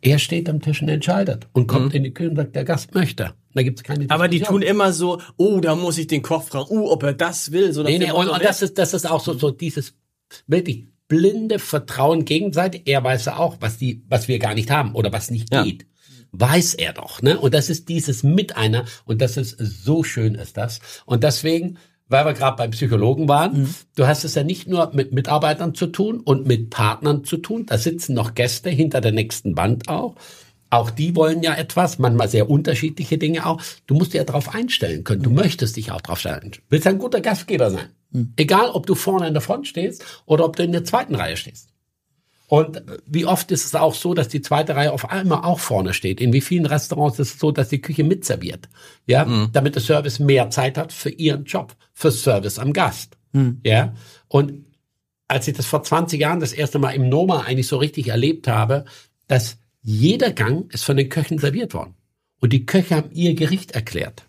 [0.00, 2.94] Er steht am Tisch und entscheidet und kommt in die Küche und sagt, der Gast
[2.94, 3.34] möchte.
[3.54, 6.66] Da gibt's keine Aber die tun immer so, oh, da muss ich den Koch fragen,
[6.70, 7.72] oh, ob er das will.
[7.72, 9.94] So Nee, nee, und, und das ist, das ist auch so, so dieses
[10.46, 12.82] wirklich blinde Vertrauen gegenseitig.
[12.86, 15.64] Er weiß ja auch, was die, was wir gar nicht haben oder was nicht Ja.
[15.64, 15.86] geht.
[16.32, 17.40] Weiß er doch, ne?
[17.40, 20.78] Und das ist dieses Miteinander und das ist so schön ist das.
[21.04, 25.12] Und deswegen, weil wir gerade beim Psychologen waren, du hast es ja nicht nur mit
[25.12, 27.66] Mitarbeitern zu tun und mit Partnern zu tun.
[27.66, 30.14] Da sitzen noch Gäste hinter der nächsten Wand auch.
[30.70, 33.60] Auch die wollen ja etwas, manchmal sehr unterschiedliche Dinge auch.
[33.86, 35.22] Du musst dich ja darauf einstellen können.
[35.22, 36.52] Du möchtest dich auch darauf stellen.
[36.52, 37.88] Du willst ein guter Gastgeber sein.
[38.36, 41.36] Egal, ob du vorne in der Front stehst oder ob du in der zweiten Reihe
[41.36, 41.68] stehst.
[42.46, 45.60] Und äh, wie oft ist es auch so, dass die zweite Reihe auf einmal auch
[45.60, 46.20] vorne steht?
[46.20, 48.68] In wie vielen Restaurants ist es so, dass die Küche mitserviert?
[49.06, 53.16] Ja, damit der Service mehr Zeit hat für ihren Job, für Service am Gast.
[53.64, 53.94] Ja,
[54.26, 54.64] und
[55.28, 58.48] als ich das vor 20 Jahren das erste Mal im Noma eigentlich so richtig erlebt
[58.48, 58.84] habe,
[59.28, 61.94] dass jeder Gang ist von den Köchen serviert worden.
[62.40, 64.24] Und die Köche haben ihr Gericht erklärt.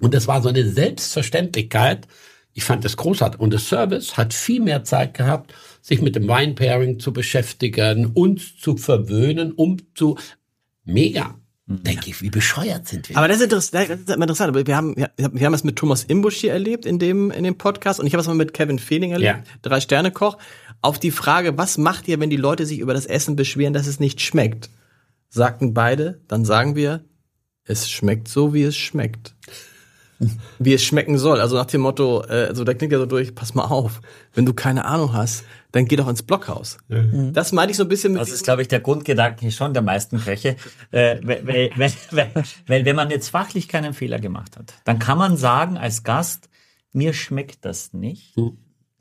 [0.00, 2.06] Und das war so eine Selbstverständlichkeit.
[2.54, 3.40] Ich fand das großartig.
[3.40, 8.56] Und der Service hat viel mehr Zeit gehabt, sich mit dem Wine-Pairing zu beschäftigen, uns
[8.56, 10.18] zu verwöhnen, um zu,
[10.84, 11.38] mega.
[11.66, 13.16] Denke ich, wie bescheuert sind wir?
[13.16, 14.66] Aber das ist, interessant, das ist interessant.
[14.66, 18.00] Wir haben, wir haben es mit Thomas Imbusch hier erlebt in dem, in dem Podcast
[18.00, 19.52] und ich habe es mal mit Kevin Fehling erlebt, Ja.
[19.62, 20.36] drei Sterne Koch.
[20.82, 23.86] Auf die Frage, was macht ihr, wenn die Leute sich über das Essen beschweren, dass
[23.86, 24.68] es nicht schmeckt?
[25.28, 27.04] Sagten beide, dann sagen wir,
[27.64, 29.34] es schmeckt so, wie es schmeckt.
[30.58, 31.40] Wie es schmecken soll.
[31.40, 34.00] Also nach dem Motto, äh, also da klingt ja so durch, pass mal auf,
[34.34, 36.78] wenn du keine Ahnung hast, dann geh doch ins Blockhaus.
[37.32, 39.82] Das meine ich so ein bisschen mit Das ist, glaube ich, der Grundgedanke schon der
[39.82, 40.56] meisten Köche.
[40.90, 44.98] Äh, weil, weil, weil, weil, weil wenn man jetzt fachlich keinen Fehler gemacht hat, dann
[44.98, 46.48] kann man sagen als Gast,
[46.92, 48.36] mir schmeckt das nicht.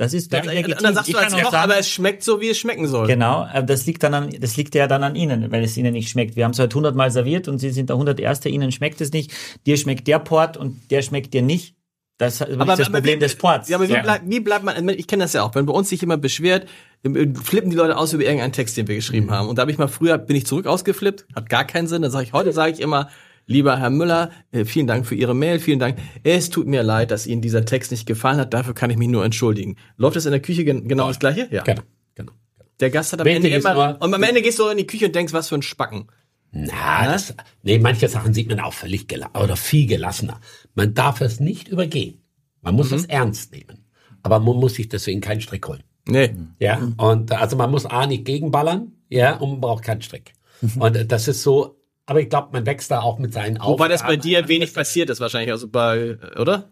[0.02, 2.50] Das ist Ja, dann und dann sagst du als Koch, aber es schmeckt so, wie
[2.50, 3.06] es schmecken soll.
[3.06, 5.94] Genau, aber das liegt dann an, das liegt ja dann an Ihnen, weil es Ihnen
[5.94, 6.36] nicht schmeckt.
[6.36, 9.32] Wir haben es heute hundertmal serviert und Sie sind der hunderterste, Ihnen schmeckt es nicht.
[9.68, 11.76] Dir schmeckt der Port und der schmeckt dir nicht.
[12.18, 13.70] Das ist das Problem wie, des Ports.
[13.70, 14.02] Ja, aber wie, Ja.
[14.02, 16.68] Bleib, wie bleibt man, ich kenne das ja auch, wenn bei uns sich jemand beschwert,
[17.04, 19.32] äh, flippen die Leute aus über irgendeinen Text, den wir geschrieben Mhm.
[19.32, 19.50] haben.
[19.50, 22.02] Und da habe ich mal früher, bin ich zurück ausgeflippt, hat gar keinen Sinn.
[22.02, 23.08] Dann sage ich, heute sage ich immer,
[23.46, 25.98] lieber Herr Müller, äh, vielen Dank für Ihre Mail, vielen Dank.
[26.24, 29.08] Es tut mir leid, dass Ihnen dieser Text nicht gefallen hat, dafür kann ich mich
[29.08, 29.78] nur entschuldigen.
[29.98, 31.48] Läuft das in der Küche gen genau das Gleiche?
[31.52, 31.64] Ja.
[31.64, 31.82] Genau,
[32.16, 32.34] genau.
[32.80, 35.08] Der Gast hat am Ende ist immer, und am Ende gehst du in die Küche
[35.08, 36.08] und denkst, was für ein Spacken.
[36.52, 37.34] Na, das,
[37.64, 40.42] nee, manche Sachen sieht man auch völlig oder viel gelassener.
[40.76, 42.22] Man darf es nicht übergehen.
[42.62, 43.86] Man muss es ernst nehmen.
[44.22, 45.84] Aber man muss sich deswegen keinen Strick holen.
[46.08, 46.36] Nee.
[46.60, 50.34] Ja, und also man muss A nicht gegenballern, ja, und man braucht keinen Strick.
[50.78, 53.88] Und äh, das ist so, aber ich glaube, man wächst da auch mit seinen Wobei
[53.88, 54.22] das bei Aufgaben.
[54.22, 56.70] dir wenig passiert ist wahrscheinlich, also bei, oder?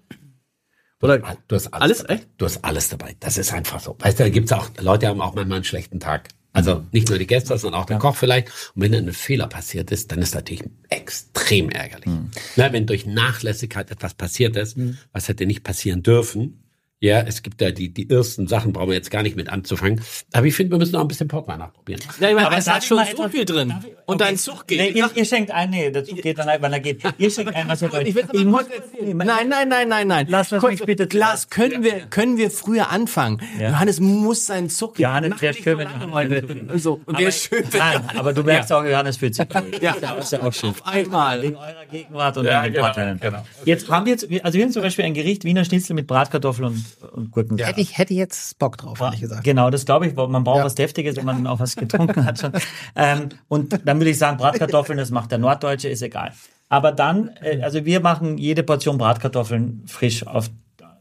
[1.02, 1.20] Oder?
[1.48, 1.98] Du hast alles, Alles?
[2.00, 2.14] dabei.
[2.16, 2.28] Echt?
[2.38, 3.16] Du hast alles dabei.
[3.22, 3.96] Das ist einfach so.
[4.00, 6.28] Weißt du, da gibt's auch, Leute haben auch manchmal einen schlechten Tag.
[6.52, 8.50] Also nicht nur die Gäste, sondern auch der Koch vielleicht.
[8.76, 12.10] Und wenn dann ein Fehler passiert ist, dann ist natürlich extrem ärgerlich.
[12.58, 14.76] Na, wenn durch Nachlässigkeit etwas passiert ist,
[15.14, 16.69] was hätte nicht passieren dürfen.
[17.02, 20.02] Ja, es gibt ja die, die ersten Sachen, brauchen wir jetzt gar nicht mit anzufangen.
[20.34, 22.02] Aber ich finde, wir müssen noch ein bisschen Portwein ausprobieren.
[22.20, 23.74] Ja, ich meine, Aber es hat schon so viel drin.
[23.80, 24.18] ich- Und okay.
[24.26, 24.80] dein Zug geht.
[24.80, 27.02] Nee, ihr, ihr schenkt ein, nee, der Zug geht dann ein, wann er geht.
[27.18, 28.06] Ihr schenkt ein, was ihr wollt.
[28.06, 28.66] Ich will Ich muss,
[29.02, 30.26] Nein, nein, nein, nein, nein.
[30.30, 33.42] Lass das mich bitte- Glas, können wir, können wir früher anfangen?
[33.58, 35.00] Johannes muss seinen Zug.
[35.00, 36.80] Johannes, Mach wäre schön, so wenn Johannes- heute.
[36.80, 39.64] So, wäre schön, wenn Nein, aber du merkst auch, Johannes fühlt sich wohl.
[39.82, 39.96] Ja.
[40.02, 40.72] das ist ja auch schön.
[40.72, 41.42] auf einmal.
[41.44, 43.20] Wegen eurer Gegenwart und Ja, den Portweinen.
[43.22, 43.46] genau.
[43.64, 46.68] Jetzt haben wir jetzt, also wir haben zum Beispiel ein Gericht Wiener Schnitzel mit Bratkartoffeln
[46.68, 47.58] und, und Gurken.
[47.58, 49.44] Hätte ich, hätte jetzt Bock drauf, ehrlich gesagt.
[49.44, 50.16] Genau, das glaube ich.
[50.16, 50.66] Man braucht Ja.
[50.66, 52.52] was Deftiges, wenn man auch was getrunken hat schon.
[52.96, 56.32] Ähm, und dann würde ich sagen, Bratkartoffeln, das macht der Norddeutsche, ist egal.
[56.70, 60.50] Aber dann, äh, also wir machen jede Portion Bratkartoffeln frisch auf,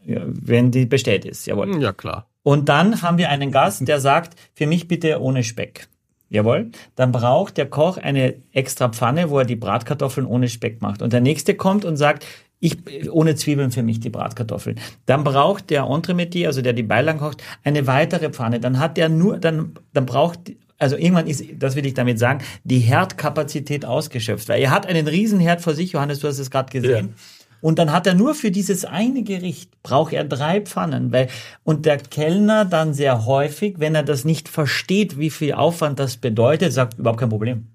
[0.06, 1.46] ja, wenn die bestellt ist.
[1.46, 1.80] Jawohl.
[1.82, 2.26] Ja, klar.
[2.42, 5.88] Und dann haben wir einen Gast, der sagt, für mich bitte ohne Speck.
[6.30, 6.70] Jawohl.
[6.94, 11.00] Dann braucht der Koch eine extra Pfanne, wo er die Bratkartoffeln ohne Speck macht.
[11.02, 12.26] Und der nächste kommt und sagt,
[12.60, 14.80] ich, ohne Zwiebeln für mich die Bratkartoffeln.
[15.06, 18.60] Dann braucht der Entremetier, also der die Beilagen kocht, eine weitere Pfanne.
[18.60, 22.42] Dann hat der nur, dann, dann braucht, also irgendwann ist, das will ich damit sagen,
[22.64, 24.48] die Herdkapazität ausgeschöpft.
[24.48, 27.14] Weil er hat einen riesen Herd vor sich, Johannes, du hast es gerade gesehen.
[27.60, 31.28] Und dann hat er nur für dieses eine Gericht braucht er drei Pfannen, weil
[31.64, 36.18] und der Kellner dann sehr häufig, wenn er das nicht versteht, wie viel Aufwand das
[36.18, 37.66] bedeutet, sagt überhaupt kein Problem.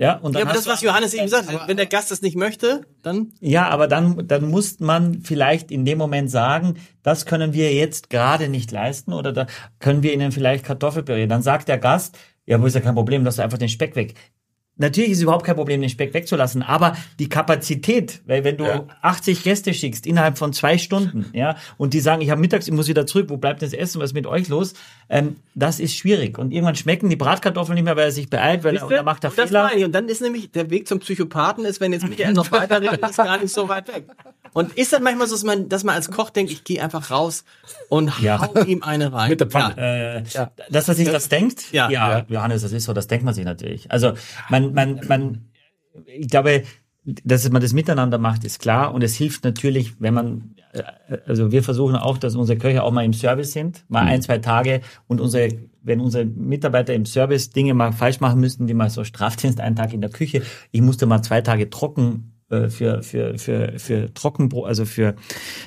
[0.00, 2.34] Ja, und dann Ja, aber das, was Johannes eben hat, wenn der Gast das nicht
[2.34, 7.52] möchte, dann ja, aber dann, dann muss man vielleicht in dem Moment sagen, das können
[7.52, 9.46] wir jetzt gerade nicht leisten oder da
[9.78, 11.26] können wir Ihnen vielleicht Kartoffelpüree.
[11.26, 14.14] Dann sagt der Gast, ja, wo ist ja kein Problem, lass einfach den Speck weg.
[14.80, 18.64] Natürlich ist es überhaupt kein Problem, den Speck wegzulassen, aber die Kapazität, weil wenn du
[18.64, 18.84] Ja.
[19.02, 22.74] 80 Gäste schickst innerhalb von zwei Stunden, ja, und die sagen, ich habe mittags, ich
[22.74, 24.74] muss wieder zurück, wo bleibt das Essen, was ist mit euch los?
[25.08, 26.38] Ähm, das ist schwierig.
[26.38, 29.02] Und irgendwann schmecken die Bratkartoffeln nicht mehr, weil er sich beeilt, weil er, und er
[29.02, 29.64] macht da Und das Fehler.
[29.64, 29.84] meine ich.
[29.84, 33.16] Und dann ist nämlich der Weg zum Psychopathen ist, wenn jetzt Michael noch weiterredet, ist
[33.16, 34.04] gar nicht so weit weg.
[34.52, 37.10] Und ist das manchmal so, dass man, dass man als Koch denkt, ich gehe einfach
[37.10, 37.44] raus
[37.88, 38.40] und Ja.
[38.40, 39.30] hau ihm eine rein.
[39.30, 39.76] Mit der Pfanne.
[39.76, 40.22] Äh,
[40.70, 41.72] Das, was sich das denkt?
[41.72, 41.90] Ja.
[41.90, 43.90] ja, Johannes, das ist so, das denkt man sich natürlich.
[43.90, 44.12] Also
[44.48, 45.44] man, man, man,
[46.06, 46.64] ich glaube,
[47.04, 48.92] dass man das miteinander macht, ist klar.
[48.94, 50.82] Und es hilft natürlich, wenn man, äh,
[51.26, 54.38] also wir versuchen auch, dass unsere Köche auch mal im Service sind, mal ein, zwei
[54.38, 55.48] Tage und unsere,
[55.82, 59.76] wenn unsere Mitarbeiter im Service Dinge mal falsch machen müssten, wie mal so Strafdienst, einen
[59.76, 60.42] Tag in der Küche,
[60.72, 65.14] ich musste mal zwei Tage trocken für, für, für, für Trockenbrot, also für,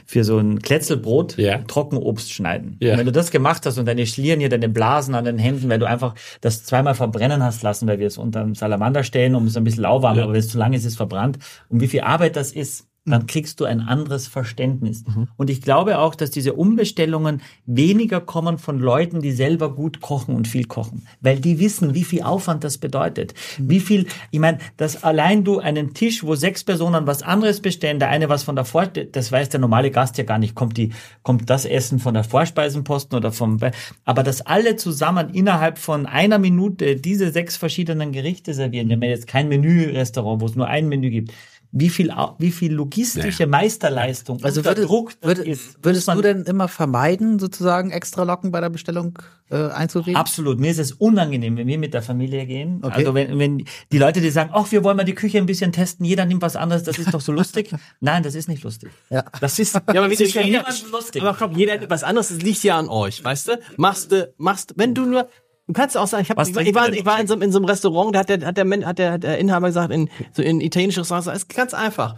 [0.06, 1.60] für so ein Kletzelbrot Ja.
[1.60, 2.78] Trockenobst schneiden.
[2.80, 2.92] Ja.
[2.94, 5.70] Und wenn du das gemacht hast und deine Schlieren hier, deine Blasen an den Händen,
[5.70, 9.36] weil du einfach das zweimal verbrennen hast lassen, weil wir es unter dem Salamander stellen,
[9.36, 11.40] um es ein bisschen lauwarm, aber wenn es zu lang ist, ist es verbrannt.
[11.70, 15.04] Und wie viel Arbeit das ist, dann kriegst du ein anderes Verständnis.
[15.36, 20.36] Und ich glaube auch, dass diese Umbestellungen weniger kommen von Leuten, die selber gut kochen
[20.36, 23.34] und viel kochen, weil die wissen, wie viel Aufwand das bedeutet.
[23.58, 28.00] Wie viel, ich meine, dass allein du einen Tisch, wo sechs Personen was anderes bestellen,
[28.00, 30.78] der eine was von der Vor, das weiß der normale Gast ja gar nicht, kommt
[30.78, 30.94] die,
[31.24, 33.60] kommt das Essen von der Vorspeisenposten oder vom,
[34.06, 39.04] aber dass alle zusammen innerhalb von einer Minute diese sechs verschiedenen Gerichte servieren, wir haben
[39.04, 41.34] ja jetzt kein Menü-Restaurant, wo es nur ein Menü gibt,
[41.76, 46.44] wie viel, wie viel logistische Meisterleistung, Also unter würdest, Druck würdest, ist, würdest du denn
[46.44, 49.18] immer vermeiden, sozusagen extra Locken bei der Bestellung
[49.50, 50.16] äh, einzureden?
[50.16, 50.60] Absolut.
[50.60, 52.80] Mir ist es unangenehm, wenn wir mit der Familie gehen.
[52.84, 52.94] Okay.
[52.98, 55.72] Also wenn, wenn die Leute, die sagen, ach, wir wollen mal die Küche ein bisschen
[55.72, 57.72] testen, jeder nimmt was anderes, das ist doch so lustig.
[58.00, 58.92] Nein, das ist nicht lustig.
[59.10, 59.26] Ja.
[59.42, 61.24] Das ist, Ja, aber wie das ist für jeder, lustig.
[61.24, 63.60] aber komm, jeder hat etwas anderes, das liegt ja an euch, weißt du?
[63.78, 65.28] Machst du, machst, wenn du nur,
[65.68, 67.52] du kannst auch sagen, ich, hab, Was ich, ich war, ich war in so, in
[67.52, 70.10] so einem Restaurant, da hat der, hat der, hat der, hat der Inhaber gesagt, in,
[70.32, 72.16] so in italienische Restaurants, es ist ganz einfach.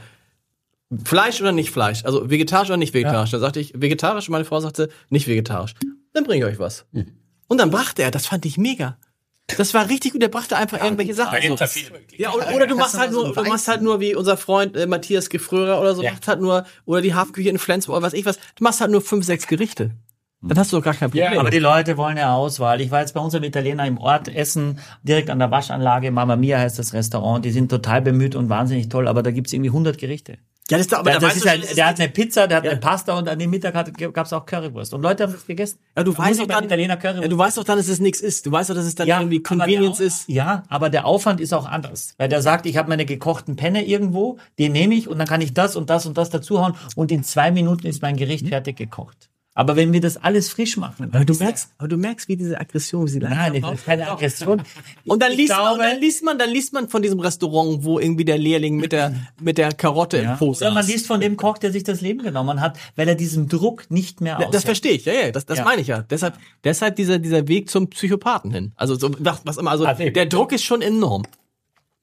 [1.03, 2.05] Fleisch oder nicht Fleisch?
[2.05, 3.31] Also vegetarisch oder nicht vegetarisch?
[3.31, 5.73] Da sagte ich, vegetarisch, und meine Frau sagte, nicht vegetarisch.
[6.13, 6.85] Dann bringe ich euch was.
[7.47, 8.97] Und dann brachte er, das fand ich mega.
[9.57, 11.55] Das war richtig gut, der brachte einfach irgendwelche Sachen.
[11.55, 11.65] So.
[12.17, 14.87] Ja, oder, oder du machst halt nur, du machst halt nur wie unser Freund äh,
[14.87, 18.25] Matthias Gefrörer oder so, macht halt nur, oder die Hafenküche in Flensburg oder was ich
[18.25, 19.91] was, du machst halt nur fünf, sechs Gerichte.
[20.41, 21.39] Dann hast du doch gar kein Problem.
[21.39, 22.79] Aber die Leute wollen ja Auswahl.
[22.81, 26.11] Ich war jetzt bei unserem Italiener im Ort essen, direkt an der Waschanlage.
[26.11, 27.43] Mama Mia heißt das Restaurant.
[27.45, 30.33] Die sind total bemüht und wahnsinnig toll, aber da gibt's irgendwie 100 Gerichte.
[30.69, 32.45] ja, das ist doch, aber Der, da das ist ein, der ist- hat eine Pizza,
[32.47, 34.93] der hat eine Pasta und an dem Mittag hat- gab's auch Currywurst.
[34.93, 35.79] Und Leute haben das gegessen.
[35.97, 37.23] ja, du weißt doch dann, Italiener Currywurst.
[37.23, 38.45] ja, du weißt doch dann, dass es nichts ist.
[38.45, 40.29] Du weißt doch, dass es dann irgendwie aber Convenience der, ist.
[40.29, 42.13] Ja, aber der Aufwand ist auch anders.
[42.19, 45.41] Weil der sagt, ich habe meine gekochten Penne irgendwo, den nehme ich und dann kann
[45.41, 48.75] ich das und das und das dazuhauen und in zwei Minuten ist mein Gericht fertig
[48.75, 49.29] gekocht.
[49.57, 52.59] Aber wenn wir das alles frisch machen, Aber du merkst, aber du merkst, wie diese
[52.59, 54.61] Aggression, wie sie nein, das ist keine Aggression.
[55.05, 57.85] Und dann liest, man, glaube- und dann liest man, dann liest man von diesem Restaurant,
[57.85, 60.35] wo irgendwie der Lehrling mit der, mit der Karotte im Ja.
[60.35, 60.91] Po Oder man saß.
[60.91, 64.19] liest von dem Koch, der sich das Leben genommen hat, weil er diesen Druck nicht
[64.19, 64.53] mehr aushält.
[64.53, 65.63] das verstehe ich, ja, ja, das, das Ja.
[65.63, 66.01] meine ich ja.
[66.01, 66.35] Deshalb,
[66.65, 68.73] deshalb dieser, dieser Weg zum Psychopathen hin.
[68.75, 71.23] Also, so, was, was immer, also, Also der Druck ist schon enorm.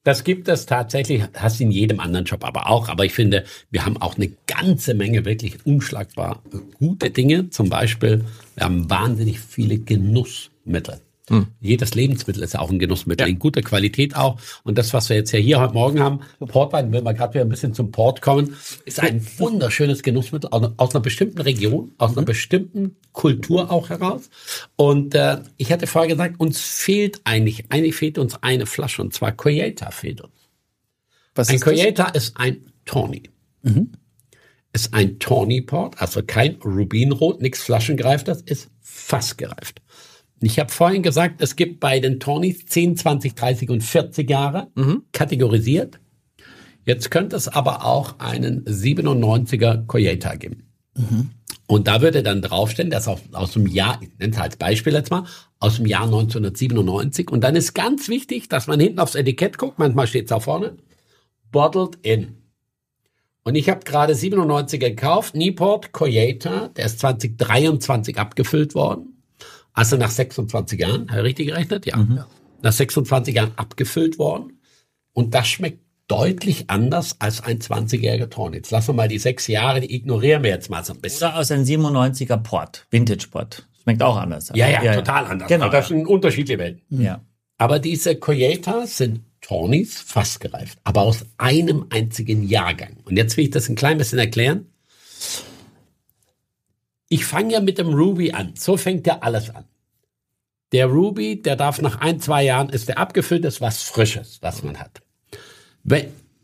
[0.03, 2.89] Das gibt es tatsächlich, hast in jedem anderen Job aber auch.
[2.89, 6.43] Aber ich finde, wir haben auch eine ganze Menge wirklich unschlagbar
[6.77, 7.49] gute Dinge.
[7.49, 8.25] Zum Beispiel,
[8.55, 10.99] wir haben wahnsinnig viele Genussmittel.
[11.61, 14.39] Jedes Lebensmittel ist ja auch ein Genussmittel, in guter Qualität auch.
[14.63, 17.45] Und das, was wir jetzt ja hier heute Morgen haben, Portwein, wenn wir gerade wieder
[17.45, 22.25] ein bisschen zum Port kommen, ist ein wunderschönes Genussmittel aus, einer bestimmten Region, aus einer
[22.25, 24.29] bestimmten Kultur auch heraus.
[24.75, 29.13] Und äh, ich hatte vorher gesagt, uns fehlt eigentlich, eigentlich fehlt uns eine Flasche, und
[29.13, 30.33] zwar Coyeta fehlt uns.
[31.35, 31.73] Was Ein ist das?
[31.73, 33.23] Coyeta ist ein Tawny.
[34.73, 39.82] Ist ein Tawny Port, also kein Rubinrot, nichts flaschengereiftes, ist fast gereift.
[40.45, 44.67] Ich habe vorhin gesagt, es gibt bei den Tawnies 10, 20, 30 und 40 Jahre
[45.11, 45.99] kategorisiert.
[46.85, 50.67] Jetzt könnte es aber auch einen 97er Coyeta geben.
[51.65, 54.93] Und da würde dann draufstehen, das aus, aus dem Jahr, ich nenne es als Beispiel
[54.93, 55.25] jetzt mal,
[55.59, 57.31] aus dem Jahr 1997.
[57.31, 60.39] Und dann ist ganz wichtig, dass man hinten aufs Etikett guckt, manchmal steht es da
[60.39, 60.75] vorne,
[61.51, 62.35] bottled in.
[63.45, 69.12] Und ich habe gerade 97er gekauft, Newport Coyeta, der ist 2023 abgefüllt worden.
[69.73, 71.85] Also nach 26 Jahren, habe ich richtig gerechnet?
[71.85, 72.27] Ja.
[72.61, 74.59] Nach 26 Jahren abgefüllt worden.
[75.13, 78.53] Und das schmeckt deutlich anders als ein 20-jähriger Ton.
[78.53, 81.27] Jetzt lassen wir mal die sechs Jahre, die ignorieren wir jetzt mal so ein bisschen.
[81.27, 83.67] Oder aus einem 97er Port, Vintage Port.
[83.81, 84.51] Schmeckt auch anders.
[84.53, 85.47] Ja, ja, total anders.
[85.47, 85.65] Genau.
[85.65, 87.01] Aber das sind unterschiedliche Welten.
[87.01, 87.21] Ja.
[87.57, 92.97] Aber diese Coyetas sind Tawnies, fast gereift, aber aus einem einzigen Jahrgang.
[93.05, 94.67] Und jetzt will ich das ein klein bisschen erklären.
[97.13, 98.55] Ich fange ja mit dem Ruby an.
[98.57, 99.65] So fängt ja alles an.
[100.71, 104.63] Der Ruby, der darf nach ein, zwei Jahren, ist der abgefüllt, ist was Frisches, was
[104.63, 105.03] man hat.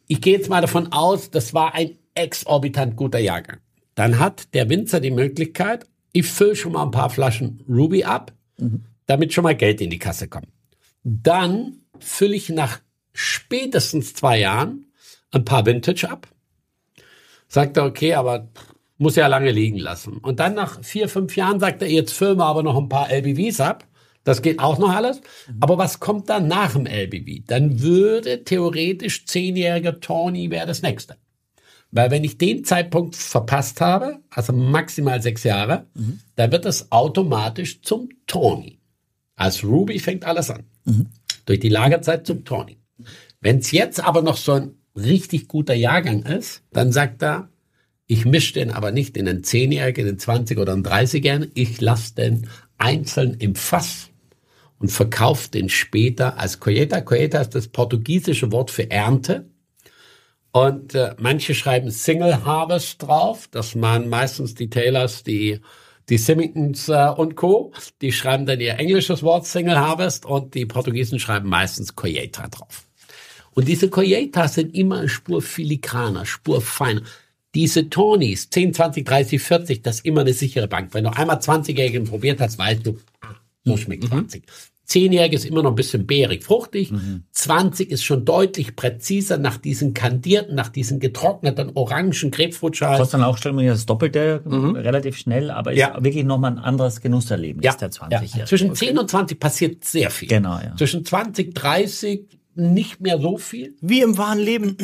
[0.06, 3.58] Ich gehe jetzt mal davon aus, das war ein exorbitant guter Jahrgang.
[3.96, 8.32] Dann hat der Winzer die Möglichkeit, ich fülle schon mal ein paar Flaschen Ruby ab,
[9.08, 10.50] damit schon mal Geld in die Kasse kommt.
[11.04, 12.80] Dann fülle ich nach
[13.12, 14.86] spätestens zwei Jahren
[15.32, 16.28] ein paar Vintage ab.
[17.48, 18.50] Sagt er, okay, aber
[19.00, 20.18] muss ja lange liegen lassen.
[20.18, 23.62] Und dann nach vier, fünf Jahren sagt er, jetzt wir aber noch ein paar LBVs
[23.62, 23.86] ab.
[24.26, 25.22] Das geht auch noch alles.
[25.60, 27.46] Aber was kommt dann nach dem LBV?
[27.48, 31.16] Dann würde theoretisch zehnjähriger Tawny wäre das nächste.
[31.92, 35.88] Weil wenn ich den Zeitpunkt verpasst habe, also maximal sechs Jahre,
[36.36, 38.80] dann wird es automatisch zum Tawny.
[39.36, 40.66] Als Ruby fängt alles an.
[41.46, 42.78] Durch die Lagerzeit zum Tawny.
[43.40, 47.50] Wenn es jetzt aber noch so ein richtig guter Jahrgang ist, dann sagt er,
[48.12, 51.52] ich mische den aber nicht in den 10-Jährigen, in den 20 oder den 30-Jährigen.
[51.54, 52.50] Ich lasse den
[52.80, 54.10] einzeln im Fass
[54.80, 57.02] und verkaufe den später als Colheita.
[57.02, 59.46] Colheita ist das portugiesische Wort für Ernte.
[60.52, 63.48] Und äh, manche schreiben Single Harvest drauf.
[63.52, 65.60] Das machen meistens die Taylors, die
[66.10, 67.72] die Symingtons äh, und Co.
[68.02, 72.88] Die schreiben dann ihr englisches Wort Single Harvest und die Portugiesen schreiben meistens Colheita drauf.
[73.52, 77.04] Und diese Colheitas sind immer Spur filigraner, Spur feiner.
[77.56, 80.94] Diese Tonys, 10, 20, 30, 40, das ist immer eine sichere Bank.
[80.94, 84.44] Wenn du einmal 20-Jährigen probiert hast, weißt du, ah, so schmeckt 20.
[84.88, 86.92] 10-Jährige ist immer noch ein bisschen beerig, fruchtig.
[87.32, 92.98] 20 ist schon deutlich präziser nach diesen kandierten, nach diesen getrockneten orangen Grapefruitschalen.
[92.98, 96.04] Kostet dann auch stellen wir das Doppelte relativ schnell, aber ist Ja.
[96.04, 98.46] wirklich nochmal ein anderes Genusserlebnis, Ja, der 20 ja.
[98.46, 100.28] Zwischen 10 und 20 passiert sehr viel.
[100.28, 100.76] Genau, ja.
[100.76, 102.22] Zwischen 20, 30
[102.56, 103.76] nicht mehr so viel.
[103.82, 104.76] Wie im wahren Leben.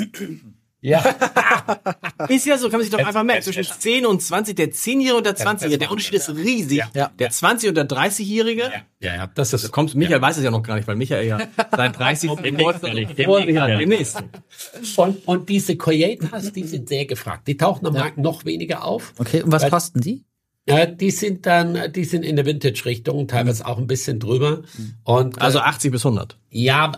[0.86, 1.04] Ja.
[2.30, 3.42] Ist ja so, kann man sich doch einfach merken.
[3.42, 6.84] Zwischen 10 und 20, der 10-Jährige und der 20-Jährige, der Unterschied ist riesig.
[6.94, 7.12] Ja.
[7.18, 8.72] Der 20- und der 30-Jährige,
[9.02, 11.40] ja, ja, das ist kommt, Michael weiß es ja noch gar nicht, weil Michael ja
[11.76, 12.30] sein 30.
[12.42, 13.78] Geburtstag Demnächst, vor sich hat, ja.
[13.78, 14.24] demnächst.
[14.98, 17.48] Und, und diese Colheitas, die sind sehr gefragt.
[17.48, 19.14] Die tauchen am Markt noch weniger auf.
[19.18, 20.24] Okay, und was Weil- kosten die?
[20.68, 24.64] Ja, die sind dann, die sind in der Vintage-Richtung, teilweise auch ein bisschen drüber.
[25.04, 26.38] Und Also äh, 80 bis 100.
[26.50, 26.92] ja,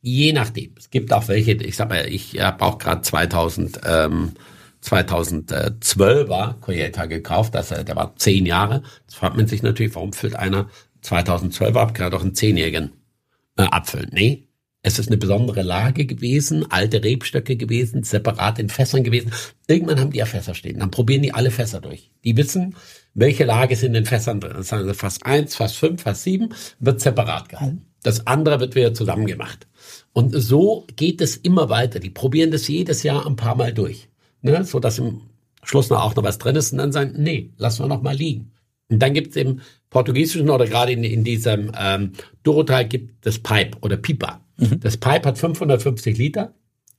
[0.00, 0.74] je nachdem.
[0.78, 4.32] Es gibt auch welche, ich sag mal, ich habe auch gerade 2000, ähm,
[4.82, 8.82] 2012er Colheita gekauft, das, äh, der war zehn Jahre.
[9.02, 10.68] Jetzt fragt man sich natürlich, warum füllt einer
[11.02, 12.92] 2012er ab, kann er doch einen zehnjährigen
[13.56, 14.10] äh, abfüllen.
[14.12, 14.46] Nee,
[14.82, 19.32] es ist eine besondere Lage gewesen, alte Rebstöcke gewesen, separat in Fässern gewesen.
[19.66, 20.78] Irgendwann haben die ja Fässer stehen.
[20.78, 22.12] Dann probieren die alle Fässer durch.
[22.22, 22.76] Die wissen,
[23.12, 24.52] welche Lage ist in den Fässern drin.
[24.56, 27.86] Das heißt, Fass 1, Fass 5, Fass 7 wird separat gehalten.
[28.04, 29.66] Das andere wird wieder zusammen gemacht.
[30.12, 32.00] Und so geht es immer weiter.
[32.00, 34.08] Die probieren das jedes Jahr ein paar Mal durch.
[34.42, 34.64] Ne?
[34.64, 35.22] So dass im
[35.62, 38.14] Schluss noch auch noch was drin ist und dann sagen, nee, lassen wir noch mal
[38.14, 38.52] liegen.
[38.88, 39.60] Und dann gibt es im
[39.90, 44.40] Portugiesischen oder gerade in, in diesem ähm, Dorothea gibt das Pipe oder Pipa.
[44.80, 46.54] Das Pipe hat 550 Liter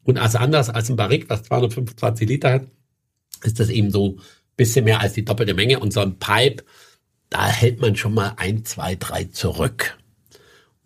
[0.07, 2.67] und als anders als ein Barrique, was 225 Liter hat,
[3.43, 4.21] ist das eben so ein
[4.55, 5.79] bisschen mehr als die doppelte Menge.
[5.81, 6.63] Und so ein Pipe,
[7.29, 9.97] da hält man schon mal ein, zwei, drei zurück.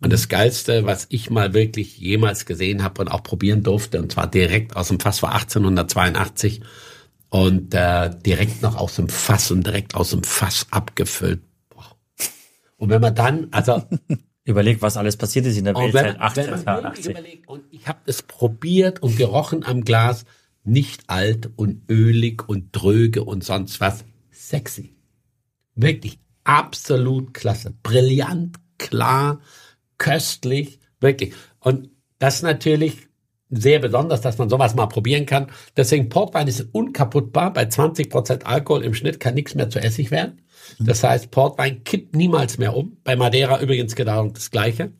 [0.02, 4.10] Und das Geilste, was ich mal wirklich jemals gesehen habe und auch probieren durfte, und
[4.12, 6.60] zwar direkt aus dem Fass war 1882
[7.28, 11.42] und äh, direkt noch aus dem Fass und direkt aus dem Fass abgefüllt.
[11.70, 11.86] Boah.
[12.76, 13.82] Und wenn man dann, also
[14.44, 17.10] Überleg, was alles passiert ist in der Welt seit man- wenn man wirklich 1880.
[17.12, 20.24] überlegt, und ich habe das probiert und gerochen am Glas,
[20.64, 24.96] nicht alt und ölig und dröge und sonst was, sexy.
[25.76, 27.72] Wirklich absolut klasse.
[27.84, 29.40] Brillant, klar,
[30.02, 31.32] köstlich, wirklich.
[31.60, 33.08] Und das ist natürlich
[33.50, 35.46] sehr besonders, dass man sowas mal probieren kann.
[35.76, 37.52] Deswegen Portwein ist unkaputtbar.
[37.52, 40.42] Bei 20% Alkohol im Schnitt kann nichts mehr zu Essig werden.
[40.80, 42.96] Das heißt, Portwein kippt niemals mehr um.
[43.04, 44.92] Bei Madeira übrigens genau das Gleiche.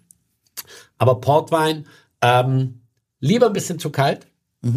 [0.99, 1.87] Aber Portwein
[2.21, 2.83] ähm,
[3.21, 4.27] lieber ein bisschen zu kalt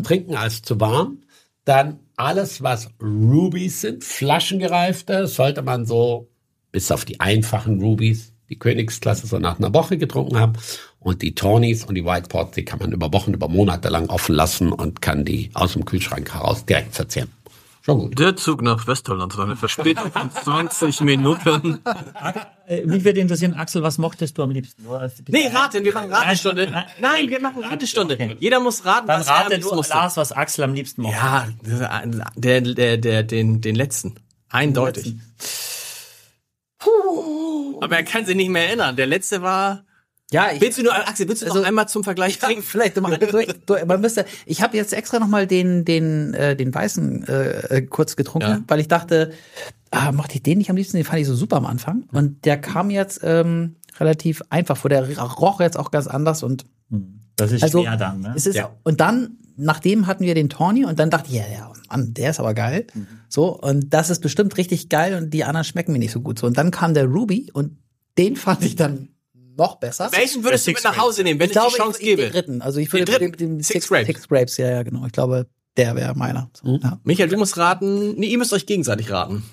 [0.04, 1.22] trinken als zu warm.
[1.66, 6.32] Dann alles, was Rubies sind, flaschengereifte, sollte man so
[6.72, 10.54] bis auf die einfachen Rubies, die Königsklasse, so nach einer Woche getrunken haben.
[11.00, 14.08] Und die Tonys und die White Ports, die kann man über Wochen, über Monate lang
[14.10, 17.30] offen lassen und kann die aus dem Kühlschrank heraus direkt verzehren.
[17.84, 18.18] Schon gut.
[18.18, 21.78] Der Zug nach Westholland war eine Verspätung von 20 Minuten.
[22.66, 24.84] Äh, Mich würde interessieren, Axel, was mochtest du am liebsten?
[24.90, 26.86] Hast- Nee, raten, wir machen Ratestunde.
[27.00, 28.18] Nein, wir machen Ratestunde.
[28.40, 29.94] Jeder muss raten, Dann was er am rate liebsten du, musste.
[29.94, 31.16] Lars, was Axel am liebsten mochte.
[31.16, 31.48] Ja,
[32.36, 34.16] der, der, der, den, den letzten.
[34.50, 35.14] Eindeutig.
[36.86, 37.80] Puh.
[37.82, 38.95] Aber er kann sich nicht mehr erinnern.
[38.95, 39.84] Der letzte war.
[40.32, 42.64] Ja, ich, Willst du nur, Axel, willst du noch einmal zum Vergleich trinken?
[42.64, 46.56] vielleicht mal durch, durch, man müsste, ich habe jetzt extra noch mal den den äh,
[46.56, 48.64] den weißen äh, äh, kurz getrunken, Ja.
[48.68, 49.34] weil ich dachte,
[49.91, 52.44] ah, mochte ich den nicht am liebsten, den fand ich so super am Anfang und
[52.45, 54.90] der kam jetzt ähm, relativ einfach vor.
[54.90, 56.66] Der roch jetzt auch ganz anders und
[57.36, 58.34] Das ist also schwer dann, ne?
[58.36, 58.76] es ist Ja.
[58.84, 62.32] und dann nachdem hatten wir den Tawny und dann dachte ich ja, ja, Mann, der
[62.32, 62.88] ist aber geil.
[62.94, 63.07] Mhm.
[63.30, 66.40] So und das ist bestimmt richtig geil und die anderen schmecken mir nicht so gut
[66.40, 67.78] so und dann kam der Ruby und
[68.18, 69.10] den fand ich dann
[69.57, 70.10] noch besser.
[70.12, 72.06] Welchen würdest du Six mit nach Hause nehmen, wenn ich es glaube, die Chance ich,
[72.07, 72.30] den gäbe?
[72.32, 72.62] dritten.
[72.62, 73.38] Also ich Den würde dritten?
[73.38, 74.07] den, den Six Six, Grapes.
[74.07, 75.06] Six Grapes, ja, ja, genau.
[75.06, 75.48] Ich glaube,
[75.78, 76.49] der wäre meiner.
[76.53, 76.99] So, ja.
[77.06, 78.16] Michael, du musst raten.
[78.18, 79.44] Nee, ihr müsst euch gegenseitig raten.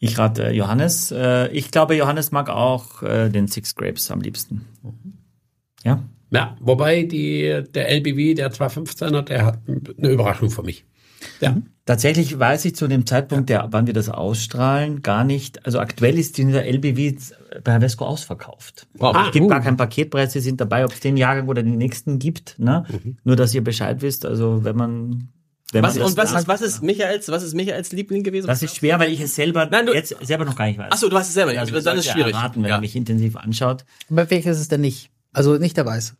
[0.00, 1.12] Ich rate äh, Johannes.
[1.12, 4.66] Äh, ich glaube, Johannes mag auch äh, den Six Grapes am liebsten.
[5.84, 6.02] Ja.
[6.32, 10.84] Ja, wobei die, der LBW, der 215er, der hat eine Überraschung für mich.
[11.40, 11.56] Ja.
[11.84, 15.66] Tatsächlich weiß ich zu dem Zeitpunkt, der, wann wir das ausstrahlen, gar nicht.
[15.66, 17.16] Also aktuell ist dieser LBW
[17.64, 18.86] bei Havesco ausverkauft.
[18.94, 19.16] Wow.
[19.26, 19.48] es gibt uh.
[19.48, 22.58] gar keinen Paketpreis, sie sind dabei, ob es den Jahrgang oder den nächsten gibt.
[22.58, 22.84] Ne?
[23.24, 24.24] Nur, dass ihr Bescheid wisst.
[24.24, 25.28] Also wenn man,
[25.72, 28.46] wenn Was, man und was ist, was ist Michaels, was ist Michaels Liebling gewesen?
[28.46, 30.88] das ist schwer, weil ich es selber Nein, du- jetzt selber noch gar nicht weiß.
[30.90, 31.60] Ach so, du weißt es selber nicht.
[31.60, 32.34] also dann dann ist es schwierig.
[32.34, 32.76] Erraten, wenn Ja.
[32.76, 33.84] er mich intensiv anschaut.
[34.08, 35.10] Aber welches ist es denn nicht?
[35.32, 36.14] Also nicht der Weiß.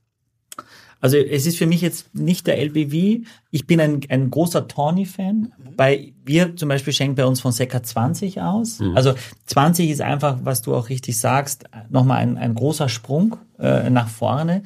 [1.03, 3.27] Also es ist für mich jetzt nicht der LBV.
[3.51, 7.83] Ich bin ein, ein großer Tawny-Fan, wobei wir zum Beispiel schenken bei uns von Seca
[7.83, 8.79] 20 aus.
[8.95, 9.15] Also
[9.47, 14.09] 20 ist einfach, was du auch richtig sagst, nochmal ein, ein großer Sprung äh, nach
[14.09, 14.63] vorne.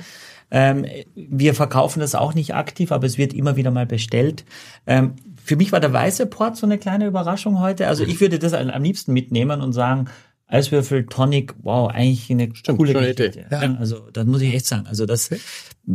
[0.50, 0.84] Ähm,
[1.14, 4.44] wir verkaufen das auch nicht aktiv, aber es wird immer wieder mal bestellt.
[4.86, 7.88] Ähm, für mich war der weiße Port so eine kleine Überraschung heute.
[7.88, 10.08] Also ich würde das am liebsten mitnehmen und sagen,
[10.48, 13.40] Eiswürfel, Tonic, wow, eigentlich eine coole schöne Geschichte.
[13.40, 13.46] Idee.
[13.50, 13.76] Ja.
[13.78, 14.86] Also das muss ich echt sagen.
[14.86, 15.30] Also das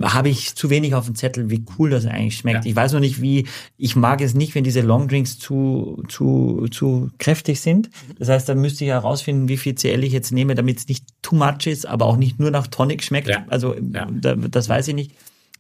[0.02, 2.66] habe ich zu wenig auf dem Zettel, wie cool das eigentlich schmeckt.
[2.66, 3.48] Ich weiß noch nicht, wie,
[3.78, 7.90] ich mag es nicht, wenn diese Longdrinks zu, zu, zu kräftig sind.
[8.20, 11.06] Das heißt, da müsste ich herausfinden, wie viel CL ich jetzt nehme, damit es nicht
[11.22, 13.30] too much ist, aber auch nicht nur nach Tonic schmeckt.
[13.30, 13.46] Ja.
[13.48, 14.08] Also Ja.
[14.12, 15.12] da, das weiß ich nicht.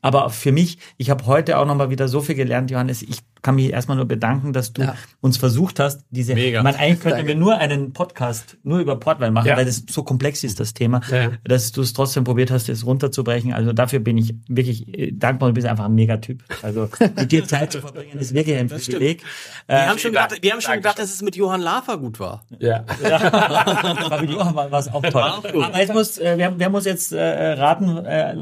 [0.02, 3.02] Aber für mich, ich habe heute auch nochmal wieder so viel gelernt, Johannes.
[3.03, 4.95] Ich kann mich erstmal nur bedanken, dass du Ja.
[5.19, 6.61] uns versucht hast, diese, Mega.
[6.61, 9.57] man eigentlich könnten wir nur einen Podcast nur über Portwein machen, Ja.
[9.57, 11.32] weil das so komplex ist, das Thema, Ja.
[11.44, 13.52] dass du es trotzdem probiert hast, es runterzubrechen.
[13.53, 16.44] Also dafür bin ich wirklich äh, dankbar und bist einfach ein Megatyp.
[16.61, 19.23] Also mit dir Zeit zu verbringen ist wirklich ein Privileg.
[19.68, 22.44] Wir haben schon gedacht, wir haben schon gedacht, dass es mit Johann Lafer gut war.
[22.60, 22.86] Ja.
[23.02, 25.22] war mit Johann war es auch toll.
[25.22, 25.64] auch gut.
[25.65, 28.36] Aber jetzt muss, äh, wer, wer muss jetzt äh, raten, äh,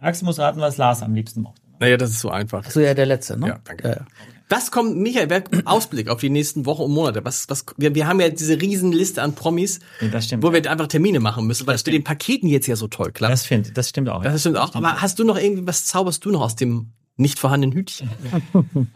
[0.00, 1.60] Axel muss raten, was Lars am liebsten mochte.
[1.80, 2.68] Naja, das ist so einfach.
[2.70, 3.48] So ja, der letzte, ne?
[3.48, 3.88] Ja, danke.
[3.88, 4.06] Ja, ja.
[4.48, 7.24] Was kommt, Michael, wer, Ausblick auf die nächsten Wochen und Monate?
[7.24, 10.44] Was, was, wir, wir haben ja diese riesen Liste an Promis, Nee, das stimmt.
[10.44, 13.10] wo wir einfach Termine machen müssen, weil das mit den Paketen jetzt ja so toll
[13.10, 13.32] klappt.
[13.32, 14.22] Das stimmt, das stimmt auch.
[14.22, 14.72] Das stimmt auch.
[14.74, 18.08] Aber hast du noch irgendwie, was zauberst du noch aus dem nicht vorhandenen Hütchen?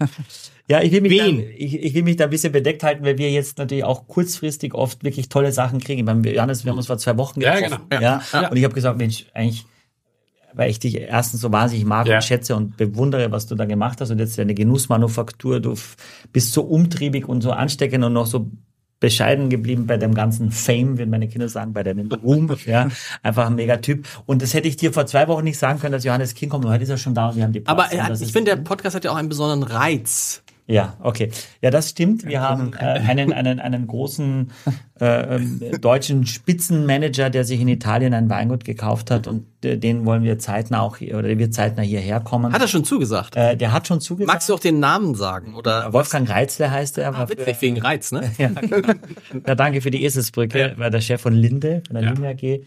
[0.69, 3.19] Ja, ich will mich, da, ich, ich will mich da ein bisschen bedeckt halten, weil
[3.19, 6.05] wir jetzt natürlich auch kurzfristig oft wirklich tolle Sachen kriegen.
[6.05, 7.87] Beim Johannes, wir haben uns vor zwei Wochen Ja, getroffen.
[7.91, 8.01] genau.
[8.03, 8.49] Ja, Ja.
[8.51, 9.67] Und ich habe gesagt, Mensch, eigentlich,
[10.55, 12.17] weil ich dich erstens so wahnsinnig mag Ja.
[12.17, 14.11] und schätze und bewundere, was du da gemacht hast.
[14.11, 15.75] Und jetzt deine Genussmanufaktur, du
[16.33, 18.51] bist so umtriebig und so ansteckend und noch so
[19.01, 22.89] bescheiden geblieben bei dem ganzen Fame, wie meine Kinder sagen, bei dem Ruhm, ja,
[23.23, 24.07] einfach ein Megatyp.
[24.27, 26.67] Und das hätte ich dir vor zwei Wochen nicht sagen können, dass Johannes King kommt.
[26.67, 27.93] Und heute ist er schon da und wir haben die Aber Platz.
[27.93, 30.43] er Und hat, das ich finde, der Podcast hat ja auch einen besonderen Reiz.
[30.71, 31.31] Ja, okay.
[31.61, 32.25] Ja, das stimmt.
[32.25, 34.53] Wir haben äh, einen, einen, einen großen
[35.01, 40.05] äh, ähm, deutschen Spitzenmanager, der sich in Italien ein Weingut gekauft hat und äh, den
[40.05, 42.53] wollen wir zeitnah auch, hier- oder der wird zeitnah hierher kommen.
[42.53, 43.37] Hat er schon zugesagt?
[43.37, 44.33] äh, der hat schon zugesagt.
[44.33, 45.55] Magst du auch den Namen sagen?
[45.55, 47.15] Oder Wolfgang Reizle heißt er.
[47.15, 48.31] Ah, witzig, wegen Reiz, ne?
[48.39, 48.51] ja,
[49.47, 50.75] ja, danke für die Eselsbrücke.
[50.77, 52.61] War der Chef von Linde, von der Linde AG,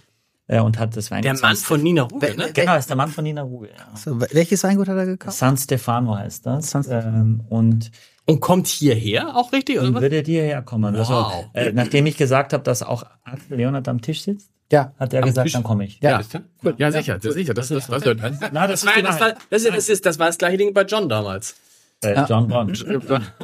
[0.55, 1.25] äh, und hat das Weingut.
[1.25, 2.49] Der Mann von Nina Ruge, ne?
[2.53, 3.69] Genau, ist der Mann von Nina Ruge.
[3.69, 3.95] Ja.
[3.97, 5.37] So, welches Weingut hat er gekauft?
[5.37, 6.69] San Stefano heißt das.
[6.71, 7.17] San Stefano.
[7.17, 7.91] Ähm, und
[8.25, 10.01] Und kommt hierher auch richtig, oder Dann was?
[10.03, 10.95] würde er dir herkommen.
[10.95, 11.45] Also, Wow.
[11.53, 14.93] äh, nachdem ich gesagt habe, dass auch Axel Leonard am Tisch sitzt, Ja.
[14.97, 15.53] hat er gesagt, Tisch?
[15.53, 15.99] dann komme ich.
[16.01, 16.21] Ja.
[16.61, 16.79] Gut.
[16.79, 17.53] Ja, sicher, das, sicher.
[17.53, 18.15] Das, das, das, das,
[18.53, 20.83] Na, das, war, das, war, das, ist, das, ist, das war das gleiche Ding bei
[20.83, 21.55] John damals.
[22.03, 22.85] äh, John Bond.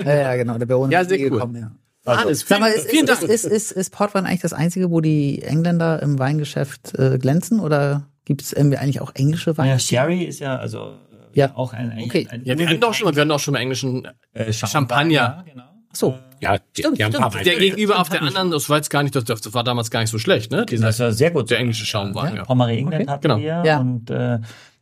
[0.06, 0.58] Ja, ja, genau.
[0.58, 1.32] Der Baron Ja, ist sehr nie cool.
[1.32, 1.72] gekommen, ja.
[2.06, 2.46] Alles.
[2.48, 3.32] Sag mal, ist, vielen ist, Dank.
[3.32, 8.08] ist, ist, ist Portwein eigentlich das einzige, wo die Engländer im Weingeschäft äh, glänzen oder
[8.26, 9.72] gibt es irgendwie eigentlich auch englische Weine?
[9.72, 10.94] Ja, Sherry ist ja also
[11.34, 11.52] äh, Ja.
[11.56, 12.28] auch ein, ein, Okay.
[12.30, 15.12] ein ja, wir hatten doch schon mal, wir hatten auch schon mal englischen äh, Champagner.
[15.14, 15.64] Ja, genau.
[15.92, 16.18] Ach so.
[16.40, 17.46] Ja, die, Stimmt, die haben ein stimmt.
[17.48, 20.00] Der gegenüber auf der anderen, das war jetzt gar nicht, das, das war damals gar
[20.02, 20.66] nicht so schlecht, ne?
[20.66, 21.50] Dieser, Das war sehr gut.
[21.50, 22.44] der englische Schaumwein, ja.
[22.46, 23.12] Pommery England Okay.
[23.12, 23.38] hatten Genau.
[23.40, 23.80] wir Ja.
[23.80, 24.40] und äh,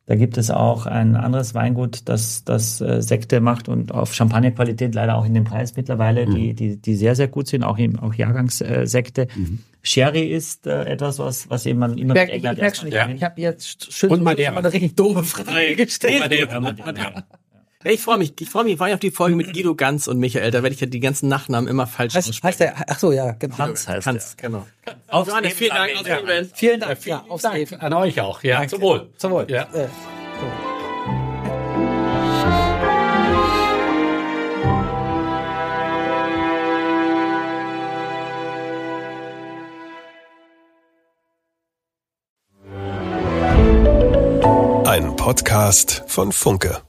[0.07, 4.95] da gibt es auch ein anderes Weingut, das das äh, Sekte macht und auf Champagnerqualität
[4.95, 7.99] leider auch in den Preis mittlerweile, die die die sehr sehr gut sind, auch im
[7.99, 8.73] auch Jahrgangssekte.
[8.81, 9.27] Äh, Sekte.
[9.83, 12.75] Sherry ist äh, etwas, was was eben man immer Ich merke mit England ich merk
[12.75, 13.07] schon, ich, Ja.
[13.09, 14.51] ich habe jetzt schön Und Madeira.
[14.53, 16.31] mal eine richtig doofe Frage gestellt.
[17.87, 20.07] Ja, ich freue mich, ich freue mich, vor allem auf die Folge mit Guido Ganz
[20.07, 22.99] und Michael, da werde ich ja die ganzen Nachnamen immer falsch Heißt, heißt der, ach
[22.99, 23.57] so, ja, genau.
[23.59, 24.67] Hans heißt Hans, genau.
[25.07, 25.91] Aufs Johannes, vielen Dank.
[25.95, 26.51] Auf Wiedersehen.
[26.53, 27.05] Vielen Dank.
[27.05, 27.79] Ja, aufs Leben.
[27.79, 28.43] An euch auch.
[28.43, 29.09] Ja, zum Wohl.
[29.15, 29.45] Zum Wohl.
[29.49, 29.69] Ja.
[29.73, 29.87] Äh,
[45.27, 46.86] Podcast von Funke.